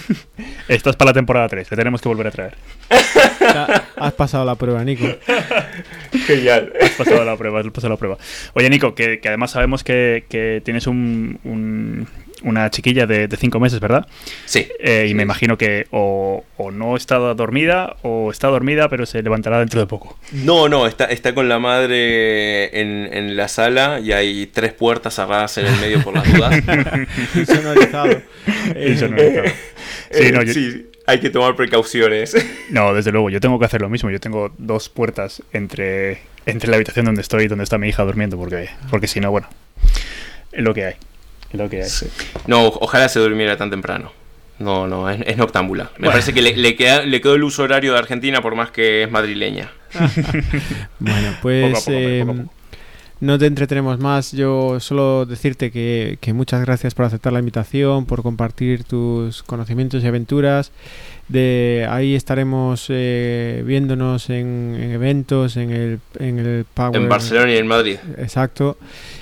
Esto 0.67 0.89
es 0.89 0.95
para 0.95 1.09
la 1.09 1.13
temporada 1.13 1.47
3, 1.47 1.69
le 1.69 1.77
tenemos 1.77 2.01
que 2.01 2.09
volver 2.09 2.27
a 2.27 2.31
traer. 2.31 2.55
has 3.95 4.13
pasado 4.13 4.43
la 4.43 4.55
prueba, 4.55 4.83
Nico. 4.83 5.05
Genial. 6.25 6.73
Has 6.81 6.91
pasado 6.91 7.23
la 7.23 7.37
prueba, 7.37 7.59
has 7.59 7.67
pasado 7.67 7.93
la 7.93 7.97
prueba. 7.97 8.17
Oye, 8.53 8.71
Nico, 8.71 8.95
que, 8.95 9.21
además 9.23 9.51
sabemos 9.51 9.83
que, 9.83 10.61
tienes 10.65 10.87
un, 10.87 12.07
una 12.43 12.69
chiquilla 12.69 13.05
de, 13.05 13.27
de 13.27 13.37
cinco 13.37 13.59
meses, 13.59 13.79
¿verdad? 13.79 14.07
Sí. 14.45 14.67
Eh, 14.79 15.07
y 15.09 15.13
me 15.13 15.23
imagino 15.23 15.57
que 15.57 15.87
o, 15.91 16.43
o 16.57 16.71
no 16.71 16.95
está 16.95 17.17
dormida 17.17 17.95
o 18.03 18.31
está 18.31 18.47
dormida, 18.47 18.89
pero 18.89 19.05
se 19.05 19.21
levantará 19.21 19.59
dentro 19.59 19.79
de 19.79 19.87
poco. 19.87 20.17
No, 20.31 20.69
no, 20.69 20.87
está, 20.87 21.05
está 21.05 21.33
con 21.33 21.49
la 21.49 21.59
madre 21.59 22.79
en, 22.79 23.09
en 23.13 23.35
la 23.37 23.47
sala 23.47 23.99
y 23.99 24.11
hay 24.11 24.47
tres 24.47 24.73
puertas 24.73 25.15
cerradas 25.15 25.57
en 25.57 25.65
el 25.67 25.75
medio 25.79 26.03
por 26.03 26.13
las 26.13 26.31
dudas. 26.33 26.61
Insonorizado. 27.35 28.21
Insonorizado. 28.87 29.47
Sí, 29.47 29.53
Eh, 30.27 30.31
no, 30.31 30.43
yo- 30.43 30.53
sí, 30.53 30.89
hay 31.05 31.19
que 31.19 31.29
tomar 31.29 31.55
precauciones. 31.55 32.35
No, 32.69 32.93
desde 32.93 33.11
luego, 33.11 33.29
yo 33.29 33.39
tengo 33.39 33.57
que 33.59 33.65
hacer 33.65 33.81
lo 33.81 33.89
mismo. 33.89 34.09
Yo 34.09 34.19
tengo 34.19 34.51
dos 34.57 34.89
puertas 34.89 35.41
entre, 35.53 36.19
entre 36.45 36.69
la 36.69 36.75
habitación 36.75 37.05
donde 37.05 37.21
estoy 37.21 37.45
y 37.45 37.47
donde 37.47 37.63
está 37.63 37.77
mi 37.77 37.87
hija 37.87 38.03
durmiendo, 38.03 38.37
porque, 38.37 38.69
porque 38.89 39.07
si 39.07 39.19
no, 39.21 39.31
bueno, 39.31 39.47
es 40.51 40.61
lo 40.63 40.73
que 40.73 40.85
hay. 40.85 40.93
Es 41.51 41.59
lo 41.59 41.69
que 41.69 41.83
hay. 41.83 41.89
No, 42.47 42.67
ojalá 42.67 43.07
se 43.09 43.19
durmiera 43.19 43.57
tan 43.57 43.69
temprano. 43.69 44.11
No, 44.59 44.87
no, 44.87 45.07
es, 45.09 45.21
es 45.27 45.37
noctámbula. 45.37 45.85
Me 45.97 45.99
Bueno. 46.07 46.11
parece 46.13 46.33
que 46.33 46.41
le, 46.41 46.55
le 46.57 46.75
queda- 46.75 47.03
le 47.03 47.21
quedó 47.21 47.35
el 47.35 47.43
uso 47.43 47.63
horario 47.63 47.93
de 47.93 47.99
Argentina 47.99 48.41
por 48.41 48.55
más 48.55 48.71
que 48.71 49.03
es 49.03 49.11
madrileña. 49.11 49.71
Bueno, 50.99 51.33
pues 51.41 51.69
poco, 51.73 51.85
poco 51.85 51.91
eh, 51.97 52.23
poco. 52.25 52.39
no 53.19 53.37
te 53.37 53.45
entretenemos 53.45 53.99
más. 53.99 54.31
Yo 54.31 54.79
solo 54.79 55.25
decirte 55.25 55.71
que, 55.71 56.17
que 56.21 56.33
muchas 56.33 56.61
gracias 56.61 56.93
por 56.95 57.05
aceptar 57.05 57.33
la 57.33 57.39
invitación, 57.39 58.05
por 58.05 58.23
compartir 58.23 58.83
tus 58.83 59.43
conocimientos 59.43 60.03
y 60.03 60.07
aventuras. 60.07 60.71
De 61.27 61.85
ahí 61.89 62.15
estaremos 62.15 62.85
eh, 62.89 63.61
viéndonos 63.65 64.29
en, 64.29 64.77
en 64.79 64.91
eventos, 64.91 65.57
en 65.57 65.71
el, 65.71 65.99
en 66.19 66.39
el 66.39 66.65
Power. 66.73 66.95
En 66.95 67.09
Barcelona 67.09 67.51
y 67.51 67.57
en 67.57 67.67
Madrid. 67.67 67.97
Exacto. 68.17 68.77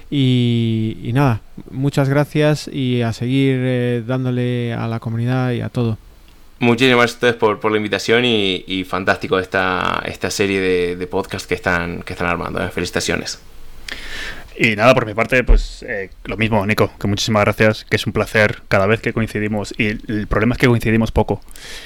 Y, 0.09 0.97
y 1.03 1.13
nada, 1.13 1.41
muchas 1.71 2.09
gracias 2.09 2.67
y 2.71 3.01
a 3.01 3.11
seguir 3.13 3.57
eh, 3.59 4.03
dándole 4.05 4.73
a 4.73 4.87
la 4.87 4.99
comunidad 4.99 5.51
y 5.51 5.61
a 5.61 5.69
todo. 5.69 5.97
Muchísimas 6.59 6.97
gracias 6.97 7.13
a 7.13 7.17
ustedes 7.17 7.35
por, 7.35 7.59
por 7.59 7.71
la 7.71 7.77
invitación 7.77 8.23
y, 8.23 8.63
y 8.67 8.83
fantástico 8.85 9.39
esta, 9.39 10.01
esta 10.05 10.29
serie 10.29 10.59
de, 10.59 10.95
de 10.95 11.07
podcast 11.07 11.47
que 11.47 11.55
están, 11.55 12.01
que 12.03 12.13
están 12.13 12.27
armando. 12.27 12.63
¿eh? 12.63 12.69
Felicitaciones. 12.69 13.39
Y 14.57 14.75
nada, 14.75 14.93
por 14.93 15.05
mi 15.05 15.13
parte, 15.13 15.43
pues 15.43 15.83
eh, 15.83 16.09
lo 16.23 16.37
mismo, 16.37 16.65
Nico, 16.65 16.89
que 16.97 17.07
muchísimas 17.07 17.43
gracias, 17.43 17.83
que 17.83 17.97
es 17.97 18.07
un 18.07 18.13
placer 18.13 18.61
cada 18.69 18.85
vez 18.85 19.01
que 19.01 19.11
coincidimos. 19.11 19.73
Y 19.77 19.87
el 19.87 20.27
problema 20.27 20.53
es 20.53 20.59
que 20.59 20.67
coincidimos 20.67 21.11
poco. 21.11 21.41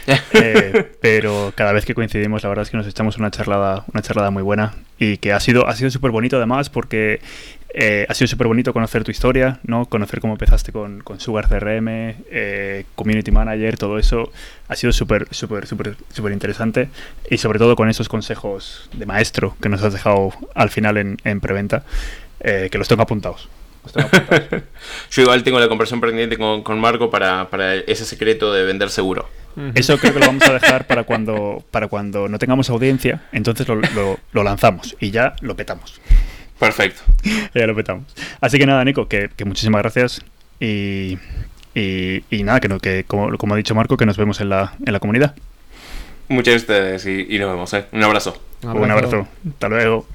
Eh, 0.31 0.91
pero 1.01 1.51
cada 1.55 1.73
vez 1.73 1.85
que 1.85 1.95
coincidimos, 1.95 2.43
la 2.43 2.49
verdad 2.49 2.63
es 2.63 2.69
que 2.69 2.77
nos 2.77 2.87
echamos 2.87 3.17
una 3.17 3.31
charlada, 3.31 3.83
una 3.91 4.01
charlada 4.01 4.29
muy 4.29 4.43
buena. 4.43 4.75
Y 4.99 5.17
que 5.17 5.33
ha 5.33 5.39
sido, 5.39 5.67
ha 5.67 5.75
sido 5.75 5.89
súper 5.89 6.11
bonito 6.11 6.37
además, 6.37 6.69
porque 6.69 7.19
eh, 7.73 8.05
ha 8.09 8.13
sido 8.13 8.27
súper 8.27 8.47
bonito 8.47 8.73
conocer 8.73 9.03
tu 9.03 9.11
historia, 9.11 9.59
¿no? 9.63 9.85
Conocer 9.85 10.19
cómo 10.19 10.33
empezaste 10.33 10.71
con, 10.71 11.01
con 11.01 11.19
Sugar 11.19 11.47
CRM, 11.47 11.87
eh, 12.31 12.85
Community 12.95 13.31
Manager, 13.31 13.77
todo 13.77 13.99
eso. 13.99 14.31
Ha 14.67 14.75
sido 14.75 14.91
súper, 14.91 15.27
súper, 15.31 15.67
súper, 15.67 15.95
súper 16.13 16.31
interesante. 16.33 16.89
Y 17.29 17.37
sobre 17.37 17.59
todo 17.59 17.75
con 17.75 17.89
esos 17.89 18.09
consejos 18.09 18.89
de 18.93 19.05
maestro 19.05 19.55
que 19.61 19.69
nos 19.69 19.83
has 19.83 19.93
dejado 19.93 20.31
al 20.55 20.69
final 20.69 20.97
en, 20.97 21.17
en 21.23 21.39
preventa, 21.41 21.83
eh, 22.39 22.69
que 22.71 22.77
los 22.77 22.87
tengo 22.87 23.03
apuntados. 23.03 23.49
Los 23.83 23.93
tengo 23.93 24.07
apuntados. 24.11 24.63
Yo 25.11 25.21
igual 25.21 25.43
tengo 25.43 25.59
la 25.59 25.67
conversación 25.67 26.01
pendiente 26.01 26.37
con, 26.37 26.63
con 26.63 26.79
Marco 26.79 27.09
para, 27.09 27.49
para 27.49 27.75
ese 27.75 28.05
secreto 28.05 28.51
de 28.53 28.63
vender 28.65 28.89
seguro. 28.89 29.29
Eso 29.75 29.97
creo 29.97 30.13
que 30.13 30.19
lo 30.19 30.27
vamos 30.27 30.43
a 30.47 30.53
dejar 30.53 30.87
para 30.87 31.03
cuando, 31.03 31.63
para 31.71 31.87
cuando 31.87 32.27
no 32.29 32.39
tengamos 32.39 32.69
audiencia, 32.69 33.21
entonces 33.31 33.67
lo, 33.67 33.75
lo- 33.75 34.17
lo 34.31 34.43
lanzamos 34.43 34.95
y 34.99 35.11
ya 35.11 35.35
lo 35.41 35.55
petamos. 35.55 35.99
Perfecto. 36.59 37.01
Ya 37.55 37.65
lo 37.67 37.75
petamos. 37.75 38.03
Así 38.41 38.57
que 38.59 38.65
nada, 38.65 38.83
Nico, 38.83 39.07
que, 39.07 39.29
que 39.35 39.45
muchísimas 39.45 39.81
gracias 39.81 40.21
y, 40.59 41.17
y, 41.73 42.23
y 42.29 42.43
nada, 42.43 42.59
que, 42.59 42.67
no- 42.67 42.79
que 42.79 43.05
como, 43.05 43.37
como 43.37 43.53
ha 43.53 43.57
dicho 43.57 43.73
Marco, 43.75 43.95
que 43.97 44.05
nos 44.05 44.17
vemos 44.17 44.41
en 44.41 44.49
la, 44.49 44.73
en 44.85 44.91
la 44.93 44.99
comunidad. 44.99 45.35
Muchas 46.27 46.67
gracias 46.67 47.05
y, 47.05 47.27
y 47.33 47.39
nos 47.39 47.49
vemos. 47.51 47.73
¿eh? 47.73 47.85
Un 47.91 48.03
abrazo. 48.03 48.41
Un 48.61 48.91
abrazo. 48.91 49.27
Hasta 49.53 49.69
luego. 49.69 50.05